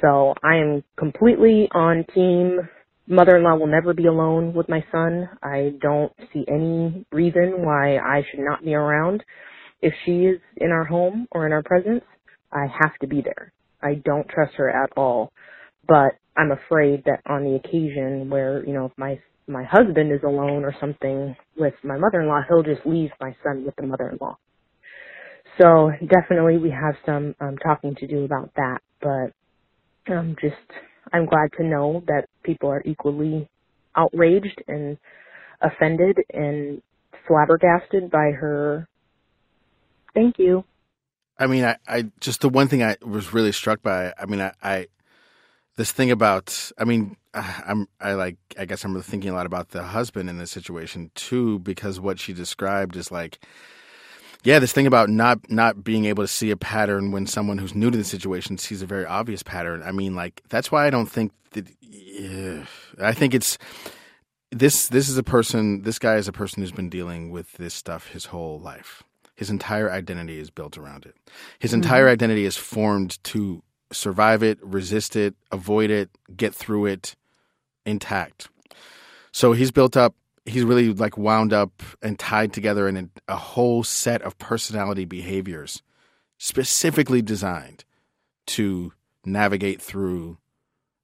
So 0.01 0.36
I 0.43 0.57
am 0.57 0.84
completely 0.97 1.69
on 1.73 2.05
team 2.15 2.62
mother-in-law 3.07 3.55
will 3.57 3.67
never 3.67 3.93
be 3.93 4.07
alone 4.07 4.53
with 4.53 4.69
my 4.69 4.84
son. 4.91 5.29
I 5.43 5.73
don't 5.81 6.13
see 6.34 6.45
any 6.47 7.05
reason 7.12 7.65
why 7.65 7.97
I 7.97 8.23
should 8.31 8.41
not 8.41 8.63
be 8.63 8.73
around. 8.73 9.23
If 9.81 9.93
she 10.05 10.12
is 10.25 10.39
in 10.57 10.71
our 10.71 10.86
home 10.86 11.27
or 11.31 11.45
in 11.45 11.53
our 11.53 11.63
presence, 11.63 12.03
I 12.51 12.67
have 12.81 12.97
to 13.01 13.07
be 13.07 13.21
there. 13.21 13.51
I 13.81 13.95
don't 14.05 14.27
trust 14.29 14.53
her 14.55 14.69
at 14.69 14.91
all 14.97 15.31
but 15.88 16.13
I'm 16.38 16.52
afraid 16.52 17.04
that 17.06 17.22
on 17.26 17.44
the 17.44 17.56
occasion 17.56 18.30
where, 18.30 18.65
you 18.65 18.74
know, 18.74 18.86
if 18.86 18.91
my 18.98 19.20
my 19.48 19.63
husband 19.63 20.12
is 20.13 20.22
alone 20.24 20.63
or 20.63 20.74
something 20.80 21.36
with 21.58 21.74
my 21.84 21.98
mother-in-law, 21.98 22.41
he'll 22.48 22.63
just 22.63 22.86
leave 22.86 23.10
my 23.20 23.36
son 23.44 23.65
with 23.65 23.76
the 23.76 23.86
mother-in-law. 23.86 24.38
So 25.60 25.91
definitely 26.08 26.58
we 26.58 26.70
have 26.70 26.96
some 27.06 27.36
um, 27.41 27.58
talking 27.58 27.96
to 27.96 28.08
do 28.08 28.24
about 28.24 28.52
that, 28.56 28.80
but 29.02 29.34
I'm 30.13 30.36
just 30.41 30.56
I'm 31.12 31.26
glad 31.26 31.52
to 31.58 31.63
know 31.63 32.04
that 32.08 32.28
people 32.44 32.70
are 32.70 32.82
equally 32.86 33.50
outraged 33.96 34.63
and 34.67 34.98
offended 35.62 36.17
and 36.34 36.82
flabbergasted 37.28 38.10
by 38.10 38.32
her. 38.32 38.88
Thank 40.13 40.39
you. 40.39 40.63
I 41.38 41.48
mean, 41.48 41.65
I, 41.65 41.78
I 41.88 42.12
just 42.20 42.41
the 42.41 42.50
one 42.50 42.67
thing 42.67 42.84
I 42.84 42.98
was 43.02 43.34
really 43.34 43.52
struck 43.52 43.82
by. 43.82 44.13
I 44.17 44.26
mean, 44.28 44.41
I, 44.41 44.54
I 44.62 44.88
this 45.77 45.91
thing 45.91 46.12
about 46.12 46.71
i 46.77 46.84
mean 46.84 47.15
i'm 47.34 47.88
i 47.99 48.13
like 48.13 48.38
i 48.60 48.65
guess 48.65 48.84
i'm 48.84 48.99
thinking 49.01 49.29
a 49.29 49.34
lot 49.34 49.45
about 49.45 49.69
the 49.69 49.84
husband 49.84 50.29
in 50.29 50.38
this 50.38 50.51
situation 50.51 51.12
too 51.15 51.60
because 51.60 51.99
what 51.99 52.19
she 52.19 52.34
described 52.34 52.95
is 52.95 53.12
like 53.12 53.39
yeah 54.43 54.60
this 54.60 54.73
thing 54.73 54.88
about 54.88 55.10
not 55.10 55.49
not 55.49 55.84
being 55.84 56.05
able 56.05 56.23
to 56.23 56.27
see 56.27 56.51
a 56.51 56.57
pattern 56.57 57.12
when 57.12 57.25
someone 57.25 57.57
who's 57.57 57.75
new 57.75 57.91
to 57.91 57.97
the 57.97 58.03
situation 58.03 58.57
sees 58.57 58.81
a 58.81 58.86
very 58.86 59.05
obvious 59.05 59.43
pattern. 59.43 59.84
I 59.84 59.91
mean 59.91 60.15
like 60.15 60.41
that's 60.49 60.71
why 60.71 60.88
i 60.88 60.89
don't 60.89 61.10
think 61.10 61.31
that 61.51 61.67
yeah, 61.81 62.65
i 62.99 63.13
think 63.13 63.34
it's 63.34 63.57
this 64.51 64.88
this 64.89 65.10
is 65.10 65.17
a 65.17 65.23
person 65.23 65.84
this 65.84 65.99
guy 65.99 66.15
is 66.15 66.27
a 66.27 66.34
person 66.34 66.62
who's 66.62 66.71
been 66.71 66.89
dealing 66.89 67.31
with 67.31 67.53
this 67.53 67.73
stuff 67.73 68.07
his 68.07 68.25
whole 68.25 68.60
life. 68.60 69.03
His 69.36 69.49
entire 69.49 69.91
identity 69.91 70.38
is 70.38 70.51
built 70.51 70.77
around 70.77 71.05
it. 71.05 71.15
His 71.57 71.73
entire 71.73 72.03
mm-hmm. 72.03 72.13
identity 72.13 72.45
is 72.45 72.57
formed 72.57 73.23
to 73.25 73.63
survive 73.91 74.43
it, 74.43 74.60
resist 74.62 75.15
it, 75.15 75.36
avoid 75.51 75.89
it, 75.89 76.10
get 76.36 76.54
through 76.54 76.86
it 76.86 77.15
intact. 77.86 78.49
So 79.32 79.54
he's 79.54 79.71
built 79.71 79.95
up, 79.95 80.15
he's 80.45 80.63
really 80.63 80.93
like 80.93 81.17
wound 81.17 81.54
up 81.54 81.84
and 82.01 82.17
tied 82.17 82.54
together 82.54 82.88
in 82.88 83.12
a, 83.27 83.36
whole 83.36 83.84
set 83.84 84.21
of 84.21 84.38
personality 84.38 85.06
behaviors 85.06 85.82
specifically 86.38 87.21
designed 87.21 87.86
to 88.47 88.93
navigate 89.25 89.82
through 89.82 90.38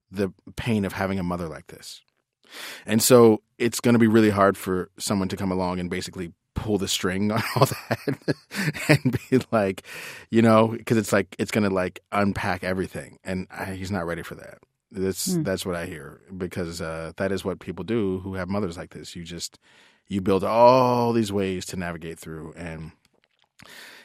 the 0.10 0.34
pain 0.56 0.86
of 0.86 0.94
having 0.94 1.20
a 1.20 1.24
mother 1.24 1.48
like 1.48 1.68
this. 1.68 2.02
And 2.86 3.02
so 3.02 3.42
it's 3.58 3.80
going 3.80 3.94
to 3.94 4.00
be 4.00 4.08
really 4.08 4.30
hard 4.30 4.58
for 4.58 4.90
someone 4.98 5.28
to 5.30 5.38
come 5.38 5.52
along 5.52 5.80
and 5.80 5.90
basically 5.90 6.34
pull 6.68 6.78
the 6.78 6.88
string 6.88 7.32
on 7.36 7.42
all 7.56 7.66
that 7.66 8.28
and 8.90 9.18
be 9.30 9.40
like, 9.52 9.84
you 10.30 10.42
know, 10.42 10.68
because 10.68 10.98
it's 10.98 11.14
like 11.14 11.34
it's 11.40 11.52
gonna 11.52 11.70
like 11.70 12.02
unpack 12.12 12.64
everything, 12.64 13.18
and 13.24 13.48
I, 13.50 13.74
he's 13.74 13.92
not 13.92 14.06
ready 14.06 14.22
for 14.22 14.36
that. 14.36 14.58
That's 14.92 15.30
mm. 15.30 15.46
that's 15.46 15.66
what 15.66 15.76
I 15.76 15.86
hear 15.86 16.20
because 16.38 16.82
uh, 16.82 17.14
that 17.16 17.32
is 17.32 17.46
what 17.46 17.60
people 17.60 17.86
do 17.86 18.20
who 18.20 18.34
have 18.36 18.50
mothers 18.50 18.78
like 18.78 18.90
this. 18.90 19.16
You 19.16 19.24
just 19.24 19.60
you 20.10 20.20
build 20.20 20.44
all 20.44 21.14
these 21.14 21.32
ways 21.32 21.66
to 21.68 21.78
navigate 21.78 22.20
through, 22.20 22.54
and 22.58 22.92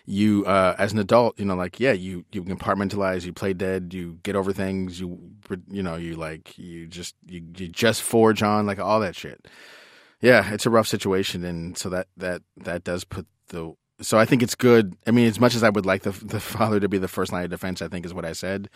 you 0.07 0.45
uh, 0.47 0.77
as 0.79 0.93
an 0.93 1.01
adult, 1.01 1.39
you 1.41 1.45
know, 1.45 1.57
like 1.57 1.81
yeah, 1.81 1.93
you 1.93 2.25
you 2.31 2.45
compartmentalize, 2.45 3.25
you 3.25 3.33
play 3.33 3.55
dead, 3.55 3.93
you 3.93 4.21
get 4.23 4.37
over 4.37 4.53
things, 4.53 5.01
you 5.01 5.19
you 5.69 5.83
know, 5.83 5.97
you 5.97 6.15
like 6.15 6.57
you 6.57 6.87
just 6.87 7.17
you, 7.27 7.43
you 7.57 7.67
just 7.67 8.03
forge 8.03 8.41
on 8.41 8.67
like 8.67 8.79
all 8.79 9.01
that 9.01 9.17
shit 9.17 9.49
yeah, 10.23 10.55
it's 10.55 10.67
a 10.67 10.71
rough 10.71 10.87
situation, 10.87 11.45
and 11.45 11.77
so 11.77 11.91
that 11.91 12.07
that 12.17 12.43
that 12.57 12.85
does 12.85 13.05
put 13.05 13.27
the. 13.49 13.75
So 14.01 14.19
I 14.19 14.25
think 14.25 14.43
it's 14.43 14.55
good. 14.55 14.97
I 15.07 15.11
mean, 15.11 15.29
as 15.29 15.39
much 15.39 15.55
as 15.55 15.63
I 15.63 15.69
would 15.69 15.85
like 15.85 16.03
the 16.03 16.11
the 16.25 16.41
father 16.41 16.81
to 16.81 16.89
be 16.89 16.99
the 16.99 17.09
first 17.09 17.33
line 17.33 17.45
of 17.45 17.51
defense, 17.51 17.83
I 17.83 17.89
think 17.89 18.07
is 18.07 18.15
what 18.15 18.25
I 18.25 18.33
said. 18.33 18.71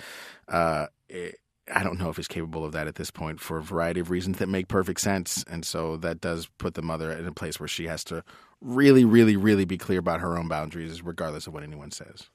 Uh, 0.48 0.86
it, 1.08 1.36
I 1.72 1.82
don't 1.82 1.98
know 1.98 2.10
if 2.10 2.16
he's 2.16 2.28
capable 2.28 2.64
of 2.64 2.72
that 2.72 2.86
at 2.86 2.96
this 2.96 3.10
point 3.10 3.40
for 3.40 3.58
a 3.58 3.62
variety 3.62 4.00
of 4.00 4.10
reasons 4.10 4.38
that 4.38 4.48
make 4.48 4.68
perfect 4.68 5.00
sense, 5.00 5.44
and 5.48 5.64
so 5.64 5.96
that 5.98 6.20
does 6.20 6.48
put 6.58 6.74
the 6.74 6.82
mother 6.82 7.10
in 7.10 7.26
a 7.26 7.32
place 7.32 7.58
where 7.58 7.68
she 7.68 7.86
has 7.86 8.04
to 8.04 8.22
really, 8.60 9.04
really, 9.04 9.36
really 9.36 9.64
be 9.64 9.78
clear 9.78 9.98
about 9.98 10.20
her 10.20 10.36
own 10.36 10.48
boundaries, 10.48 11.02
regardless 11.02 11.46
of 11.46 11.54
what 11.54 11.62
anyone 11.62 11.90
says. 11.90 12.28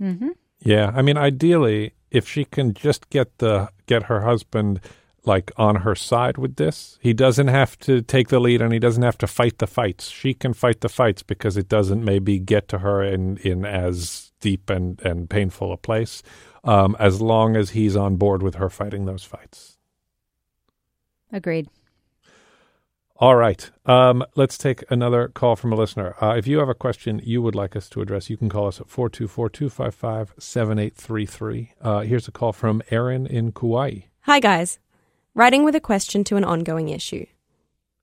Mm-hmm. 0.00 0.30
Yeah, 0.60 0.92
I 0.94 1.02
mean, 1.02 1.16
ideally, 1.16 1.92
if 2.10 2.28
she 2.28 2.44
can 2.44 2.74
just 2.74 3.10
get 3.10 3.38
the 3.38 3.70
get 3.86 4.04
her 4.04 4.22
husband 4.22 4.80
like 5.26 5.50
on 5.56 5.76
her 5.76 5.94
side 5.94 6.38
with 6.38 6.56
this. 6.56 6.98
He 7.00 7.12
doesn't 7.12 7.48
have 7.48 7.78
to 7.80 8.00
take 8.00 8.28
the 8.28 8.40
lead 8.40 8.62
and 8.62 8.72
he 8.72 8.78
doesn't 8.78 9.02
have 9.02 9.18
to 9.18 9.26
fight 9.26 9.58
the 9.58 9.66
fights. 9.66 10.08
She 10.08 10.32
can 10.32 10.54
fight 10.54 10.80
the 10.80 10.88
fights 10.88 11.22
because 11.22 11.56
it 11.56 11.68
doesn't 11.68 12.04
maybe 12.04 12.38
get 12.38 12.68
to 12.68 12.78
her 12.78 13.02
in, 13.02 13.36
in 13.38 13.64
as 13.64 14.32
deep 14.40 14.70
and, 14.70 15.00
and 15.02 15.28
painful 15.28 15.72
a 15.72 15.76
place 15.76 16.22
um, 16.64 16.96
as 16.98 17.20
long 17.20 17.56
as 17.56 17.70
he's 17.70 17.96
on 17.96 18.16
board 18.16 18.42
with 18.42 18.54
her 18.54 18.70
fighting 18.70 19.04
those 19.04 19.24
fights. 19.24 19.76
Agreed. 21.32 21.68
All 23.18 23.34
right. 23.34 23.70
Um, 23.86 24.24
let's 24.36 24.58
take 24.58 24.84
another 24.90 25.28
call 25.28 25.56
from 25.56 25.72
a 25.72 25.76
listener. 25.76 26.14
Uh, 26.20 26.34
if 26.36 26.46
you 26.46 26.58
have 26.58 26.68
a 26.68 26.74
question 26.74 27.20
you 27.24 27.40
would 27.40 27.54
like 27.54 27.74
us 27.74 27.88
to 27.90 28.02
address, 28.02 28.28
you 28.28 28.36
can 28.36 28.50
call 28.50 28.66
us 28.66 28.78
at 28.78 28.90
424 28.90 29.48
255 29.48 30.34
7833. 30.38 31.72
Uh, 31.80 32.00
here's 32.00 32.28
a 32.28 32.32
call 32.32 32.52
from 32.52 32.82
Erin 32.90 33.26
in 33.26 33.52
Kauai. 33.52 34.00
Hi, 34.20 34.38
guys 34.38 34.78
writing 35.36 35.64
with 35.64 35.76
a 35.76 35.80
question 35.80 36.24
to 36.24 36.36
an 36.36 36.44
ongoing 36.44 36.88
issue. 36.88 37.26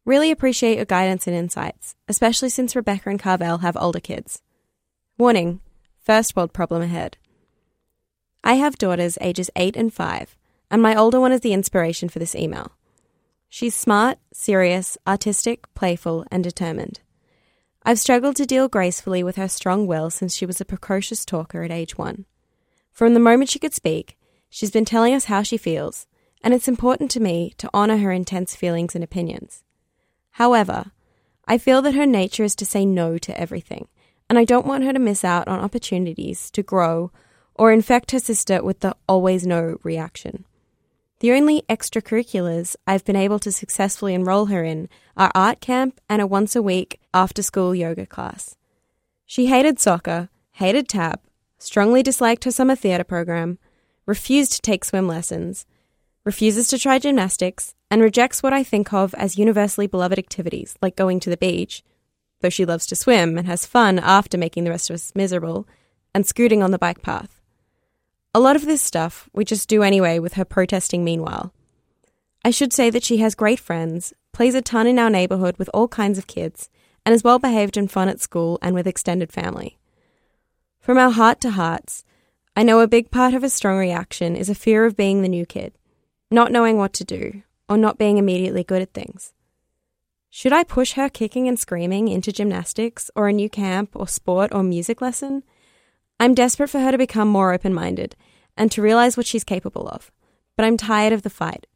Really 0.05 0.29
appreciate 0.29 0.75
your 0.75 0.85
guidance 0.85 1.25
and 1.25 1.35
insights, 1.35 1.95
especially 2.07 2.49
since 2.49 2.75
Rebecca 2.75 3.09
and 3.09 3.19
Carvel 3.19 3.57
have 3.57 3.75
older 3.75 3.99
kids. 3.99 4.43
Warning 5.17 5.59
First 5.99 6.35
world 6.35 6.53
problem 6.53 6.83
ahead. 6.83 7.17
I 8.43 8.55
have 8.55 8.77
daughters 8.77 9.17
ages 9.19 9.49
8 9.55 9.75
and 9.75 9.91
5, 9.91 10.37
and 10.69 10.81
my 10.81 10.95
older 10.95 11.19
one 11.19 11.31
is 11.31 11.41
the 11.41 11.53
inspiration 11.53 12.07
for 12.07 12.19
this 12.19 12.35
email. 12.35 12.73
She's 13.49 13.73
smart, 13.73 14.19
serious, 14.31 14.95
artistic, 15.07 15.73
playful, 15.73 16.25
and 16.29 16.43
determined. 16.43 16.99
I've 17.83 17.99
struggled 17.99 18.35
to 18.35 18.45
deal 18.45 18.67
gracefully 18.67 19.23
with 19.23 19.37
her 19.37 19.47
strong 19.47 19.87
will 19.87 20.11
since 20.11 20.35
she 20.35 20.45
was 20.45 20.61
a 20.61 20.65
precocious 20.65 21.25
talker 21.25 21.63
at 21.63 21.71
age 21.71 21.97
one. 21.97 22.25
From 22.91 23.15
the 23.15 23.19
moment 23.19 23.49
she 23.49 23.59
could 23.59 23.73
speak, 23.73 24.17
she's 24.49 24.71
been 24.71 24.85
telling 24.85 25.15
us 25.15 25.25
how 25.25 25.41
she 25.41 25.57
feels, 25.57 26.05
and 26.43 26.53
it's 26.53 26.67
important 26.67 27.09
to 27.11 27.19
me 27.19 27.53
to 27.57 27.69
honour 27.73 27.97
her 27.97 28.11
intense 28.11 28.55
feelings 28.55 28.95
and 28.95 29.03
opinions. 29.03 29.63
However, 30.31 30.91
I 31.47 31.57
feel 31.57 31.81
that 31.81 31.95
her 31.95 32.05
nature 32.05 32.43
is 32.43 32.55
to 32.57 32.65
say 32.65 32.85
no 32.85 33.17
to 33.17 33.39
everything, 33.39 33.87
and 34.29 34.37
I 34.37 34.45
don't 34.45 34.67
want 34.67 34.83
her 34.83 34.93
to 34.93 34.99
miss 34.99 35.23
out 35.23 35.47
on 35.47 35.59
opportunities 35.59 36.51
to 36.51 36.63
grow 36.63 37.11
or 37.55 37.71
infect 37.71 38.11
her 38.11 38.19
sister 38.19 38.63
with 38.63 38.79
the 38.79 38.95
always 39.07 39.45
no 39.45 39.77
reaction. 39.83 40.45
The 41.19 41.31
only 41.31 41.63
extracurriculars 41.69 42.75
I've 42.85 43.05
been 43.05 43.15
able 43.15 43.39
to 43.39 43.51
successfully 43.51 44.13
enroll 44.13 44.47
her 44.47 44.63
in 44.63 44.89
are 45.15 45.31
art 45.33 45.61
camp 45.61 46.01
and 46.09 46.21
a 46.21 46.27
once 46.27 46.55
a 46.55 46.61
week 46.61 46.99
after 47.13 47.41
school 47.41 47.73
yoga 47.73 48.05
class. 48.05 48.57
She 49.25 49.45
hated 49.45 49.79
soccer, 49.79 50.29
hated 50.53 50.89
tap, 50.89 51.21
strongly 51.57 52.03
disliked 52.03 52.43
her 52.43 52.51
summer 52.51 52.75
theatre 52.75 53.05
program, 53.05 53.57
refused 54.05 54.51
to 54.53 54.61
take 54.61 54.83
swim 54.83 55.07
lessons, 55.07 55.65
refuses 56.25 56.67
to 56.69 56.79
try 56.79 56.99
gymnastics, 56.99 57.75
and 57.91 58.01
rejects 58.01 58.41
what 58.41 58.53
I 58.53 58.63
think 58.63 58.93
of 58.93 59.13
as 59.15 59.37
universally 59.37 59.87
beloved 59.87 60.17
activities 60.17 60.75
like 60.81 60.95
going 60.95 61.19
to 61.21 61.29
the 61.29 61.37
beach, 61.37 61.83
though 62.41 62.49
she 62.49 62.65
loves 62.65 62.85
to 62.87 62.95
swim 62.95 63.37
and 63.37 63.47
has 63.47 63.65
fun 63.65 63.99
after 63.99 64.37
making 64.37 64.63
the 64.63 64.71
rest 64.71 64.89
of 64.89 64.95
us 64.95 65.13
miserable, 65.15 65.67
and 66.13 66.25
scooting 66.25 66.63
on 66.63 66.71
the 66.71 66.79
bike 66.79 67.01
path. 67.01 67.39
A 68.33 68.39
lot 68.39 68.55
of 68.55 68.65
this 68.65 68.81
stuff 68.81 69.29
we 69.33 69.45
just 69.45 69.69
do 69.69 69.83
anyway 69.83 70.17
with 70.17 70.33
her 70.33 70.45
protesting 70.45 71.03
meanwhile. 71.03 71.53
I 72.43 72.51
should 72.51 72.73
say 72.73 72.89
that 72.89 73.03
she 73.03 73.17
has 73.17 73.35
great 73.35 73.59
friends, 73.59 74.13
plays 74.31 74.55
a 74.55 74.61
ton 74.61 74.87
in 74.87 74.99
our 74.99 75.09
neighbourhood 75.09 75.57
with 75.57 75.69
all 75.73 75.87
kinds 75.87 76.17
of 76.17 76.27
kids, 76.27 76.69
and 77.05 77.13
is 77.13 77.23
well 77.23 77.39
behaved 77.39 77.77
and 77.77 77.91
fun 77.91 78.09
at 78.09 78.19
school 78.19 78.57
and 78.61 78.73
with 78.73 78.87
extended 78.87 79.31
family. 79.31 79.77
From 80.79 80.97
our 80.97 81.11
heart 81.11 81.39
to 81.41 81.51
hearts, 81.51 82.03
I 82.55 82.63
know 82.63 82.79
a 82.79 82.87
big 82.87 83.11
part 83.11 83.33
of 83.33 83.43
a 83.43 83.49
strong 83.49 83.77
reaction 83.77 84.35
is 84.35 84.49
a 84.49 84.55
fear 84.55 84.85
of 84.85 84.97
being 84.97 85.21
the 85.21 85.29
new 85.29 85.45
kid, 85.45 85.73
not 86.33 86.51
knowing 86.51 86.77
what 86.77 86.93
to 86.93 87.03
do, 87.03 87.43
or 87.69 87.77
not 87.77 87.97
being 87.97 88.17
immediately 88.17 88.63
good 88.63 88.81
at 88.81 88.93
things. 88.93 89.33
Should 90.29 90.51
I 90.51 90.63
push 90.63 90.93
her 90.93 91.09
kicking 91.09 91.47
and 91.47 91.59
screaming 91.59 92.07
into 92.07 92.31
gymnastics, 92.31 93.11
or 93.15 93.27
a 93.27 93.33
new 93.33 93.49
camp, 93.49 93.91
or 93.93 94.07
sport, 94.07 94.51
or 94.51 94.63
music 94.63 94.99
lesson? 94.99 95.43
I'm 96.19 96.33
desperate 96.33 96.69
for 96.69 96.79
her 96.79 96.91
to 96.91 96.97
become 96.97 97.27
more 97.27 97.53
open 97.53 97.73
minded 97.73 98.15
and 98.57 98.71
to 98.71 98.81
realize 98.81 99.15
what 99.15 99.27
she's 99.27 99.43
capable 99.43 99.87
of, 99.87 100.11
but 100.57 100.65
I'm 100.65 100.77
tired 100.77 101.13
of 101.13 101.21
the 101.21 101.29
fight. 101.29 101.67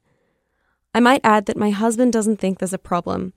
I 0.94 1.00
might 1.00 1.22
add 1.24 1.46
that 1.46 1.58
my 1.58 1.70
husband 1.70 2.14
doesn't 2.14 2.38
think 2.38 2.58
there's 2.58 2.74
a 2.74 2.80
problem, 2.80 3.34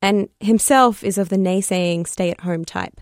and 0.00 0.28
himself 0.38 1.02
is 1.02 1.18
of 1.18 1.28
the 1.28 1.36
naysaying 1.36 2.06
stay 2.06 2.30
at 2.30 2.42
home 2.42 2.64
type. 2.64 3.00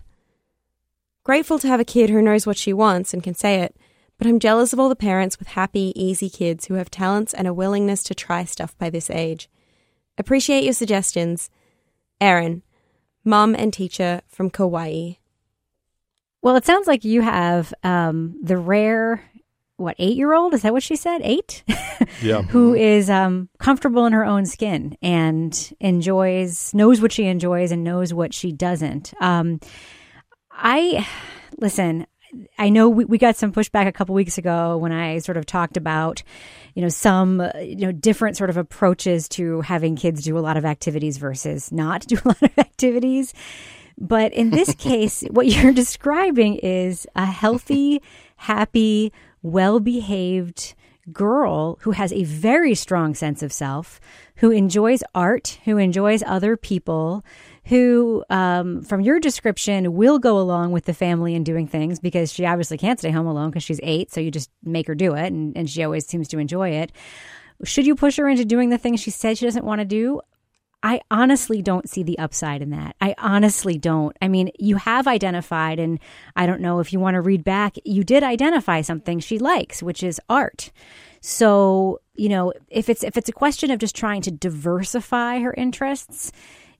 Grateful 1.23 1.59
to 1.59 1.67
have 1.67 1.79
a 1.79 1.85
kid 1.85 2.09
who 2.09 2.21
knows 2.21 2.47
what 2.47 2.57
she 2.57 2.73
wants 2.73 3.13
and 3.13 3.23
can 3.23 3.35
say 3.35 3.61
it, 3.61 3.75
but 4.19 4.27
I'm 4.27 4.37
jealous 4.37 4.73
of 4.73 4.79
all 4.79 4.89
the 4.89 4.95
parents 4.95 5.39
with 5.39 5.47
happy, 5.47 5.93
easy 5.95 6.29
kids 6.29 6.65
who 6.65 6.75
have 6.75 6.91
talents 6.91 7.33
and 7.33 7.47
a 7.47 7.53
willingness 7.53 8.03
to 8.03 8.13
try 8.13 8.43
stuff 8.43 8.77
by 8.77 8.89
this 8.89 9.09
age. 9.09 9.49
Appreciate 10.17 10.65
your 10.65 10.73
suggestions. 10.73 11.49
Erin, 12.19 12.61
mum 13.23 13.55
and 13.55 13.73
teacher 13.73 14.21
from 14.27 14.49
Kauai. 14.49 15.13
Well, 16.41 16.57
it 16.57 16.65
sounds 16.65 16.85
like 16.85 17.05
you 17.05 17.21
have 17.21 17.73
um, 17.81 18.37
the 18.43 18.57
rare, 18.57 19.23
what, 19.77 19.95
eight 19.97 20.17
year 20.17 20.33
old? 20.33 20.53
Is 20.53 20.63
that 20.63 20.73
what 20.73 20.83
she 20.83 20.95
said? 20.95 21.21
Eight? 21.23 21.63
Yeah. 22.21 22.41
Who 22.41 22.73
is 22.73 23.09
um, 23.09 23.49
comfortable 23.59 24.05
in 24.05 24.13
her 24.13 24.25
own 24.25 24.45
skin 24.45 24.97
and 25.01 25.73
enjoys, 25.79 26.73
knows 26.73 27.01
what 27.01 27.11
she 27.11 27.25
enjoys 27.25 27.71
and 27.71 27.83
knows 27.83 28.13
what 28.13 28.33
she 28.33 28.51
doesn't. 28.51 29.13
Um, 29.21 29.59
I, 30.51 31.07
listen, 31.57 32.07
I 32.57 32.69
know 32.69 32.89
we, 32.89 33.05
we 33.05 33.17
got 33.17 33.35
some 33.35 33.51
pushback 33.51 33.87
a 33.87 33.91
couple 33.91 34.15
weeks 34.15 34.37
ago 34.37 34.77
when 34.77 34.91
I 34.91 35.19
sort 35.19 35.37
of 35.37 35.45
talked 35.45 35.77
about, 35.77 36.21
you 36.75 36.81
know, 36.81 36.89
some, 36.89 37.41
uh, 37.41 37.51
you 37.59 37.77
know, 37.77 37.91
different 37.91 38.37
sort 38.37 38.49
of 38.49 38.57
approaches 38.57 39.27
to 39.29 39.61
having 39.61 39.95
kids 39.95 40.23
do 40.23 40.37
a 40.37 40.39
lot 40.39 40.57
of 40.57 40.65
activities 40.65 41.17
versus 41.17 41.71
not 41.71 42.01
do 42.07 42.17
a 42.23 42.27
lot 42.27 42.43
of 42.43 42.57
activities. 42.57 43.33
But 43.97 44.33
in 44.33 44.51
this 44.51 44.73
case, 44.77 45.23
what 45.29 45.47
you're 45.47 45.73
describing 45.73 46.55
is 46.55 47.07
a 47.15 47.25
healthy, 47.25 48.01
happy, 48.35 49.11
well 49.41 49.79
behaved 49.79 50.75
girl 51.11 51.77
who 51.81 51.91
has 51.91 52.13
a 52.13 52.23
very 52.23 52.75
strong 52.75 53.15
sense 53.15 53.41
of 53.41 53.51
self, 53.51 53.99
who 54.37 54.51
enjoys 54.51 55.03
art, 55.15 55.59
who 55.65 55.77
enjoys 55.77 56.23
other 56.23 56.55
people, 56.55 57.23
who, 57.69 58.25
um, 58.31 58.81
from 58.81 59.01
your 59.01 59.19
description, 59.19 59.93
will 59.93 60.17
go 60.17 60.39
along 60.39 60.71
with 60.71 60.85
the 60.85 60.93
family 60.93 61.35
and 61.35 61.45
doing 61.45 61.67
things 61.67 61.99
because 61.99 62.33
she 62.33 62.45
obviously 62.45 62.79
can't 62.79 62.97
stay 62.97 63.11
home 63.11 63.27
alone 63.27 63.51
because 63.51 63.63
she's 63.63 63.79
eight. 63.83 64.11
So 64.11 64.19
you 64.19 64.31
just 64.31 64.49
make 64.63 64.87
her 64.87 64.95
do 64.95 65.13
it, 65.13 65.27
and, 65.27 65.55
and 65.55 65.69
she 65.69 65.83
always 65.83 66.07
seems 66.07 66.27
to 66.29 66.39
enjoy 66.39 66.69
it. 66.69 66.91
Should 67.63 67.85
you 67.85 67.95
push 67.95 68.17
her 68.17 68.27
into 68.27 68.43
doing 68.43 68.69
the 68.69 68.79
things 68.79 68.99
she 68.99 69.11
said 69.11 69.37
she 69.37 69.45
doesn't 69.45 69.65
want 69.65 69.79
to 69.79 69.85
do? 69.85 70.19
I 70.81 71.01
honestly 71.11 71.61
don't 71.61 71.89
see 71.89 72.03
the 72.03 72.17
upside 72.17 72.61
in 72.61 72.71
that. 72.71 72.95
I 73.01 73.13
honestly 73.17 73.77
don't. 73.77 74.15
I 74.21 74.29
mean, 74.29 74.49
you 74.57 74.77
have 74.77 75.07
identified, 75.07 75.77
and 75.77 75.99
I 76.35 76.45
don't 76.47 76.61
know 76.61 76.79
if 76.79 76.91
you 76.91 76.99
want 76.99 77.15
to 77.15 77.21
read 77.21 77.43
back, 77.43 77.75
you 77.83 78.03
did 78.03 78.23
identify 78.23 78.81
something 78.81 79.19
she 79.19 79.37
likes, 79.37 79.83
which 79.83 80.01
is 80.01 80.21
art. 80.29 80.71
So, 81.21 81.99
you 82.15 82.29
know, 82.29 82.53
if 82.69 82.89
it's 82.89 83.03
if 83.03 83.17
it's 83.17 83.29
a 83.29 83.33
question 83.33 83.71
of 83.71 83.79
just 83.79 83.95
trying 83.95 84.21
to 84.21 84.31
diversify 84.31 85.39
her 85.39 85.53
interests, 85.53 86.31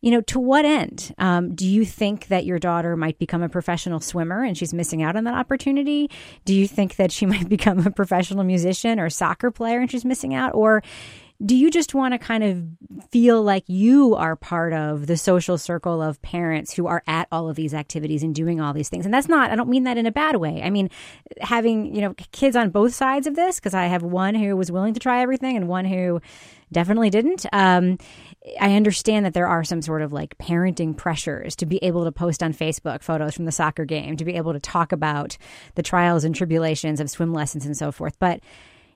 you 0.02 0.12
know, 0.12 0.22
to 0.22 0.40
what 0.40 0.66
end? 0.66 1.14
Um, 1.18 1.56
do 1.56 1.68
you 1.68 1.86
think 1.86 2.28
that 2.28 2.46
your 2.46 2.60
daughter 2.60 2.96
might 2.96 3.20
become 3.20 3.44
a 3.44 3.50
professional 3.50 4.00
swimmer 4.00 4.44
and 4.44 4.58
she's 4.58 4.74
missing 4.74 5.04
out 5.04 5.16
on 5.16 5.26
that 5.26 5.34
opportunity? 5.34 6.10
Do 6.46 6.54
you 6.54 6.68
think 6.68 6.96
that 6.96 7.12
she 7.12 7.26
might 7.26 7.50
become 7.50 7.86
a 7.86 7.92
professional 7.92 8.44
musician 8.44 9.00
or 9.00 9.10
soccer 9.10 9.52
player 9.52 9.80
and 9.80 9.92
she's 9.92 10.06
missing 10.06 10.34
out? 10.34 10.56
Or 10.56 10.82
do 11.46 11.56
you 11.56 11.72
just 11.72 11.96
want 11.96 12.14
to 12.14 12.18
kind 12.18 12.44
of 12.44 13.08
feel 13.12 13.42
like 13.42 13.64
you 13.68 14.14
are 14.16 14.36
part 14.36 14.74
of 14.74 15.08
the 15.08 15.16
social 15.16 15.58
circle 15.58 16.02
of 16.02 16.22
parents 16.22 16.74
who 16.74 16.86
are 16.88 17.02
at 17.08 17.30
all 17.32 17.50
of 17.50 17.56
these 17.56 17.74
activities 17.74 18.24
and 18.24 18.36
doing 18.36 18.60
all 18.60 18.74
these 18.74 18.90
things? 18.90 19.06
And 19.06 19.14
that's 19.14 19.30
not, 19.30 19.50
I 19.50 19.56
don't 19.56 19.70
mean 19.70 19.86
that 19.86 19.98
in 19.98 20.06
a 20.06 20.12
bad 20.12 20.36
way. 20.36 20.62
I 20.62 20.70
mean, 20.70 20.90
having, 21.40 21.96
you 21.96 22.02
know, 22.02 22.14
kids 22.34 22.58
on 22.58 22.72
both 22.72 22.94
sides 22.94 23.26
of 23.26 23.36
this, 23.38 23.56
because 23.56 23.74
I 23.74 23.86
have 23.86 24.04
one 24.04 24.36
who 24.36 24.58
was 24.58 24.70
willing 24.70 24.94
to 24.96 25.00
try 25.00 25.22
everything 25.22 25.56
and 25.56 25.70
one 25.70 25.86
who 25.86 26.22
definitely 26.72 27.10
didn't. 27.10 27.46
Um, 27.52 27.98
I 28.60 28.76
understand 28.76 29.26
that 29.26 29.34
there 29.34 29.48
are 29.48 29.64
some 29.64 29.82
sort 29.82 30.02
of 30.02 30.14
like 30.14 30.38
parenting 30.38 30.96
pressures 30.96 31.56
to 31.58 31.66
be 31.66 31.78
able 31.78 32.06
to 32.06 32.12
post 32.12 32.42
on 32.42 32.54
Facebook 32.54 33.04
photos 33.04 33.36
from 33.36 33.46
the 33.46 33.52
soccer 33.52 33.86
game, 33.86 34.18
to 34.18 34.26
be 34.26 34.36
able 34.36 34.54
to 34.54 34.60
talk 34.60 34.92
about 34.92 35.38
the 35.76 35.84
trials 35.84 36.24
and 36.24 36.34
tribulations 36.36 37.00
of 37.00 37.10
swim 37.10 37.34
lessons 37.34 37.66
and 37.66 37.78
so 37.78 37.92
forth. 37.92 38.18
But 38.20 38.42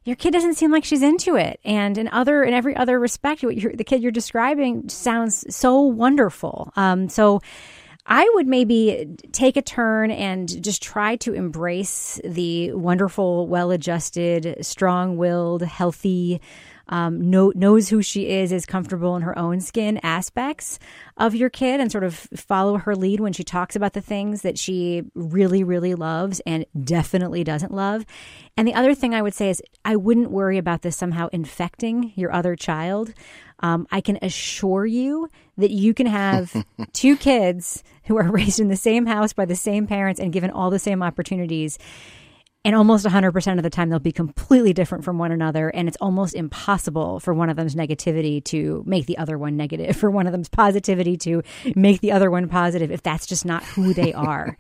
your 0.06 0.16
kid 0.16 0.32
doesn't 0.32 0.56
seem 0.56 0.72
like 0.72 0.84
she's 0.84 1.02
into 1.02 1.36
it. 1.36 1.60
And 1.64 1.98
in 1.98 2.08
other, 2.10 2.44
in 2.44 2.54
every 2.54 2.76
other 2.76 3.00
respect, 3.00 3.42
the 3.42 3.84
kid 3.86 4.02
you're 4.02 4.12
describing 4.12 4.90
sounds 4.90 5.46
so 5.56 5.82
wonderful. 5.82 6.74
Um, 6.76 7.08
so 7.08 7.42
I 8.06 8.30
would 8.34 8.48
maybe 8.48 9.16
take 9.32 9.56
a 9.56 9.62
turn 9.62 10.12
and 10.12 10.62
just 10.62 10.84
try 10.84 11.16
to 11.18 11.34
embrace 11.34 12.20
the 12.26 12.74
wonderful, 12.74 13.48
well 13.48 13.72
adjusted, 13.72 14.58
strong 14.62 15.16
willed, 15.16 15.62
healthy, 15.62 16.42
um, 16.90 17.30
know, 17.30 17.52
knows 17.56 17.90
who 17.90 18.02
she 18.02 18.28
is, 18.28 18.52
is 18.52 18.66
comfortable 18.66 19.16
in 19.16 19.22
her 19.22 19.38
own 19.38 19.62
skin 19.62 20.00
aspects 20.04 20.80
of 21.18 21.34
your 21.34 21.50
kid 21.50 21.80
and 21.80 21.92
sort 21.92 22.04
of 22.04 22.16
follow 22.36 22.78
her 22.78 22.96
lead 22.96 23.20
when 23.20 23.34
she 23.34 23.44
talks 23.44 23.76
about 23.76 23.94
the 23.94 24.02
things 24.02 24.42
that 24.42 24.58
she 24.58 25.04
really, 25.16 25.64
really 25.64 25.96
loves 25.96 26.42
and 26.46 26.66
definitely 26.84 27.44
doesn't 27.44 27.74
love. 27.74 28.06
And 28.58 28.68
the 28.68 28.74
other 28.74 28.94
thing 28.94 29.14
I 29.14 29.22
would 29.22 29.34
say 29.34 29.50
is 29.50 29.62
I 29.86 29.96
wouldn't 29.96 30.32
worry 30.32 30.58
about 30.58 30.82
this 30.82 30.98
somehow 30.98 31.30
infecting 31.32 32.12
your 32.16 32.34
other 32.34 32.56
child. 32.56 33.14
Um, 33.60 33.88
I 33.92 34.02
can 34.02 34.20
assure 34.22 34.86
you 34.86 35.30
that 35.58 35.72
you 35.72 35.94
can 35.94 36.08
have 36.08 36.66
two 36.94 37.16
kids 37.16 37.84
who 38.06 38.18
are 38.18 38.30
raised 38.30 38.60
in 38.60 38.68
the 38.68 38.76
same 38.76 39.06
house 39.06 39.32
by 39.32 39.46
the 39.46 39.56
same 39.56 39.88
parents 39.88 40.20
and 40.20 40.34
given 40.34 40.52
all 40.52 40.70
the 40.70 40.80
same 40.80 41.02
opportunities 41.02 41.80
and 42.66 42.76
almost 42.76 43.06
100% 43.06 43.58
of 43.58 43.64
the 43.64 43.70
time 43.70 43.90
they'll 43.90 44.00
be 44.00 44.12
completely 44.12 44.74
different 44.74 45.04
from 45.04 45.18
one 45.18 45.32
another. 45.32 45.70
And 45.70 45.88
it's 45.88 45.98
almost 46.00 46.34
impossible 46.34 47.20
for 47.20 47.34
one 47.34 47.50
of 47.50 47.58
them's 47.58 47.76
negativity 47.76 48.44
to 48.46 48.84
make 48.86 49.06
the 49.06 49.18
other 49.18 49.38
one 49.38 49.58
negative 49.58 49.96
for 49.98 50.10
one 50.10 50.28
of 50.28 50.32
them's 50.32 50.50
positivity 50.50 51.18
to 51.18 51.44
make 51.76 52.02
the 52.02 52.12
other 52.12 52.32
one 52.32 52.48
positive 52.48 52.92
if 52.92 53.04
that's 53.04 53.26
just 53.26 53.46
not 53.46 53.64
who 53.64 53.94
they 53.94 54.14
are. 54.14 54.58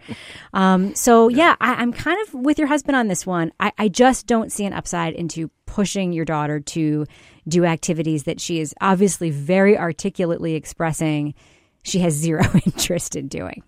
Um, 0.53 0.95
so 0.95 1.29
yeah. 1.29 1.55
I, 1.61 1.81
am 1.81 1.93
kind 1.93 2.17
of 2.27 2.33
with 2.33 2.57
your 2.57 2.67
husband 2.67 2.95
on 2.95 3.07
this 3.07 3.25
one. 3.25 3.51
I, 3.59 3.71
I 3.77 3.87
just 3.87 4.27
don't 4.27 4.51
see 4.51 4.65
an 4.65 4.73
upside 4.73 5.13
into 5.13 5.49
pushing 5.65 6.13
your 6.13 6.25
daughter 6.25 6.59
to 6.59 7.05
do 7.47 7.65
activities 7.65 8.23
that 8.23 8.39
she 8.39 8.59
is 8.59 8.75
obviously 8.81 9.29
very 9.29 9.77
articulately 9.77 10.55
expressing 10.55 11.33
she 11.83 11.99
has 11.99 12.13
zero 12.13 12.43
interest 12.65 13.15
in 13.15 13.27
doing 13.27 13.63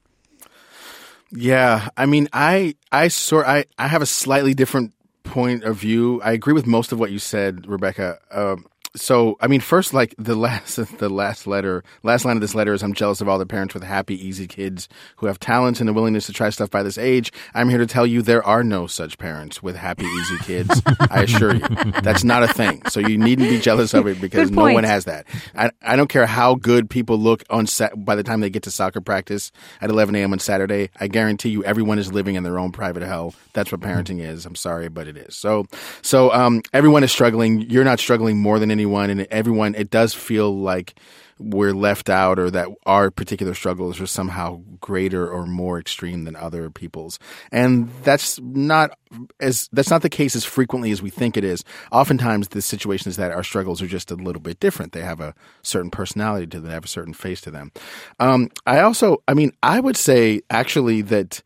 yeah, 1.36 1.90
I 1.98 2.06
mean, 2.06 2.28
I 2.34 2.76
I 2.92 3.10
sort 3.10 3.46
I 3.48 3.66
I 3.78 3.88
have 3.88 4.02
a 4.02 4.06
slightly 4.08 4.54
different 4.54 4.94
point 5.24 5.64
of 5.64 5.78
view. 5.78 6.22
I 6.22 6.32
agree 6.32 6.54
with 6.54 6.66
most 6.68 6.92
of 6.92 7.00
what 7.00 7.12
you 7.12 7.20
said, 7.20 7.68
Rebecca. 7.68 8.20
Um, 8.32 8.66
so 8.96 9.38
I 9.42 9.48
mean, 9.48 9.60
first, 9.60 9.94
like 9.94 10.16
the 10.18 10.36
last 10.36 10.76
the 10.98 11.10
last 11.10 11.48
letter, 11.48 11.84
last 12.04 12.26
line 12.26 12.38
of 12.38 12.42
this 12.42 12.56
letter 12.56 12.74
is, 12.74 12.84
"I'm 12.84 12.94
jealous 12.94 13.22
of 13.22 13.30
all 13.30 13.38
the 13.38 13.46
parents 13.46 13.74
with 13.74 13.84
happy, 13.84 14.16
easy 14.16 14.48
kids 14.48 14.88
who 15.18 15.28
have 15.28 15.40
talents 15.40 15.80
and 15.80 15.88
the 15.88 15.94
willingness 15.94 16.26
to 16.28 16.34
try 16.34 16.50
stuff 16.50 16.70
by 16.70 16.84
this 16.84 16.98
age." 16.98 17.32
I'm 17.54 17.70
here 17.70 17.78
to 17.78 17.86
tell 17.86 18.06
you 18.06 18.22
there 18.22 18.44
are 18.44 18.64
no 18.64 18.88
such 18.88 19.18
parents 19.18 19.62
with 19.62 19.76
happy, 19.76 20.06
easy 20.06 20.38
kids. 20.40 20.82
I 21.12 21.24
assure 21.24 21.56
you, 21.56 21.60
that's 22.02 22.24
not 22.24 22.44
a 22.44 22.48
thing. 22.48 22.82
So 22.90 23.00
you 23.00 23.18
needn't 23.18 23.50
be 23.50 23.60
jealous 23.60 23.94
of 23.94 24.08
it 24.08 24.20
because 24.22 24.52
no 24.52 24.72
one 24.74 24.84
has 24.84 25.06
that. 25.06 25.26
I 25.56 25.72
I 25.82 25.96
don't 25.96 26.10
care 26.10 26.26
how 26.26 26.56
good 26.56 26.90
people 26.90 27.18
look 27.18 27.44
on 27.50 27.68
set 27.68 28.04
by 28.04 28.16
the 28.16 28.24
time 28.24 28.40
they 28.40 28.50
get 28.50 28.64
to 28.64 28.72
soccer 28.72 29.02
practice 29.02 29.52
at 29.82 29.90
11 29.90 30.16
a.m. 30.16 30.34
on 30.34 30.40
Saturday. 30.40 30.90
I 31.00 31.08
guarantee 31.08 31.50
you, 31.50 31.64
everyone 31.64 32.00
is 32.00 32.12
living 32.12 32.36
in 32.36 32.44
their 32.44 32.58
own 32.58 32.72
private 32.72 33.04
hell. 33.04 33.34
That's 33.54 33.72
what 33.72 33.82
parenting 33.82 34.22
is. 34.22 34.46
I'm 34.46 34.56
sorry, 34.56 34.90
but 34.90 35.08
it 35.08 35.18
is. 35.18 35.36
So 35.36 35.66
so 36.02 36.32
um, 36.34 36.62
everyone 36.74 37.04
is 37.04 37.12
struggling. 37.12 37.62
You're 37.70 37.84
not 37.84 38.00
struggling 38.00 38.40
more 38.40 38.60
than 38.60 38.72
anyone 38.72 38.85
anyone, 38.86 39.10
and 39.10 39.22
everyone. 39.32 39.76
It 39.76 39.90
does 39.90 40.14
feel 40.14 40.56
like 40.56 40.96
we're 41.38 41.74
left 41.74 42.10
out, 42.10 42.40
or 42.40 42.50
that 42.52 42.70
our 42.86 43.12
particular 43.12 43.54
struggles 43.54 44.00
are 44.00 44.08
somehow 44.08 44.62
greater 44.80 45.30
or 45.30 45.46
more 45.46 45.80
extreme 45.80 46.24
than 46.24 46.36
other 46.36 46.70
people's, 46.70 47.20
and 47.52 47.90
that's 48.04 48.40
not 48.40 48.98
as 49.40 49.68
that's 49.74 49.90
not 49.90 50.02
the 50.02 50.10
case 50.10 50.36
as 50.36 50.46
frequently 50.46 50.92
as 50.92 51.02
we 51.02 51.10
think 51.10 51.36
it 51.36 51.44
is. 51.44 51.64
Oftentimes, 51.92 52.50
the 52.50 52.62
situation 52.62 53.10
is 53.10 53.18
that 53.18 53.32
our 53.32 53.44
struggles 53.44 53.82
are 53.82 53.88
just 53.88 54.12
a 54.12 54.16
little 54.16 54.42
bit 54.42 54.60
different. 54.60 54.94
They 54.94 55.02
have 55.02 55.20
a 55.20 55.34
certain 55.62 55.92
personality 55.92 56.48
to 56.48 56.60
them, 56.60 56.68
they 56.68 56.74
have 56.74 56.86
a 56.86 56.90
certain 56.90 57.14
face 57.14 57.42
to 57.42 57.52
them. 57.52 57.72
Um, 58.20 58.50
I 58.66 58.80
also, 58.80 59.24
I 59.28 59.34
mean, 59.34 59.52
I 59.62 59.80
would 59.80 59.98
say 59.98 60.42
actually 60.50 61.02
that 61.04 61.42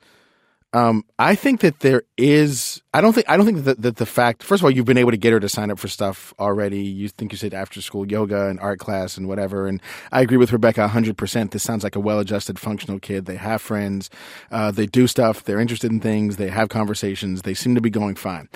um, 0.74 1.04
I 1.18 1.34
think 1.34 1.62
that 1.62 1.80
there 1.80 2.04
is. 2.18 2.82
I 2.94 3.02
don't 3.02 3.14
think. 3.14 3.28
I 3.30 3.38
don't 3.38 3.46
think 3.46 3.64
that, 3.64 3.82
that 3.82 3.96
the 3.98 4.06
fact. 4.06 4.44
First 4.44 4.62
of 4.62 4.66
all, 4.66 4.72
you've 4.72 4.86
been 4.86 4.98
able 4.98 5.12
to 5.12 5.18
get 5.18 5.34
her 5.34 5.40
to 5.40 5.50
sign 5.50 5.72
up 5.72 5.80
for 5.80 5.88
stuff 5.88 6.34
already. 6.40 6.84
You 6.84 7.10
think 7.10 7.32
you 7.32 7.38
said 7.38 7.54
after 7.56 7.82
school 7.82 8.06
yoga 8.06 8.48
and 8.48 8.60
art 8.60 8.80
class 8.80 9.18
and 9.18 9.28
whatever. 9.28 9.68
And 9.68 9.82
I 10.12 10.22
agree 10.22 10.38
with 10.38 10.54
Rebecca 10.54 10.88
hundred 10.88 11.18
percent. 11.18 11.52
This 11.52 11.64
sounds 11.64 11.84
like 11.84 11.96
a 11.96 12.00
well-adjusted, 12.00 12.60
functional 12.60 13.00
kid. 13.00 13.26
They 13.26 13.38
have 13.38 13.62
friends. 13.62 14.12
Uh, 14.52 14.70
they 14.70 14.86
do 14.86 15.08
stuff. 15.08 15.44
They're 15.44 15.60
interested 15.60 15.92
in 15.92 16.00
things. 16.00 16.38
They 16.38 16.50
have 16.50 16.70
conversations. 16.70 17.42
They 17.42 17.56
seem 17.56 17.74
to 17.74 17.82
be 17.82 17.90
going 17.90 18.16
fine. 18.16 18.48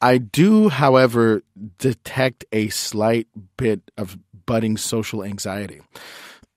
I 0.00 0.18
do, 0.18 0.70
however, 0.70 1.42
detect 1.78 2.44
a 2.52 2.68
slight 2.70 3.28
bit 3.56 3.82
of 3.96 4.18
budding 4.46 4.76
social 4.76 5.22
anxiety. 5.22 5.82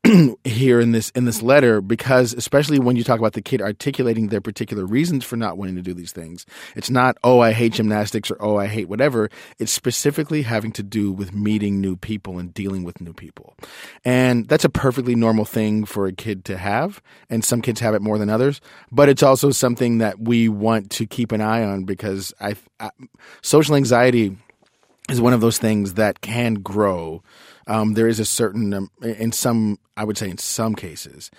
here 0.44 0.80
in 0.80 0.92
this 0.92 1.10
in 1.12 1.26
this 1.26 1.42
letter 1.42 1.82
because 1.82 2.34
especially 2.34 2.80
when 2.80 2.96
you 2.96 3.04
talk 3.04 3.20
about 3.20 3.34
the 3.34 3.42
kid 3.42 3.62
articulating 3.62 4.28
their 4.28 4.42
particular 4.42 4.86
reasons 4.86 5.24
for 5.24 5.38
not 5.38 5.58
wanting 5.58 5.76
to 5.76 5.82
do 5.82 5.94
these 5.94 6.12
things 6.12 6.46
it's 6.76 6.90
not 6.90 7.18
oh 7.24 7.40
i 7.40 7.52
hate 7.52 7.74
gymnastics 7.74 8.30
or 8.30 8.38
oh 8.42 8.58
i 8.58 8.68
hate 8.68 8.90
whatever. 8.90 9.30
It's 9.60 9.72
specifically 9.72 10.42
having 10.42 10.72
to 10.74 10.84
do 10.84 11.12
with 11.12 11.34
meeting 11.34 11.80
new 11.80 11.96
people 11.96 12.40
and 12.40 12.54
dealing 12.54 12.84
with 12.84 13.02
new 13.02 13.14
people. 13.14 13.56
And 14.04 14.48
that's 14.48 14.66
a 14.66 14.70
perfectly 14.70 15.16
normal 15.16 15.46
thing 15.46 15.86
for 15.86 16.08
a 16.08 16.14
kid 16.14 16.46
to 16.46 16.58
have 16.58 17.02
and 17.30 17.44
some 17.44 17.62
kids 17.62 17.80
have 17.80 17.96
it 17.96 18.02
more 18.02 18.18
than 18.18 18.30
others 18.30 18.62
but 18.92 19.10
it's 19.10 19.24
also 19.24 19.52
something 19.52 20.00
that 20.00 20.20
we 20.20 20.50
want 20.50 20.90
to 20.92 21.06
keep 21.06 21.32
an 21.32 21.42
eye 21.42 21.64
on 21.64 21.84
because 21.84 22.34
i, 22.40 22.56
I 22.80 22.90
social 23.42 23.76
anxiety 23.76 24.38
is 25.14 25.22
one 25.22 25.34
of 25.34 25.42
those 25.42 25.58
things 25.58 25.94
that 25.94 26.22
can 26.22 26.56
grow 26.56 27.22
um, 27.68 27.94
there 27.94 28.08
is 28.08 28.20
a 28.20 28.26
certain 28.26 28.74
um, 28.74 28.90
in 29.02 29.32
some 29.32 29.80
I 29.96 30.04
would 30.04 30.18
say 30.18 30.30
in 30.30 30.38
some 30.38 30.76
cases 30.76 31.32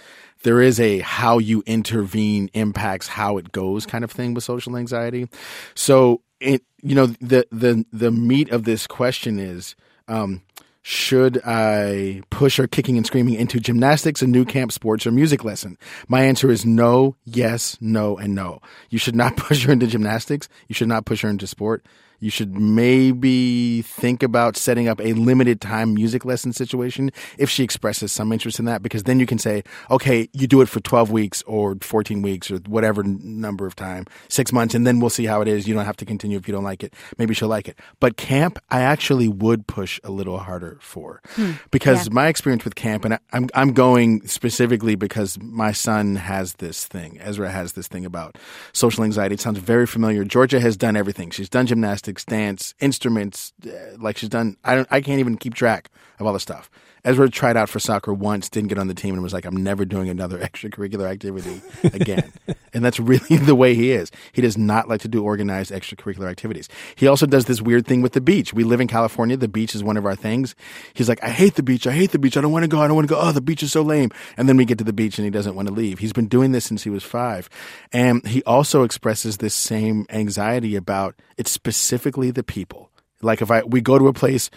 there 0.43 0.61
is 0.61 0.79
a 0.79 1.01
how 1.01 1.39
you 1.39 1.63
intervene 1.67 2.51
impacts 2.55 3.09
how 3.09 3.37
it 3.39 3.53
goes 3.53 3.87
kind 3.87 4.05
of 4.05 4.11
thing 4.11 4.35
with 4.35 4.45
social 4.45 4.77
anxiety. 4.77 5.29
So 5.75 6.23
it 6.41 6.63
you 6.83 6.95
know 6.95 7.07
the 7.07 7.47
the 7.51 7.85
the 7.93 8.11
meat 8.11 8.51
of 8.51 8.65
this 8.65 8.87
question 8.87 9.39
is. 9.39 9.75
Um, 10.07 10.43
should 10.87 11.41
I 11.47 12.21
push 12.29 12.59
her 12.59 12.67
kicking 12.67 12.99
and 12.99 13.07
screaming 13.07 13.37
into 13.37 13.59
gymnastics, 13.59 14.21
a 14.21 14.27
new 14.27 14.45
camp, 14.45 14.71
sports, 14.71 15.07
or 15.07 15.13
music 15.13 15.43
lesson? 15.43 15.79
My 16.09 16.25
answer 16.25 16.51
is 16.51 16.67
no, 16.67 17.17
yes, 17.25 17.79
no, 17.81 18.19
and 18.19 18.35
no. 18.35 18.61
You 18.91 18.99
should 18.99 19.17
not 19.17 19.35
push 19.39 19.65
her 19.65 19.73
into 19.73 19.87
gymnastics. 19.87 20.47
You 20.69 20.75
should 20.75 20.89
not 20.89 21.07
push 21.07 21.23
her 21.23 21.31
into 21.31 21.47
sport 21.47 21.87
you 22.25 22.31
should 22.31 22.59
maybe 22.59 23.83
think 23.83 24.23
about 24.23 24.57
setting 24.57 24.89
up 24.89 24.99
a 24.99 25.13
limited 25.13 25.61
time 25.61 25.93
music 25.93 26.25
lesson 26.25 26.55
situation 26.55 27.11
if 27.37 27.51
she 27.51 27.63
expresses 27.63 28.13
some 28.13 28.33
interest 28.33 28.59
in 28.59 28.65
that, 28.65 28.83
because 28.83 29.03
then 29.03 29.21
you 29.21 29.27
can 29.27 29.37
say, 29.37 29.63
okay, 29.91 30.27
you 30.33 30.47
do 30.47 30.63
it 30.63 30.69
for 30.71 30.81
12 30.81 31.11
weeks 31.11 31.43
or 31.43 31.77
14 31.83 32.23
weeks 32.23 32.51
or 32.51 32.57
whatever 32.67 33.03
number 33.03 33.67
of 33.67 33.77
time, 33.77 34.07
six 34.31 34.55
months, 34.55 34.75
and 34.75 34.87
then 34.87 35.01
we'll 35.01 35.11
see 35.11 35.27
how 35.27 35.43
it 35.43 35.49
is. 35.49 35.69
You 35.69 35.75
don't 35.75 35.85
have 35.85 35.99
to 35.99 36.07
continue 36.07 36.39
if 36.39 36.49
you 36.49 36.53
don't 36.53 36.65
like 36.65 36.83
it. 36.83 36.95
Maybe 37.19 37.35
she'll 37.35 37.49
like 37.49 37.69
it. 37.69 37.79
But 38.01 38.17
camp, 38.17 38.59
I 38.71 38.81
actually 38.81 39.29
would 39.29 39.67
push 39.67 40.01
a 40.03 40.11
little 40.11 40.39
harder 40.39 40.79
for 40.81 41.21
hmm. 41.35 41.53
because 41.71 42.07
yeah. 42.07 42.15
my 42.15 42.29
experience 42.29 42.65
with 42.65 42.75
camp, 42.75 43.05
and 43.05 43.15
I, 43.15 43.19
I'm, 43.35 43.51
I'm 43.55 43.73
going 43.75 44.27
specifically 44.27 44.95
because 44.95 45.39
my 45.43 45.73
son 45.73 46.17
has 46.17 46.55
this 46.55 46.87
thing. 46.87 47.19
Ezra 47.21 47.51
has 47.51 47.75
this 47.75 47.87
thing 47.87 48.07
about 48.07 48.39
social 48.73 49.05
anxiety. 49.05 49.35
It 49.35 49.43
sounds 49.43 49.59
very 49.59 49.87
familiar. 49.87 50.25
Georgia 50.25 50.59
has 50.59 50.79
done 50.79 50.97
everything. 50.97 51.29
She's 51.29 51.51
done 51.51 51.67
gymnastics 51.67 52.14
dance, 52.23 52.75
instruments. 52.79 53.53
Uh, 53.67 53.97
like 53.99 54.19
she's 54.19 54.29
done. 54.29 54.57
I 54.63 54.77
don't. 54.77 54.89
I 54.91 55.01
can't 55.01 55.19
even 55.19 55.37
keep 55.37 55.55
track 55.55 55.91
of 56.21 56.27
all 56.27 56.33
the 56.33 56.39
stuff. 56.39 56.71
Ezra 57.05 57.29
tried 57.29 57.57
out 57.57 57.69
for 57.69 57.79
soccer 57.79 58.13
once, 58.15 58.49
didn't 58.49 58.69
get 58.69 58.79
on 58.79 58.89
the 58.89 58.95
team, 58.95 59.15
and 59.15 59.23
was 59.23 59.33
like, 59.33 59.45
"I'm 59.45 59.63
never 59.63 59.85
doing 59.85 60.09
another 60.09 60.39
extracurricular 60.41 61.09
activity 61.11 61.61
again." 61.83 62.33
and 62.73 62.85
that's 62.85 62.99
really 62.99 63.37
the 63.37 63.55
way 63.55 63.75
he 63.75 63.93
is. 63.93 64.11
He 64.33 64.41
does 64.41 64.57
not 64.57 64.89
like 64.89 65.03
to 65.03 65.09
do 65.09 65.23
organized 65.23 65.71
extracurricular 65.71 66.31
activities. 66.31 66.69
He 66.97 67.07
also 67.07 67.27
does 67.27 67.45
this 67.45 67.61
weird 67.61 67.87
thing 67.87 68.01
with 68.03 68.13
the 68.13 68.21
beach. 68.21 68.55
We 68.55 68.65
live 68.65 68.81
in 68.81 68.89
California. 68.89 69.37
The 69.37 69.49
beach 69.49 69.75
is 69.75 69.85
one 69.85 69.97
of 69.97 70.07
our 70.07 70.17
things. 70.17 70.55
He's 70.95 71.09
like, 71.09 71.23
"I 71.23 71.29
hate 71.29 71.55
the 71.55 71.63
beach. 71.63 71.87
I 71.87 71.93
hate 71.93 72.13
the 72.13 72.19
beach. 72.19 72.37
I 72.37 72.41
don't 72.41 72.53
want 72.53 72.65
to 72.65 72.69
go. 72.69 72.81
I 72.81 72.87
don't 72.87 72.97
want 72.97 73.09
to 73.09 73.15
go. 73.15 73.21
Oh, 73.21 73.33
the 73.33 73.41
beach 73.41 73.63
is 73.63 73.73
so 73.73 73.83
lame." 73.83 74.11
And 74.37 74.49
then 74.49 74.57
we 74.57 74.65
get 74.65 74.79
to 74.79 74.85
the 74.85 74.93
beach, 74.93 75.19
and 75.19 75.25
he 75.25 75.31
doesn't 75.31 75.55
want 75.55 75.69
to 75.69 75.75
leave. 75.75 75.99
He's 75.99 76.13
been 76.13 76.29
doing 76.29 76.53
this 76.53 76.65
since 76.65 76.85
he 76.85 76.91
was 76.91 77.05
five, 77.05 77.51
and 77.93 78.27
he 78.27 78.43
also 78.45 78.83
expresses 78.83 79.39
this 79.39 79.55
same 79.55 80.07
anxiety 80.09 80.75
about 80.75 81.17
it's 81.37 81.51
specifically 81.51 82.31
the 82.31 82.43
people. 82.43 82.91
Like 83.21 83.43
if 83.43 83.51
I 83.51 83.63
we 83.63 83.81
go 83.81 83.99
to 83.99 84.09
a 84.09 84.13
place 84.13 84.51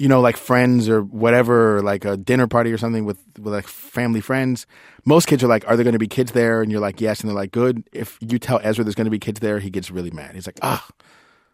you 0.00 0.08
know, 0.08 0.20
like 0.20 0.36
friends 0.36 0.88
or 0.88 1.02
whatever, 1.02 1.76
or 1.76 1.82
like 1.82 2.06
a 2.06 2.16
dinner 2.16 2.46
party 2.46 2.72
or 2.72 2.78
something 2.78 3.04
with, 3.04 3.18
with 3.38 3.52
like 3.52 3.66
family 3.66 4.22
friends, 4.22 4.66
most 5.04 5.26
kids 5.26 5.44
are 5.44 5.48
like, 5.48 5.68
Are 5.68 5.76
there 5.76 5.84
going 5.84 5.92
to 5.92 5.98
be 5.98 6.08
kids 6.08 6.32
there? 6.32 6.62
And 6.62 6.72
you're 6.72 6.80
like, 6.80 7.00
Yes. 7.00 7.20
And 7.20 7.28
they're 7.28 7.36
like, 7.36 7.52
Good. 7.52 7.84
If 7.92 8.18
you 8.20 8.38
tell 8.38 8.60
Ezra 8.62 8.82
there's 8.82 8.94
going 8.94 9.04
to 9.04 9.10
be 9.10 9.18
kids 9.18 9.40
there, 9.40 9.58
he 9.58 9.68
gets 9.68 9.90
really 9.90 10.10
mad. 10.10 10.34
He's 10.34 10.46
like, 10.46 10.58
Ah, 10.62 10.88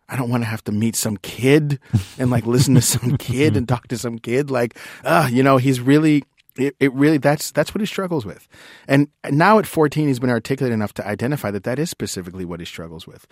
I 0.09 0.17
don't 0.17 0.31
want 0.31 0.45
to 0.45 0.49
have 0.49 0.63
to 0.65 0.73
meet 0.73 0.95
some 0.95 1.17
kid 1.17 1.81
and 2.19 2.31
like 2.31 2.47
listen 2.47 2.75
to 2.77 2.83
some 2.83 3.17
kid 3.19 3.57
and 3.57 3.69
talk 3.69 3.89
to 3.89 3.99
some 3.99 4.19
kid. 4.19 4.51
Like, 4.51 4.79
ah, 5.05 5.27
you 5.27 5.43
know, 5.43 5.57
he's 5.57 5.81
really, 5.81 6.23
it, 6.57 6.77
it 6.79 6.93
really, 6.93 7.19
that's, 7.19 7.51
that's 7.51 7.75
what 7.75 7.81
he 7.81 7.87
struggles 7.87 8.25
with. 8.25 8.47
And 8.87 9.09
now 9.29 9.59
at 9.59 9.67
14, 9.67 10.07
he's 10.07 10.21
been 10.21 10.31
articulate 10.31 10.73
enough 10.73 10.95
to 10.95 11.07
identify 11.07 11.51
that 11.51 11.65
that 11.65 11.81
is 11.81 11.91
specifically 11.91 12.45
what 12.45 12.61
he 12.61 12.67
struggles 12.67 13.07
with. 13.07 13.27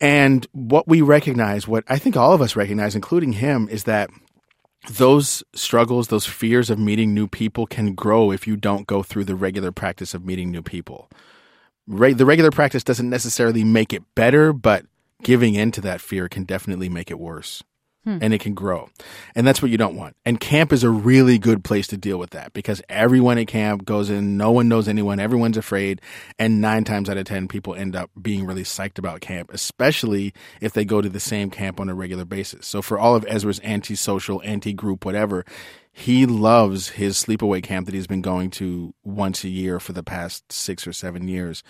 And 0.00 0.46
what 0.52 0.86
we 0.86 1.02
recognize, 1.02 1.66
what 1.66 1.82
I 1.88 1.98
think 1.98 2.16
all 2.16 2.32
of 2.32 2.40
us 2.40 2.54
recognize, 2.54 2.94
including 2.94 3.32
him, 3.32 3.68
is 3.68 3.84
that 3.84 4.10
those 4.90 5.42
struggles, 5.54 6.08
those 6.08 6.26
fears 6.26 6.70
of 6.70 6.78
meeting 6.78 7.12
new 7.14 7.26
people 7.26 7.66
can 7.66 7.94
grow 7.94 8.30
if 8.30 8.46
you 8.46 8.56
don't 8.56 8.86
go 8.86 9.02
through 9.02 9.24
the 9.24 9.34
regular 9.34 9.72
practice 9.72 10.14
of 10.14 10.24
meeting 10.24 10.50
new 10.50 10.62
people. 10.62 11.10
Re- 11.86 12.12
the 12.12 12.26
regular 12.26 12.50
practice 12.50 12.84
doesn't 12.84 13.10
necessarily 13.10 13.64
make 13.64 13.92
it 13.92 14.02
better, 14.14 14.52
but 14.52 14.86
giving 15.22 15.54
into 15.54 15.80
that 15.80 16.00
fear 16.00 16.28
can 16.28 16.44
definitely 16.44 16.88
make 16.88 17.10
it 17.10 17.18
worse 17.18 17.62
hmm. 18.08 18.18
and 18.22 18.32
it 18.32 18.40
can 18.40 18.54
grow. 18.54 18.88
And 19.34 19.46
that's 19.46 19.60
what 19.60 19.70
you 19.70 19.76
don't 19.76 19.96
want. 19.96 20.16
And 20.24 20.40
camp 20.40 20.72
is 20.72 20.82
a 20.82 20.90
really 20.90 21.38
good 21.38 21.62
place 21.62 21.86
to 21.88 21.96
deal 21.96 22.18
with 22.18 22.30
that 22.30 22.54
because 22.54 22.80
everyone 22.88 23.38
at 23.38 23.48
camp 23.48 23.84
goes 23.84 24.08
in, 24.08 24.36
no 24.36 24.50
one 24.50 24.68
knows 24.68 24.88
anyone, 24.88 25.20
everyone's 25.20 25.58
afraid. 25.58 26.00
And 26.38 26.60
nine 26.60 26.84
times 26.84 27.10
out 27.10 27.18
of 27.18 27.26
10, 27.26 27.48
people 27.48 27.74
end 27.74 27.94
up 27.94 28.10
being 28.20 28.46
really 28.46 28.62
psyched 28.62 28.98
about 28.98 29.20
camp, 29.20 29.50
especially 29.52 30.32
if 30.60 30.72
they 30.72 30.84
go 30.84 31.02
to 31.02 31.08
the 31.08 31.20
same 31.20 31.50
camp 31.50 31.80
on 31.80 31.88
a 31.88 31.94
regular 31.94 32.24
basis. 32.24 32.66
So 32.66 32.80
for 32.80 32.98
all 32.98 33.14
of 33.14 33.26
Ezra's 33.28 33.58
anti-social, 33.60 34.40
anti-group, 34.42 35.04
whatever, 35.04 35.44
he 35.92 36.26
loves 36.26 36.90
his 36.90 37.22
sleepaway 37.22 37.62
camp 37.62 37.86
that 37.86 37.94
he's 37.94 38.06
been 38.06 38.22
going 38.22 38.50
to 38.52 38.94
once 39.04 39.44
a 39.44 39.48
year 39.48 39.80
for 39.80 39.92
the 39.92 40.02
past 40.02 40.50
six 40.50 40.86
or 40.86 40.92
seven 40.92 41.28
years. 41.28 41.62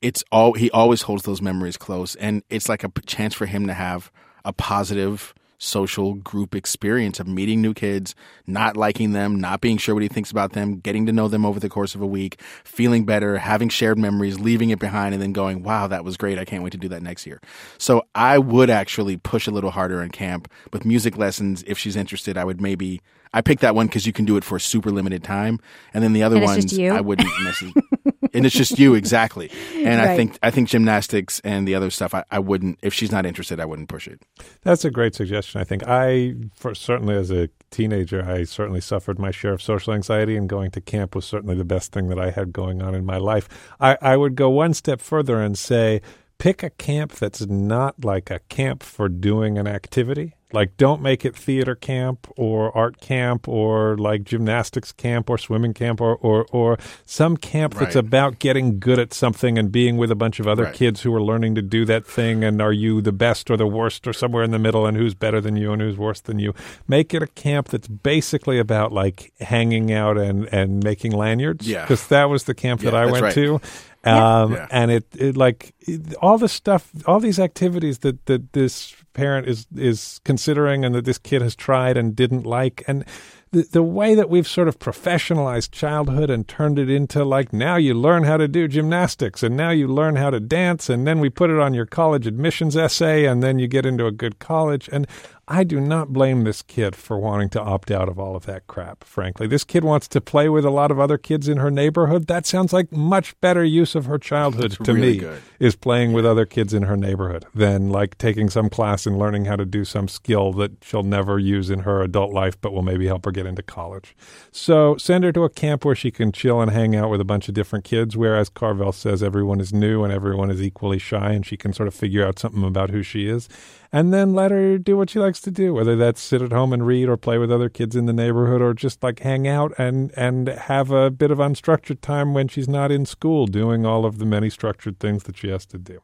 It's 0.00 0.22
all 0.30 0.52
he 0.52 0.70
always 0.72 1.02
holds 1.02 1.22
those 1.22 1.40
memories 1.40 1.76
close, 1.76 2.14
and 2.16 2.42
it's 2.50 2.68
like 2.68 2.84
a 2.84 2.90
chance 3.06 3.34
for 3.34 3.46
him 3.46 3.66
to 3.68 3.72
have 3.72 4.12
a 4.44 4.52
positive 4.52 5.32
social 5.62 6.14
group 6.14 6.54
experience 6.54 7.20
of 7.20 7.28
meeting 7.28 7.62
new 7.62 7.72
kids, 7.72 8.14
not 8.46 8.76
liking 8.76 9.12
them, 9.12 9.40
not 9.40 9.60
being 9.60 9.78
sure 9.78 9.94
what 9.94 10.02
he 10.02 10.08
thinks 10.08 10.30
about 10.30 10.52
them, 10.52 10.80
getting 10.80 11.06
to 11.06 11.12
know 11.12 11.28
them 11.28 11.46
over 11.46 11.60
the 11.60 11.68
course 11.68 11.94
of 11.94 12.02
a 12.02 12.06
week, 12.06 12.40
feeling 12.64 13.04
better, 13.04 13.38
having 13.38 13.68
shared 13.68 13.96
memories, 13.96 14.38
leaving 14.40 14.70
it 14.70 14.80
behind, 14.80 15.14
and 15.14 15.22
then 15.22 15.32
going, 15.32 15.62
wow, 15.62 15.86
that 15.86 16.04
was 16.04 16.16
great. 16.16 16.38
I 16.38 16.44
can't 16.44 16.62
wait 16.64 16.72
to 16.72 16.78
do 16.78 16.88
that 16.88 17.02
next 17.02 17.26
year. 17.26 17.40
So 17.78 18.02
I 18.14 18.38
would 18.38 18.70
actually 18.70 19.16
push 19.16 19.46
a 19.46 19.50
little 19.50 19.70
harder 19.70 20.02
in 20.02 20.10
camp 20.10 20.50
with 20.72 20.84
music 20.84 21.16
lessons. 21.16 21.62
If 21.66 21.78
she's 21.78 21.96
interested, 21.96 22.36
I 22.36 22.44
would 22.44 22.60
maybe. 22.60 23.00
I 23.34 23.40
picked 23.40 23.62
that 23.62 23.74
one 23.74 23.86
because 23.86 24.06
you 24.06 24.12
can 24.12 24.26
do 24.26 24.36
it 24.36 24.44
for 24.44 24.56
a 24.56 24.60
super 24.60 24.90
limited 24.90 25.24
time, 25.24 25.58
and 25.94 26.04
then 26.04 26.12
the 26.12 26.22
other 26.22 26.38
ones 26.38 26.78
I 26.78 27.00
wouldn't 27.00 27.30
necessarily. 27.42 27.74
and 28.34 28.46
it's 28.46 28.54
just 28.54 28.78
you 28.78 28.94
exactly. 29.02 29.50
And 29.74 30.00
right. 30.00 30.10
I 30.10 30.16
think 30.16 30.38
I 30.42 30.50
think 30.50 30.68
gymnastics 30.68 31.40
and 31.44 31.66
the 31.66 31.74
other 31.74 31.90
stuff 31.90 32.14
I, 32.14 32.24
I 32.30 32.38
wouldn't 32.38 32.78
if 32.82 32.94
she's 32.94 33.12
not 33.12 33.26
interested 33.26 33.60
I 33.60 33.64
wouldn't 33.64 33.88
push 33.88 34.08
it. 34.08 34.22
That's 34.62 34.84
a 34.84 34.90
great 34.90 35.14
suggestion. 35.14 35.60
I 35.60 35.64
think 35.64 35.82
I 35.86 36.34
for 36.54 36.74
certainly 36.74 37.14
as 37.14 37.30
a 37.30 37.48
teenager 37.70 38.24
I 38.24 38.44
certainly 38.44 38.80
suffered 38.80 39.18
my 39.18 39.30
share 39.30 39.52
of 39.52 39.62
social 39.62 39.92
anxiety 39.94 40.36
and 40.36 40.48
going 40.48 40.70
to 40.72 40.80
camp 40.80 41.14
was 41.14 41.24
certainly 41.24 41.54
the 41.54 41.64
best 41.64 41.92
thing 41.92 42.08
that 42.08 42.18
I 42.18 42.30
had 42.30 42.52
going 42.52 42.82
on 42.82 42.94
in 42.94 43.04
my 43.04 43.18
life. 43.18 43.48
I, 43.80 43.96
I 44.00 44.16
would 44.16 44.34
go 44.34 44.50
one 44.50 44.74
step 44.74 45.00
further 45.00 45.40
and 45.40 45.56
say 45.56 46.02
pick 46.38 46.62
a 46.62 46.70
camp 46.70 47.12
that's 47.12 47.46
not 47.46 48.04
like 48.04 48.30
a 48.30 48.40
camp 48.48 48.82
for 48.82 49.08
doing 49.08 49.58
an 49.58 49.66
activity 49.66 50.34
Like, 50.52 50.76
don't 50.76 51.00
make 51.02 51.24
it 51.24 51.34
theater 51.34 51.74
camp 51.74 52.26
or 52.36 52.76
art 52.76 53.00
camp 53.00 53.48
or 53.48 53.96
like 53.96 54.24
gymnastics 54.24 54.92
camp 54.92 55.30
or 55.30 55.38
swimming 55.38 55.74
camp 55.74 56.00
or, 56.00 56.16
or, 56.16 56.46
or 56.52 56.78
some 57.04 57.36
camp 57.36 57.74
that's 57.74 57.96
about 57.96 58.38
getting 58.38 58.78
good 58.78 58.98
at 58.98 59.12
something 59.14 59.58
and 59.58 59.72
being 59.72 59.96
with 59.96 60.10
a 60.10 60.14
bunch 60.14 60.40
of 60.40 60.46
other 60.46 60.64
Right. 60.64 60.74
kids 60.74 61.02
who 61.02 61.14
are 61.14 61.22
learning 61.22 61.54
to 61.56 61.62
do 61.62 61.84
that 61.86 62.06
thing. 62.06 62.44
And 62.44 62.60
are 62.62 62.72
you 62.72 63.00
the 63.00 63.12
best 63.12 63.50
or 63.50 63.56
the 63.56 63.66
worst 63.66 64.06
or 64.06 64.12
somewhere 64.12 64.42
in 64.42 64.50
the 64.50 64.58
middle 64.58 64.86
and 64.86 64.96
who's 64.96 65.14
better 65.14 65.40
than 65.40 65.56
you 65.56 65.72
and 65.72 65.82
who's 65.82 65.96
worse 65.96 66.20
than 66.20 66.38
you? 66.38 66.54
Make 66.86 67.14
it 67.14 67.22
a 67.22 67.26
camp 67.26 67.68
that's 67.68 67.88
basically 67.88 68.58
about 68.58 68.92
like 68.92 69.32
hanging 69.40 69.92
out 69.92 70.18
and, 70.18 70.48
and 70.52 70.82
making 70.84 71.12
lanyards. 71.12 71.66
Yeah. 71.66 71.82
Because 71.82 72.06
that 72.08 72.24
was 72.28 72.44
the 72.44 72.54
camp 72.54 72.82
that 72.82 72.94
I 72.94 73.06
went 73.06 73.22
right. 73.24 73.34
to. 73.34 73.60
Um, 74.04 74.52
Yeah. 74.52 74.66
and 74.70 74.90
it, 74.90 75.04
it 75.16 75.36
like 75.36 75.74
it, 75.80 76.14
all 76.16 76.38
the 76.38 76.48
stuff, 76.48 76.90
all 77.06 77.20
these 77.20 77.38
activities 77.38 77.98
that, 78.00 78.26
that 78.26 78.52
this 78.52 78.94
parent 79.14 79.46
is, 79.48 79.66
is 79.76 80.20
considering 80.24 80.84
and 80.84 80.94
that 80.94 81.04
this 81.04 81.18
kid 81.18 81.42
has 81.42 81.54
tried 81.54 81.96
and 81.96 82.16
didn't 82.16 82.44
like. 82.44 82.82
And 82.88 83.04
the, 83.52 83.62
the 83.70 83.82
way 83.82 84.14
that 84.14 84.28
we've 84.30 84.48
sort 84.48 84.66
of 84.66 84.78
professionalized 84.78 85.70
childhood 85.70 86.30
and 86.30 86.48
turned 86.48 86.78
it 86.78 86.88
into 86.90 87.22
like 87.24 87.52
now 87.52 87.76
you 87.76 87.94
learn 87.94 88.24
how 88.24 88.38
to 88.38 88.48
do 88.48 88.66
gymnastics 88.66 89.42
and 89.42 89.56
now 89.56 89.70
you 89.70 89.86
learn 89.86 90.16
how 90.16 90.30
to 90.30 90.40
dance 90.40 90.88
and 90.88 91.06
then 91.06 91.20
we 91.20 91.28
put 91.30 91.50
it 91.50 91.60
on 91.60 91.74
your 91.74 91.86
college 91.86 92.26
admissions 92.26 92.76
essay 92.76 93.26
and 93.26 93.42
then 93.42 93.58
you 93.58 93.68
get 93.68 93.86
into 93.86 94.06
a 94.06 94.12
good 94.12 94.38
college. 94.38 94.88
And 94.90 95.06
I 95.48 95.64
do 95.64 95.80
not 95.80 96.12
blame 96.12 96.44
this 96.44 96.62
kid 96.62 96.94
for 96.94 97.18
wanting 97.18 97.48
to 97.50 97.60
opt 97.60 97.90
out 97.90 98.08
of 98.08 98.16
all 98.16 98.36
of 98.36 98.46
that 98.46 98.68
crap, 98.68 99.02
frankly. 99.02 99.48
This 99.48 99.64
kid 99.64 99.82
wants 99.82 100.06
to 100.08 100.20
play 100.20 100.48
with 100.48 100.64
a 100.64 100.70
lot 100.70 100.92
of 100.92 101.00
other 101.00 101.18
kids 101.18 101.48
in 101.48 101.58
her 101.58 101.70
neighborhood. 101.70 102.28
That 102.28 102.46
sounds 102.46 102.72
like 102.72 102.92
much 102.92 103.38
better 103.40 103.64
use 103.64 103.96
of 103.96 104.04
her 104.06 104.18
childhood 104.18 104.70
That's 104.70 104.84
to 104.84 104.92
really 104.94 105.12
me 105.14 105.18
good. 105.18 105.42
is 105.58 105.74
playing 105.74 106.12
with 106.12 106.24
other 106.24 106.46
kids 106.46 106.72
in 106.72 106.84
her 106.84 106.96
neighborhood 106.96 107.44
than 107.56 107.90
like 107.90 108.16
taking 108.18 108.50
some 108.50 108.70
class 108.70 109.04
and 109.04 109.18
learning 109.18 109.46
how 109.46 109.56
to 109.56 109.66
do 109.66 109.84
some 109.84 110.06
skill 110.06 110.52
that 110.52 110.72
she'll 110.80 111.02
never 111.02 111.40
use 111.40 111.70
in 111.70 111.80
her 111.80 112.02
adult 112.02 112.32
life 112.32 112.60
but 112.60 112.72
will 112.72 112.82
maybe 112.82 113.08
help 113.08 113.24
her 113.24 113.32
get 113.32 113.44
into 113.44 113.62
college. 113.62 114.14
So 114.52 114.96
send 114.96 115.24
her 115.24 115.32
to 115.32 115.42
a 115.42 115.50
camp 115.50 115.84
where 115.84 115.96
she 115.96 116.12
can 116.12 116.30
chill 116.30 116.60
and 116.60 116.70
hang 116.70 116.94
out 116.94 117.10
with 117.10 117.20
a 117.20 117.24
bunch 117.24 117.48
of 117.48 117.54
different 117.54 117.84
kids, 117.84 118.16
whereas 118.16 118.48
Carvel 118.48 118.92
says 118.92 119.24
everyone 119.24 119.60
is 119.60 119.72
new 119.72 120.04
and 120.04 120.12
everyone 120.12 120.52
is 120.52 120.62
equally 120.62 121.00
shy 121.00 121.32
and 121.32 121.44
she 121.44 121.56
can 121.56 121.72
sort 121.72 121.88
of 121.88 121.94
figure 121.94 122.24
out 122.24 122.38
something 122.38 122.62
about 122.62 122.90
who 122.90 123.02
she 123.02 123.26
is. 123.28 123.48
And 123.94 124.12
then 124.12 124.32
let 124.32 124.50
her 124.50 124.78
do 124.78 124.96
what 124.96 125.10
she 125.10 125.18
likes 125.18 125.40
to 125.42 125.50
do, 125.50 125.74
whether 125.74 125.96
that's 125.96 126.20
sit 126.20 126.40
at 126.40 126.50
home 126.50 126.72
and 126.72 126.86
read 126.86 127.10
or 127.10 127.18
play 127.18 127.36
with 127.36 127.52
other 127.52 127.68
kids 127.68 127.94
in 127.94 128.06
the 128.06 128.12
neighborhood 128.14 128.62
or 128.62 128.72
just 128.72 129.02
like 129.02 129.20
hang 129.20 129.46
out 129.46 129.74
and, 129.76 130.10
and 130.16 130.48
have 130.48 130.90
a 130.90 131.10
bit 131.10 131.30
of 131.30 131.36
unstructured 131.36 132.00
time 132.00 132.32
when 132.32 132.48
she's 132.48 132.68
not 132.68 132.90
in 132.90 133.04
school 133.04 133.46
doing 133.46 133.84
all 133.84 134.06
of 134.06 134.18
the 134.18 134.24
many 134.24 134.48
structured 134.48 134.98
things 134.98 135.24
that 135.24 135.36
she 135.36 135.48
has 135.48 135.66
to 135.66 135.76
do. 135.76 136.00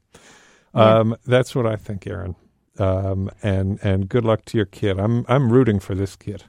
Um, 0.75 1.17
that's 1.27 1.55
what 1.55 1.67
I 1.67 1.77
think, 1.77 2.07
Erin. 2.07 2.37
Um, 2.79 3.31
and 3.43 3.79
and 3.83 4.09
good 4.09 4.25
luck 4.25 4.45
to 4.47 4.57
your 4.57 4.67
kid. 4.67 5.01
I'm 5.01 5.25
I'm 5.29 5.53
rooting 5.53 5.81
for 5.81 5.95
this 5.95 6.15
kid. 6.15 6.45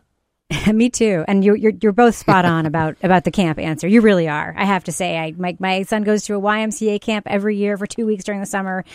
Me 0.74 0.90
too. 0.90 1.24
And 1.28 1.44
you, 1.44 1.56
you're 1.56 1.74
you're 1.82 1.92
both 1.92 2.16
spot 2.16 2.46
on 2.46 2.66
about 2.68 2.98
about 3.02 3.24
the 3.24 3.32
camp 3.32 3.60
answer. 3.60 3.88
You 3.88 4.02
really 4.02 4.28
are. 4.28 4.54
I 4.58 4.66
have 4.66 4.84
to 4.86 4.92
say, 4.92 5.18
I 5.18 5.34
my 5.38 5.58
my 5.60 5.84
son 5.84 6.04
goes 6.04 6.24
to 6.26 6.36
a 6.36 6.40
YMCA 6.40 7.02
camp 7.02 7.26
every 7.28 7.58
year 7.58 7.78
for 7.78 7.88
two 7.88 8.06
weeks 8.06 8.24
during 8.24 8.42
the 8.42 8.48
summer. 8.48 8.86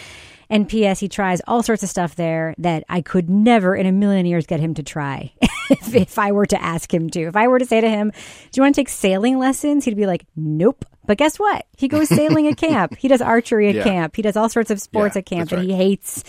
And 0.51 0.68
P.S. 0.68 1.01
He 1.01 1.09
tries 1.09 1.40
all 1.47 1.62
sorts 1.62 1.82
of 1.82 1.88
stuff 1.88 2.16
there 2.16 2.55
that 2.59 2.84
I 2.88 3.01
could 3.01 3.30
never 3.30 3.74
in 3.74 3.86
a 3.86 3.92
million 3.92 4.26
years 4.26 4.47
get 4.47 4.61
him 4.61 4.74
to 4.74 4.82
try 4.82 5.32
if, 5.70 5.95
if 5.95 6.18
I 6.18 6.32
were 6.32 6.47
to 6.47 6.62
ask 6.62 6.92
him 6.92 7.09
to. 7.11 7.20
If 7.22 7.36
I 7.36 7.49
were 7.49 7.59
to 7.59 7.66
say 7.66 7.80
to 7.80 7.88
him, 7.88 8.11
"Do 8.11 8.59
you 8.59 8.62
want 8.62 8.74
to 8.74 8.80
take 8.80 8.88
sailing 8.88 9.38
lessons?" 9.38 9.84
He'd 9.84 9.97
be 9.97 10.07
like, 10.07 10.24
"Nope." 10.36 10.84
But 11.07 11.18
guess 11.18 11.38
what? 11.38 11.66
He 11.76 11.88
goes 11.88 12.09
sailing 12.09 12.47
at 12.49 12.57
camp. 12.59 12.97
He 12.97 13.09
does 13.09 13.20
archery 13.20 13.68
at 13.68 13.74
Yeah. 13.74 13.82
camp. 13.84 14.16
He 14.16 14.22
does 14.22 14.36
all 14.36 14.49
sorts 14.49 14.70
of 14.70 14.80
sports 14.80 15.16
Yeah, 15.16 15.18
at 15.20 15.26
camp 15.26 15.51
that 15.51 15.61
he 15.62 15.74
hates 15.74 16.24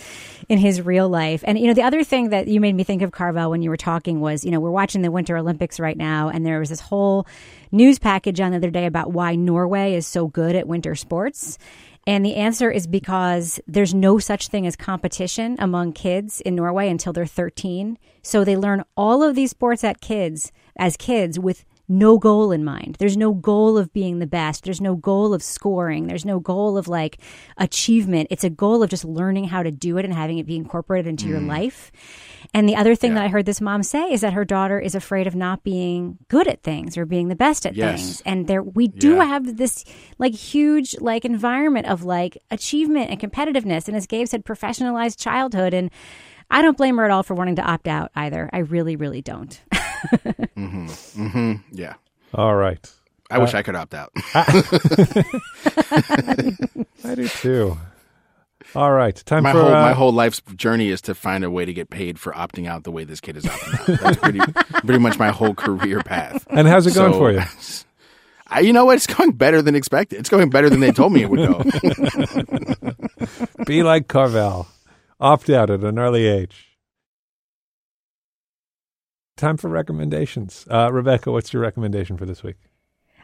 in 0.50 0.58
his 0.58 0.82
real 0.82 1.08
life. 1.08 1.42
And 1.46 1.58
you 1.58 1.66
know, 1.66 1.72
the 1.74 1.82
other 1.82 2.04
thing 2.04 2.28
that 2.30 2.46
you 2.46 2.60
made 2.60 2.74
me 2.74 2.84
think 2.84 3.00
of 3.02 3.10
Carvel 3.10 3.50
when 3.50 3.62
you 3.62 3.70
were 3.70 3.78
talking 3.78 4.20
was, 4.20 4.44
you 4.44 4.50
know, 4.50 4.60
we're 4.60 4.70
watching 4.70 5.00
the 5.02 5.10
Winter 5.10 5.36
Olympics 5.36 5.80
right 5.80 5.96
now, 5.96 6.28
and 6.28 6.44
there 6.44 6.58
was 6.58 6.68
this 6.68 6.80
whole 6.80 7.26
news 7.72 7.98
package 7.98 8.38
on 8.40 8.50
the 8.50 8.58
other 8.58 8.70
day 8.70 8.84
about 8.86 9.12
why 9.12 9.34
Norway 9.34 9.94
is 9.94 10.06
so 10.06 10.26
good 10.26 10.54
at 10.56 10.68
winter 10.68 10.94
sports. 10.94 11.58
And 12.06 12.24
the 12.24 12.36
answer 12.36 12.70
is 12.70 12.86
because 12.86 13.58
there's 13.66 13.92
no 13.92 14.18
such 14.18 14.48
thing 14.48 14.66
as 14.66 14.76
competition 14.76 15.56
among 15.58 15.92
kids 15.92 16.40
in 16.40 16.54
Norway 16.54 16.88
until 16.88 17.12
they're 17.12 17.26
13. 17.26 17.98
So 18.22 18.44
they 18.44 18.56
learn 18.56 18.84
all 18.96 19.22
of 19.22 19.34
these 19.34 19.50
sports 19.50 19.82
at 19.82 20.00
kids 20.00 20.52
as 20.76 20.96
kids 20.96 21.38
with 21.38 21.64
no 21.88 22.18
goal 22.18 22.52
in 22.52 22.64
mind. 22.64 22.96
There's 22.98 23.16
no 23.16 23.32
goal 23.32 23.78
of 23.78 23.92
being 23.92 24.18
the 24.18 24.26
best. 24.26 24.64
There's 24.64 24.80
no 24.80 24.96
goal 24.96 25.32
of 25.32 25.42
scoring. 25.42 26.06
There's 26.06 26.24
no 26.24 26.40
goal 26.40 26.76
of 26.76 26.88
like 26.88 27.18
achievement. 27.56 28.28
It's 28.30 28.44
a 28.44 28.50
goal 28.50 28.82
of 28.82 28.90
just 28.90 29.04
learning 29.04 29.44
how 29.44 29.62
to 29.62 29.70
do 29.70 29.96
it 29.98 30.04
and 30.04 30.14
having 30.14 30.38
it 30.38 30.46
be 30.46 30.56
incorporated 30.56 31.08
into 31.08 31.28
your 31.28 31.40
mm. 31.40 31.48
life. 31.48 31.92
And 32.54 32.68
the 32.68 32.76
other 32.76 32.94
thing 32.94 33.14
that 33.14 33.24
I 33.24 33.28
heard 33.28 33.46
this 33.46 33.60
mom 33.60 33.82
say 33.82 34.12
is 34.12 34.20
that 34.22 34.32
her 34.32 34.44
daughter 34.44 34.78
is 34.78 34.94
afraid 34.94 35.26
of 35.26 35.34
not 35.34 35.62
being 35.62 36.18
good 36.28 36.46
at 36.48 36.62
things 36.62 36.96
or 36.96 37.04
being 37.06 37.28
the 37.28 37.36
best 37.36 37.66
at 37.66 37.76
Yes. 37.76 38.00
things. 38.00 38.22
And 38.24 38.46
there 38.46 38.62
we 38.62 38.88
do 38.88 39.16
Yeah. 39.16 39.24
have 39.24 39.56
this 39.56 39.84
like 40.18 40.34
huge 40.34 40.96
like 41.00 41.24
environment 41.24 41.86
of 41.86 42.04
like 42.04 42.38
achievement 42.50 43.10
and 43.10 43.20
competitiveness 43.20 43.88
and 43.88 43.96
as 43.96 44.06
Gabe 44.06 44.28
said 44.28 44.44
professionalized 44.44 45.18
childhood 45.20 45.74
and 45.74 45.90
I 46.50 46.62
don't 46.62 46.76
blame 46.76 46.96
her 46.98 47.04
at 47.04 47.10
all 47.10 47.22
for 47.24 47.34
wanting 47.34 47.56
to 47.56 47.62
opt 47.62 47.88
out 47.88 48.10
either. 48.14 48.48
I 48.52 48.58
really 48.58 48.96
really 48.96 49.22
don't. 49.22 49.60
hmm 50.54 51.54
Yeah. 51.72 51.94
All 52.34 52.54
right. 52.54 52.92
I 53.30 53.38
wish 53.38 53.54
I 53.54 53.62
could 53.62 53.74
opt 53.74 53.94
out. 53.94 54.12
I 54.34 54.44
do 57.16 57.28
too. 57.28 57.76
All 58.74 58.92
right. 58.92 59.14
Time 59.26 59.44
my 59.44 59.52
for 59.52 59.60
whole 59.60 59.68
uh, 59.74 59.82
my 59.82 59.92
whole 59.92 60.12
life's 60.12 60.40
journey 60.56 60.88
is 60.88 61.00
to 61.02 61.14
find 61.14 61.44
a 61.44 61.50
way 61.50 61.64
to 61.64 61.72
get 61.72 61.88
paid 61.90 62.18
for 62.18 62.32
opting 62.32 62.66
out 62.66 62.84
the 62.84 62.90
way 62.90 63.04
this 63.04 63.20
kid 63.20 63.36
is 63.36 63.44
opting 63.44 63.94
out. 63.94 64.00
That's 64.00 64.16
pretty 64.18 64.40
pretty 64.86 64.98
much 64.98 65.18
my 65.18 65.30
whole 65.30 65.54
career 65.54 66.00
path. 66.00 66.46
And 66.50 66.66
how's 66.68 66.86
it 66.86 66.94
going 66.94 67.12
So, 67.12 67.18
for 67.18 67.32
you? 67.32 67.42
I, 68.48 68.60
you 68.60 68.72
know 68.72 68.84
what? 68.84 68.96
It's 68.96 69.08
going 69.08 69.32
better 69.32 69.60
than 69.60 69.74
expected. 69.74 70.20
It's 70.20 70.28
going 70.28 70.50
better 70.50 70.70
than 70.70 70.78
they 70.80 70.92
told 70.92 71.12
me 71.12 71.22
it 71.22 71.30
would 71.30 71.48
go. 71.48 71.64
Be 73.66 73.82
like 73.82 74.06
Carvel. 74.06 74.68
Opt 75.18 75.50
out 75.50 75.68
at 75.68 75.82
an 75.82 75.98
early 75.98 76.26
age. 76.26 76.78
Time 79.36 79.56
for 79.56 79.68
recommendations. 79.68 80.64
Uh, 80.70 80.92
Rebecca, 80.92 81.32
what's 81.32 81.52
your 81.52 81.62
recommendation 81.62 82.16
for 82.16 82.24
this 82.24 82.44
week? 82.44 82.56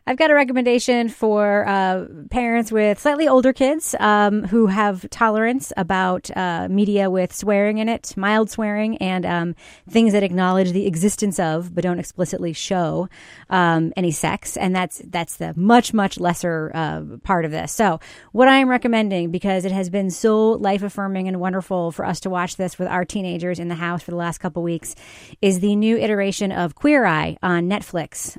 I've 0.05 0.17
got 0.17 0.33
a 0.33 0.35
recommendation 0.35 1.09
for 1.09 1.65
uh, 1.65 2.07
parents 2.29 2.73
with 2.73 2.99
slightly 2.99 3.29
older 3.29 3.53
kids 3.53 3.95
um, 4.01 4.43
who 4.43 4.67
have 4.67 5.09
tolerance 5.11 5.73
about 5.77 6.29
uh, 6.37 6.67
media 6.69 7.09
with 7.09 7.33
swearing 7.33 7.79
in 7.79 7.89
it, 7.89 8.13
mild 8.17 8.51
swearing, 8.51 8.97
and 8.97 9.25
um, 9.25 9.55
things 9.89 10.13
that 10.13 10.25
acknowledge 10.25 10.73
the 10.73 10.87
existence 10.87 11.39
of 11.39 11.73
but 11.73 11.85
don't 11.85 12.01
explicitly 12.01 12.53
show 12.53 13.09
um, 13.49 13.93
any 13.97 14.11
sex. 14.11 14.57
And 14.57 14.75
that's 14.75 15.01
that's 15.07 15.37
the 15.37 15.55
much 15.57 15.95
much 15.95 16.19
lesser 16.19 16.73
uh, 16.75 17.03
part 17.23 17.45
of 17.45 17.53
this. 17.53 17.71
So 17.71 18.01
what 18.33 18.49
I 18.49 18.57
am 18.57 18.69
recommending 18.69 19.31
because 19.31 19.65
it 19.65 19.71
has 19.71 19.89
been 19.89 20.11
so 20.11 20.51
life 20.51 20.83
affirming 20.83 21.29
and 21.29 21.39
wonderful 21.39 21.93
for 21.93 22.05
us 22.05 22.19
to 22.21 22.31
watch 22.31 22.57
this 22.57 22.77
with 22.77 22.89
our 22.89 23.05
teenagers 23.05 23.61
in 23.61 23.69
the 23.69 23.77
house 23.77 24.03
for 24.03 24.11
the 24.11 24.17
last 24.17 24.39
couple 24.39 24.65
weeks 24.65 24.97
is 25.41 25.61
the 25.61 25.77
new 25.77 25.97
iteration 25.97 26.51
of 26.51 26.75
Queer 26.75 27.05
Eye 27.05 27.37
on 27.41 27.69
Netflix. 27.69 28.37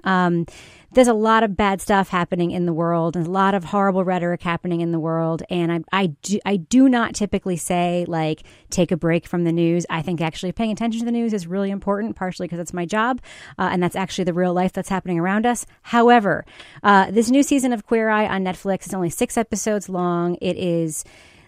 There's 0.93 1.07
a 1.07 1.13
lot 1.13 1.41
of 1.41 1.57
bad 1.57 1.81
stuff 1.81 2.09
happening 2.09 2.51
in 2.51 2.67
the 2.67 2.73
world 2.73 3.15
and 3.15 3.25
a 3.25 3.29
lot 3.31 3.55
of 3.55 3.63
horrible 3.63 4.03
rhetoric 4.03 4.43
happening 4.43 4.81
in 4.81 4.91
the 4.91 4.99
world. 4.99 5.41
And 5.49 5.71
I, 5.71 5.79
I, 5.91 6.05
do, 6.21 6.39
I 6.45 6.57
do 6.57 6.87
not 6.87 7.15
typically 7.15 7.57
say, 7.57 8.05
like, 8.07 8.43
take 8.69 8.91
a 8.91 8.97
break 8.97 9.25
from 9.25 9.43
the 9.43 9.51
news. 9.51 9.87
I 9.89 10.03
think 10.03 10.21
actually 10.21 10.51
paying 10.51 10.71
attention 10.71 10.99
to 10.99 11.05
the 11.05 11.11
news 11.11 11.33
is 11.33 11.47
really 11.47 11.71
important, 11.71 12.15
partially 12.15 12.45
because 12.45 12.59
it's 12.59 12.73
my 12.73 12.85
job. 12.85 13.21
Uh, 13.57 13.69
and 13.71 13.81
that's 13.81 13.95
actually 13.95 14.25
the 14.25 14.35
real 14.35 14.53
life 14.53 14.71
that's 14.71 14.89
happening 14.89 15.17
around 15.17 15.47
us. 15.47 15.65
However, 15.81 16.45
uh, 16.83 17.09
this 17.09 17.31
new 17.31 17.41
season 17.41 17.73
of 17.73 17.87
Queer 17.87 18.09
Eye 18.09 18.27
on 18.27 18.43
Netflix 18.43 18.85
is 18.85 18.93
only 18.93 19.09
six 19.09 19.35
episodes 19.35 19.89
long. 19.89 20.37
It 20.41 20.57
is 20.57 21.03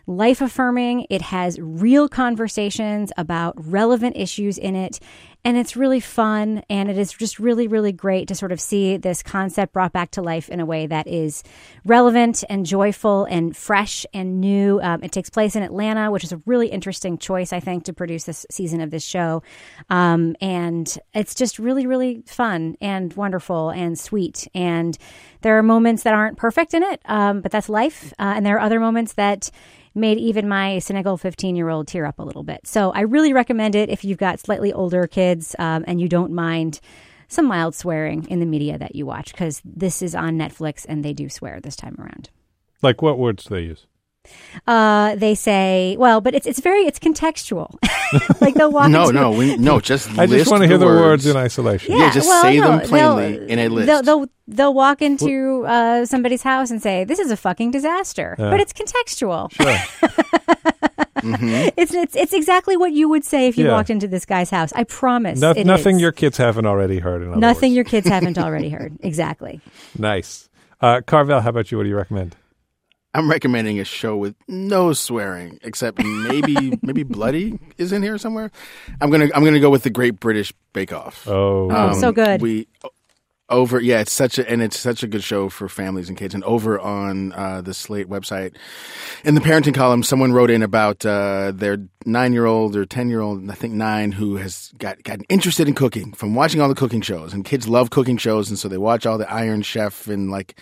life 0.07 0.41
affirming. 0.41 1.07
It 1.09 1.21
has 1.21 1.59
real 1.59 2.07
conversations 2.07 3.11
about 3.17 3.53
relevant 3.57 4.17
issues 4.17 4.57
in 4.57 4.75
it. 4.75 4.99
And 5.43 5.57
it's 5.57 5.75
really 5.75 5.99
fun. 5.99 6.63
And 6.71 6.89
it 6.89 6.97
is 6.97 7.13
just 7.13 7.37
really, 7.37 7.67
really 7.67 7.91
great 7.91 8.27
to 8.29 8.35
sort 8.35 8.51
of 8.51 8.59
see 8.59 8.97
this 8.97 9.21
concept 9.21 9.73
brought 9.73 9.93
back 9.93 10.09
to 10.11 10.23
life 10.23 10.49
in 10.49 10.59
a 10.59 10.65
way 10.65 10.87
that 10.87 11.07
is 11.07 11.43
relevant 11.85 12.43
and 12.49 12.65
joyful 12.65 13.25
and 13.25 13.55
fresh 13.55 14.07
and 14.11 14.41
new. 14.41 14.79
Um, 14.81 15.03
it 15.03 15.11
takes 15.11 15.29
place 15.29 15.55
in 15.55 15.61
Atlanta, 15.61 16.09
which 16.09 16.23
is 16.23 16.31
a 16.31 16.41
really 16.47 16.69
interesting 16.69 17.19
choice, 17.19 17.53
I 17.53 17.59
think, 17.59 17.83
to 17.83 17.93
produce 17.93 18.23
this 18.23 18.47
season 18.49 18.81
of 18.81 18.89
this 18.89 19.03
show. 19.03 19.43
Um, 19.91 20.35
and 20.41 20.97
it's 21.13 21.35
just 21.35 21.59
really, 21.59 21.85
really 21.85 22.23
fun 22.25 22.75
and 22.81 23.13
wonderful 23.13 23.69
and 23.69 23.99
sweet. 23.99 24.47
And 24.55 24.97
there 25.41 25.59
are 25.59 25.63
moments 25.63 26.01
that 26.03 26.15
aren't 26.15 26.37
perfect 26.37 26.73
in 26.73 26.81
it, 26.81 27.01
um, 27.05 27.41
but 27.41 27.51
that's 27.51 27.69
life. 27.69 28.13
Uh, 28.17 28.33
and 28.35 28.43
there 28.43 28.55
are 28.55 28.61
other 28.61 28.79
moments 28.79 29.13
that 29.13 29.51
made 29.95 30.17
even 30.17 30.47
my 30.47 30.79
cynical 30.79 31.17
15 31.17 31.55
year 31.55 31.69
old 31.69 31.87
tear 31.87 32.05
up 32.05 32.19
a 32.19 32.23
little 32.23 32.43
bit. 32.43 32.67
So 32.67 32.91
I 32.91 33.01
really 33.01 33.33
recommend 33.33 33.75
it 33.75 33.89
if 33.89 34.03
you've 34.03 34.17
got 34.17 34.39
slightly 34.39 34.71
older 34.73 35.07
kids 35.07 35.55
um, 35.57 35.83
and 35.87 35.99
you 35.99 36.09
don't 36.09 36.31
mind 36.31 36.81
some 37.27 37.45
mild 37.45 37.73
swearing 37.73 38.25
in 38.29 38.39
the 38.39 38.45
media 38.45 38.77
that 38.77 38.95
you 38.95 39.05
watch 39.05 39.31
because 39.31 39.61
this 39.63 40.01
is 40.01 40.13
on 40.13 40.37
Netflix 40.37 40.85
and 40.87 41.03
they 41.03 41.13
do 41.13 41.29
swear 41.29 41.59
this 41.59 41.75
time 41.75 41.95
around. 41.97 42.29
Like 42.81 43.01
what 43.01 43.17
words 43.17 43.45
do 43.45 43.55
they 43.55 43.61
use? 43.61 43.87
Uh, 44.67 45.15
they 45.15 45.35
say, 45.35 45.95
well, 45.97 46.21
but 46.21 46.33
it's 46.35 46.47
it's 46.47 46.59
very 46.59 46.81
it's 46.81 46.99
contextual. 46.99 47.75
like 48.41 48.53
they'll 48.55 48.71
walk. 48.71 48.89
no, 48.89 49.03
into, 49.09 49.13
no, 49.13 49.31
we, 49.31 49.57
no. 49.57 49.79
Just 49.91 50.17
I 50.17 50.25
just 50.25 50.49
want 50.49 50.61
to 50.63 50.67
hear 50.67 50.77
the 50.77 50.85
words 50.85 51.25
words 51.25 51.25
in 51.27 51.37
isolation. 51.37 51.95
Yeah, 51.97 52.11
just 52.11 52.27
well, 52.27 52.41
say 52.41 52.59
no, 52.59 52.77
them 52.77 52.87
plainly 52.87 53.37
they'll- 53.37 53.49
in 53.49 53.59
a 53.59 53.67
list. 53.69 53.87
They'll, 53.87 54.01
they'll 54.03 54.27
they'll 54.47 54.73
walk 54.73 55.01
into 55.01 55.65
uh, 55.65 56.05
somebody's 56.05 56.41
house 56.43 56.71
and 56.71 56.81
say, 56.81 57.03
"This 57.03 57.19
is 57.19 57.31
a 57.31 57.37
fucking 57.37 57.71
disaster," 57.71 58.35
Yeah. 58.39 58.49
but 58.49 58.59
it's 58.59 58.73
contextual. 58.73 59.51
Mhm. 61.25 61.71
It's 61.77 61.93
it's 61.93 62.15
it's 62.15 62.33
exactly 62.33 62.77
what 62.77 62.91
you 62.91 63.09
would 63.09 63.23
say 63.25 63.47
if 63.47 63.57
you 63.57 63.65
Yeah. 63.65 63.71
walked 63.71 63.89
into 63.89 64.07
this 64.07 64.25
guy's 64.25 64.51
house. 64.51 64.71
I 64.75 64.83
promise. 64.83 65.39
No- 65.39 65.51
it 65.51 65.65
nothing 65.65 65.95
is. 65.95 66.01
your 66.01 66.11
kids 66.11 66.37
haven't 66.37 66.65
already 66.67 66.99
heard. 66.99 67.23
In 67.23 67.29
other 67.31 67.39
nothing 67.39 67.71
words. 67.71 67.75
your 67.75 67.83
kids 67.85 68.07
haven't 68.07 68.37
already 68.37 68.69
heard. 68.69 68.93
Exactly. 68.99 69.59
Nice. 69.97 70.49
Uh, 70.81 71.01
Carvel, 71.05 71.41
how 71.41 71.49
about 71.49 71.71
you? 71.71 71.77
What 71.77 71.83
do 71.85 71.89
you 71.89 71.95
recommend? 71.95 72.35
I'm 73.15 73.29
recommending 73.29 73.79
a 73.79 73.85
show 73.85 74.17
with 74.17 74.35
no 74.49 74.91
swearing, 74.91 75.57
except 75.63 76.03
maybe 76.03 76.77
maybe 76.81 77.03
bloody 77.03 77.57
is 77.77 77.93
in 77.93 78.03
here 78.03 78.17
somewhere. 78.17 78.51
I'm 78.99 79.09
gonna 79.09 79.29
I'm 79.33 79.45
gonna 79.45 79.61
go 79.61 79.69
with 79.69 79.83
the 79.83 79.89
Great 79.89 80.19
British 80.19 80.53
Bake 80.73 80.91
Off. 80.91 81.25
Oh, 81.27 81.69
Oh, 81.71 81.93
so 81.99 82.11
good. 82.11 82.41
We 82.41 82.67
over 83.47 83.79
yeah, 83.79 84.01
it's 84.01 84.11
such 84.11 84.37
a 84.37 84.49
and 84.49 84.61
it's 84.61 84.77
such 84.77 85.01
a 85.01 85.07
good 85.07 85.23
show 85.23 85.47
for 85.47 85.69
families 85.69 86.09
and 86.09 86.17
kids. 86.17 86.33
And 86.33 86.43
over 86.43 86.77
on 86.77 87.31
uh, 87.31 87.61
the 87.61 87.73
Slate 87.73 88.09
website, 88.09 88.57
in 89.23 89.35
the 89.35 89.41
parenting 89.41 89.75
column, 89.75 90.03
someone 90.03 90.33
wrote 90.33 90.49
in 90.49 90.61
about 90.61 91.05
uh, 91.05 91.53
their 91.55 91.77
nine 92.05 92.33
year 92.33 92.45
old 92.45 92.75
or 92.75 92.85
ten 92.85 93.07
year 93.07 93.21
old, 93.21 93.49
I 93.49 93.53
think 93.53 93.73
nine, 93.75 94.11
who 94.11 94.35
has 94.35 94.73
got 94.77 95.01
gotten 95.03 95.23
interested 95.29 95.69
in 95.69 95.73
cooking 95.73 96.11
from 96.11 96.35
watching 96.35 96.59
all 96.59 96.67
the 96.67 96.75
cooking 96.75 97.01
shows. 97.01 97.33
And 97.33 97.45
kids 97.45 97.67
love 97.67 97.91
cooking 97.91 98.17
shows, 98.17 98.49
and 98.49 98.59
so 98.59 98.67
they 98.67 98.77
watch 98.77 99.05
all 99.05 99.17
the 99.17 99.31
Iron 99.31 99.61
Chef 99.61 100.07
and 100.07 100.29
like. 100.29 100.59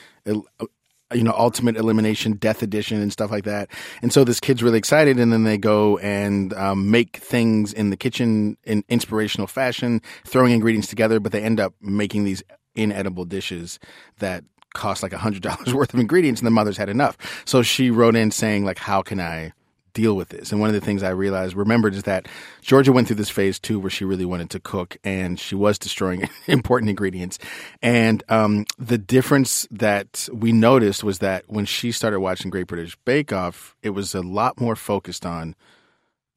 You 1.13 1.23
know, 1.23 1.33
Ultimate 1.37 1.77
Elimination, 1.77 2.33
Death 2.33 2.61
Edition, 2.63 3.01
and 3.01 3.11
stuff 3.11 3.31
like 3.31 3.43
that. 3.45 3.69
And 4.01 4.11
so 4.11 4.23
this 4.23 4.39
kid's 4.39 4.63
really 4.63 4.77
excited, 4.77 5.19
and 5.19 5.31
then 5.31 5.43
they 5.43 5.57
go 5.57 5.97
and 5.99 6.53
um, 6.53 6.91
make 6.91 7.17
things 7.17 7.73
in 7.73 7.89
the 7.89 7.97
kitchen 7.97 8.57
in 8.63 8.83
inspirational 8.89 9.47
fashion, 9.47 10.01
throwing 10.25 10.53
ingredients 10.53 10.87
together, 10.87 11.19
but 11.19 11.31
they 11.31 11.41
end 11.41 11.59
up 11.59 11.73
making 11.81 12.23
these 12.23 12.43
inedible 12.75 13.25
dishes 13.25 13.79
that 14.19 14.43
cost 14.73 15.03
like 15.03 15.13
a 15.13 15.17
hundred 15.17 15.41
dollars 15.41 15.73
worth 15.73 15.93
of 15.93 15.99
ingredients, 15.99 16.41
and 16.41 16.47
the 16.47 16.51
mother's 16.51 16.77
had 16.77 16.89
enough. 16.89 17.17
So 17.45 17.61
she 17.61 17.91
wrote 17.91 18.15
in 18.15 18.31
saying, 18.31 18.65
like, 18.65 18.79
how 18.79 19.01
can 19.01 19.19
I 19.19 19.53
deal 19.93 20.15
with 20.15 20.29
this? 20.29 20.51
And 20.51 20.59
one 20.59 20.69
of 20.69 20.73
the 20.73 20.81
things 20.81 21.03
I 21.03 21.09
realized, 21.09 21.55
remembered, 21.55 21.95
is 21.95 22.03
that 22.03 22.27
Georgia 22.61 22.91
went 22.91 23.07
through 23.07 23.17
this 23.17 23.29
phase 23.29 23.59
too, 23.59 23.79
where 23.79 23.89
she 23.89 24.05
really 24.05 24.25
wanted 24.25 24.49
to 24.51 24.59
cook, 24.59 24.97
and 25.03 25.39
she 25.39 25.55
was 25.55 25.77
destroying 25.79 26.29
important 26.47 26.89
ingredients. 26.89 27.39
And 27.81 28.23
um, 28.29 28.65
the 28.77 28.97
difference 28.97 29.67
that 29.71 30.27
we 30.31 30.51
noticed 30.51 31.03
was 31.03 31.19
that 31.19 31.45
when 31.47 31.65
she 31.65 31.91
started 31.91 32.19
watching 32.19 32.51
Great 32.51 32.67
British 32.67 32.95
Bake 33.05 33.31
Off, 33.31 33.75
it 33.81 33.91
was 33.91 34.13
a 34.13 34.21
lot 34.21 34.59
more 34.59 34.75
focused 34.75 35.25
on 35.25 35.55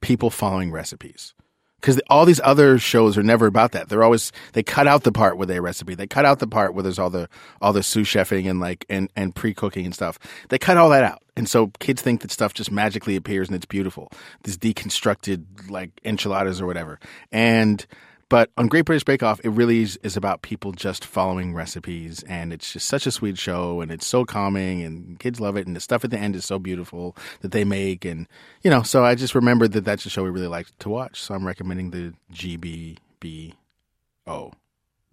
people 0.01 0.29
following 0.29 0.71
recipes 0.71 1.33
because 1.81 1.99
all 2.09 2.25
these 2.25 2.41
other 2.43 2.79
shows 2.79 3.17
are 3.17 3.23
never 3.23 3.45
about 3.45 3.71
that. 3.73 3.89
They're 3.89 4.03
always 4.03 4.31
they 4.53 4.63
cut 4.63 4.87
out 4.87 5.03
the 5.03 5.11
part 5.11 5.37
with 5.37 5.51
a 5.51 5.61
recipe. 5.61 5.95
They 5.95 6.07
cut 6.07 6.25
out 6.25 6.39
the 6.39 6.47
part 6.47 6.73
where 6.73 6.83
there's 6.83 6.99
all 6.99 7.09
the 7.09 7.29
all 7.61 7.73
the 7.73 7.83
sous 7.83 8.07
chefing 8.07 8.49
and 8.49 8.59
like 8.59 8.85
and 8.89 9.11
and 9.15 9.35
pre 9.35 9.53
cooking 9.53 9.85
and 9.85 9.93
stuff. 9.93 10.19
They 10.49 10.57
cut 10.57 10.77
all 10.77 10.89
that 10.89 11.03
out, 11.03 11.21
and 11.35 11.47
so 11.47 11.67
kids 11.79 12.01
think 12.01 12.21
that 12.21 12.31
stuff 12.31 12.53
just 12.53 12.71
magically 12.71 13.15
appears 13.15 13.47
and 13.47 13.55
it's 13.55 13.65
beautiful. 13.65 14.11
This 14.43 14.57
deconstructed 14.57 15.69
like 15.69 15.91
enchiladas 16.03 16.61
or 16.61 16.65
whatever, 16.65 16.99
and. 17.31 17.85
But 18.29 18.49
on 18.57 18.67
Great 18.67 18.83
British 18.83 19.05
Bake 19.05 19.23
Off, 19.23 19.39
it 19.43 19.49
really 19.49 19.81
is, 19.83 19.97
is 20.03 20.17
about 20.17 20.41
people 20.41 20.73
just 20.73 21.05
following 21.05 21.53
recipes, 21.53 22.23
and 22.27 22.51
it's 22.51 22.73
just 22.73 22.85
such 22.85 23.07
a 23.07 23.11
sweet 23.11 23.37
show, 23.37 23.79
and 23.79 23.89
it's 23.89 24.05
so 24.05 24.25
calming, 24.25 24.83
and 24.83 25.17
kids 25.17 25.39
love 25.39 25.55
it, 25.55 25.65
and 25.65 25.75
the 25.75 25.79
stuff 25.79 26.03
at 26.03 26.11
the 26.11 26.17
end 26.19 26.35
is 26.35 26.43
so 26.43 26.59
beautiful 26.59 27.15
that 27.39 27.51
they 27.51 27.63
make, 27.63 28.03
and 28.03 28.27
you 28.63 28.69
know. 28.69 28.81
So 28.83 29.05
I 29.05 29.15
just 29.15 29.33
remembered 29.33 29.71
that 29.73 29.85
that's 29.85 30.05
a 30.05 30.09
show 30.09 30.23
we 30.23 30.29
really 30.29 30.47
like 30.47 30.67
to 30.79 30.89
watch. 30.89 31.21
So 31.21 31.35
I'm 31.35 31.47
recommending 31.47 31.91
the 31.91 32.13
GBBO. 32.33 33.53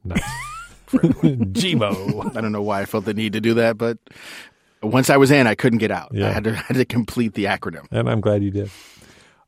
Nice. 0.05 0.23
Gbo. 0.89 2.37
I 2.37 2.41
don't 2.41 2.53
know 2.53 2.63
why 2.63 2.81
I 2.81 2.85
felt 2.85 3.05
the 3.05 3.15
need 3.15 3.33
to 3.35 3.41
do 3.41 3.55
that, 3.55 3.79
but 3.79 3.99
once 4.83 5.09
I 5.09 5.17
was 5.17 5.31
in, 5.31 5.47
I 5.47 5.55
couldn't 5.55 5.79
get 5.79 5.91
out. 5.91 6.11
Yeah. 6.13 6.29
I 6.29 6.33
had 6.33 6.45
to 6.45 6.51
I 6.57 6.63
had 6.67 6.77
to 6.77 6.85
complete 6.85 7.35
the 7.35 7.45
acronym. 7.45 7.87
and 7.91 8.11
I'm 8.11 8.21
glad 8.21 8.43
you 8.43 8.51
did. 8.51 8.71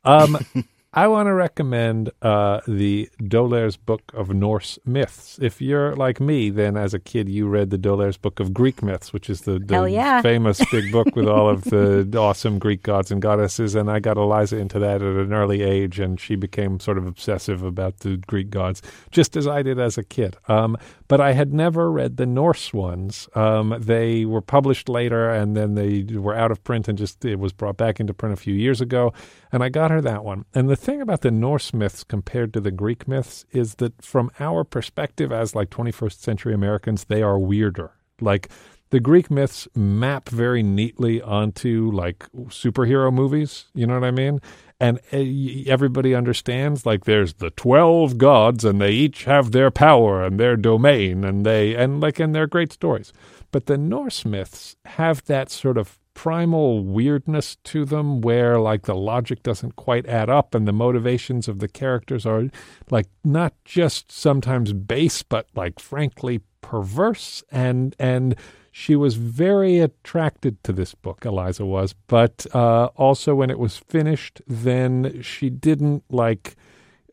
Um, 0.05 0.39
I 0.97 1.09
want 1.09 1.27
to 1.27 1.35
recommend 1.35 2.11
uh, 2.23 2.63
the 2.67 3.11
D'Aulaires' 3.23 3.77
Book 3.77 4.11
of 4.15 4.31
Norse 4.31 4.79
Myths. 4.87 5.39
If 5.43 5.61
you're 5.61 5.95
like 5.95 6.21
me, 6.21 6.49
then 6.49 6.79
as 6.79 6.95
a 6.95 6.99
kid 6.99 7.29
you 7.29 7.47
read 7.49 7.69
the 7.69 7.77
D'Aulaires' 7.77 8.17
Book 8.17 8.41
of 8.41 8.55
Greek 8.55 8.83
Myths, 8.83 9.13
which 9.13 9.29
is 9.29 9.43
the, 9.43 9.59
the 9.59 9.83
yeah. 9.83 10.23
famous 10.23 10.59
big 10.71 10.91
book 10.91 11.15
with 11.15 11.29
all 11.29 11.51
of 11.51 11.65
the 11.65 12.11
awesome 12.17 12.59
Greek 12.59 12.83
gods 12.83 13.11
and 13.11 13.21
goddesses. 13.21 13.75
And 13.75 13.91
I 13.91 14.01
got 14.01 14.17
Eliza 14.17 14.57
into 14.57 14.79
that 14.79 15.03
at 15.03 15.17
an 15.17 15.35
early 15.35 15.61
age, 15.61 16.01
and 16.01 16.19
she 16.19 16.35
became 16.35 16.81
sort 16.81 16.97
of 16.97 17.07
obsessive 17.07 17.63
about 17.63 17.99
the 17.99 18.17
Greek 18.17 18.49
gods, 18.49 18.81
just 19.11 19.37
as 19.37 19.47
I 19.47 19.61
did 19.61 19.79
as 19.79 19.99
a 19.99 20.03
kid. 20.03 20.39
Um, 20.49 20.79
but 21.09 21.21
I 21.21 21.33
had 21.33 21.53
never 21.53 21.91
read 21.91 22.17
the 22.17 22.27
Norse 22.27 22.73
ones. 22.73 23.29
Um, 23.35 23.77
they 23.79 24.25
were 24.25 24.41
published 24.41 24.89
later, 24.89 25.31
and 25.31 25.57
then 25.57 25.75
they 25.75 26.05
were 26.19 26.35
out 26.35 26.51
of 26.51 26.63
print, 26.65 26.89
and 26.89 26.99
just 26.99 27.25
it 27.25 27.39
was 27.39 27.53
brought 27.53 27.77
back 27.77 28.01
into 28.01 28.15
print 28.15 28.33
a 28.33 28.37
few 28.37 28.55
years 28.55 28.81
ago. 28.81 29.13
And 29.53 29.63
I 29.63 29.69
got 29.69 29.91
her 29.91 30.01
that 30.03 30.25
one. 30.25 30.45
And 30.55 30.69
the 30.69 30.77
thing 30.77 31.01
about 31.01 31.21
the 31.21 31.31
Norse 31.31 31.73
myths 31.73 32.05
compared 32.05 32.53
to 32.55 32.61
the 32.61 32.71
Greek 32.71 33.07
myths 33.07 33.45
is 33.53 33.77
that, 33.77 34.05
from 34.05 34.31
our 34.41 34.65
perspective 34.65 35.33
as 35.33 35.55
like 35.55 35.71
21st 35.71 36.21
century 36.21 36.55
Americans, 36.55 37.05
they 37.05 37.23
are 37.23 37.39
weirder. 37.39 37.93
Like 38.21 38.49
the 38.91 39.01
Greek 39.01 39.31
myths 39.31 39.67
map 39.75 40.29
very 40.29 40.63
neatly 40.63 41.21
onto 41.21 41.91
like 41.93 42.31
superhero 42.49 43.13
movies. 43.13 43.67
You 43.75 43.87
know 43.87 43.95
what 43.95 44.07
I 44.07 44.11
mean? 44.13 44.41
And 44.79 44.99
uh, 45.13 45.71
everybody 45.71 46.15
understands 46.15 46.85
like 46.85 47.05
there's 47.05 47.35
the 47.35 47.51
12 47.51 48.19
gods 48.19 48.65
and 48.65 48.81
they 48.81 48.91
each 48.91 49.25
have 49.25 49.53
their 49.53 49.71
power 49.71 50.23
and 50.23 50.39
their 50.39 50.57
domain 50.57 51.25
and 51.25 51.47
they, 51.47 51.75
and 51.75 52.01
like, 52.01 52.21
and 52.21 52.35
they're 52.35 52.47
great 52.47 52.73
stories. 52.73 53.13
But 53.53 53.67
the 53.67 53.79
Norse 53.79 54.25
myths 54.25 54.77
have 54.85 55.25
that 55.25 55.51
sort 55.51 55.79
of 55.79 55.99
primal 56.17 56.83
weirdness 56.83 57.57
to 57.63 57.85
them 57.85 58.23
where 58.23 58.59
like 58.59 58.83
the 58.83 58.95
logic 58.95 59.43
doesn't 59.43 59.77
quite 59.77 60.07
add 60.07 60.31
up 60.31 60.55
and 60.55 60.67
the 60.67 60.73
motivations 60.73 61.47
of 61.47 61.59
the 61.59 61.69
characters 61.69 62.25
are 62.25 62.49
like 62.91 63.07
not 63.23 63.53
just 63.67 64.11
sometimes 64.11 64.73
base 64.73 65.23
but 65.23 65.47
like 65.55 65.79
frankly 65.79 66.41
perverse 66.63 67.45
and 67.53 67.95
and 67.99 68.35
she 68.79 68.95
was 68.95 69.15
very 69.15 69.79
attracted 69.79 70.63
to 70.63 70.71
this 70.71 70.95
book 70.95 71.25
eliza 71.25 71.65
was 71.65 71.95
but 72.09 72.47
uh 72.55 72.87
also 72.97 73.35
when 73.35 73.49
it 73.49 73.59
was 73.59 73.79
finished 73.79 74.43
then 74.47 75.23
she 75.23 75.49
didn't 75.49 76.05
like 76.11 76.57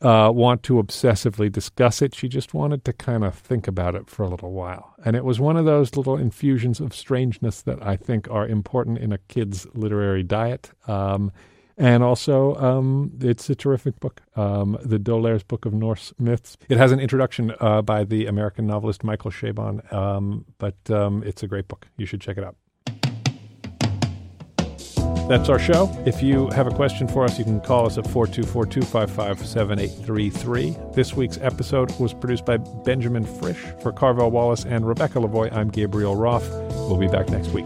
uh, 0.03 0.29
want 0.29 0.63
to 0.63 0.73
obsessively 0.73 1.49
discuss 1.49 2.01
it. 2.01 2.13
She 2.13 2.27
just 2.27 2.53
wanted 2.53 2.83
to 2.83 2.91
kind 2.91 3.23
of 3.23 3.35
think 3.35 3.69
about 3.69 3.95
it 3.95 4.09
for 4.09 4.23
a 4.23 4.29
little 4.29 4.51
while. 4.51 4.93
And 5.05 5.15
it 5.15 5.23
was 5.23 5.39
one 5.39 5.55
of 5.55 5.63
those 5.63 5.95
little 5.95 6.17
infusions 6.17 6.81
of 6.81 6.93
strangeness 6.93 7.61
that 7.61 7.81
I 7.81 7.95
think 7.95 8.29
are 8.29 8.45
important 8.45 8.97
in 8.97 9.13
a 9.13 9.17
kid's 9.17 9.65
literary 9.73 10.23
diet. 10.23 10.71
Um, 10.87 11.31
and 11.77 12.03
also, 12.03 12.55
um, 12.55 13.11
it's 13.21 13.49
a 13.49 13.55
terrific 13.55 13.99
book, 13.99 14.21
um, 14.35 14.77
The 14.83 14.99
D'Aulaires' 14.99 15.43
Book 15.43 15.65
of 15.65 15.73
Norse 15.73 16.13
Myths. 16.19 16.57
It 16.69 16.77
has 16.77 16.91
an 16.91 16.99
introduction 16.99 17.53
uh, 17.59 17.81
by 17.81 18.03
the 18.03 18.27
American 18.27 18.67
novelist 18.67 19.03
Michael 19.03 19.31
Chabon, 19.31 19.91
um, 19.93 20.45
but 20.57 20.75
um, 20.89 21.23
it's 21.23 21.43
a 21.43 21.47
great 21.47 21.67
book. 21.67 21.87
You 21.97 22.05
should 22.05 22.21
check 22.21 22.37
it 22.37 22.43
out. 22.43 22.55
That's 25.29 25.47
our 25.47 25.57
show. 25.57 25.89
If 26.05 26.21
you 26.21 26.49
have 26.49 26.67
a 26.67 26.71
question 26.71 27.07
for 27.07 27.23
us, 27.23 27.39
you 27.39 27.45
can 27.45 27.61
call 27.61 27.85
us 27.85 27.97
at 27.97 28.05
424 28.05 28.65
255 28.65 29.47
7833. 29.47 30.75
This 30.93 31.13
week's 31.13 31.37
episode 31.37 31.97
was 31.97 32.13
produced 32.13 32.45
by 32.45 32.57
Benjamin 32.57 33.23
Frisch. 33.25 33.63
For 33.81 33.93
Carvel 33.93 34.29
Wallace 34.31 34.65
and 34.65 34.85
Rebecca 34.85 35.19
Lavoie, 35.19 35.51
I'm 35.55 35.69
Gabriel 35.69 36.17
Roth. 36.17 36.49
We'll 36.49 36.97
be 36.97 37.07
back 37.07 37.29
next 37.29 37.49
week. 37.49 37.65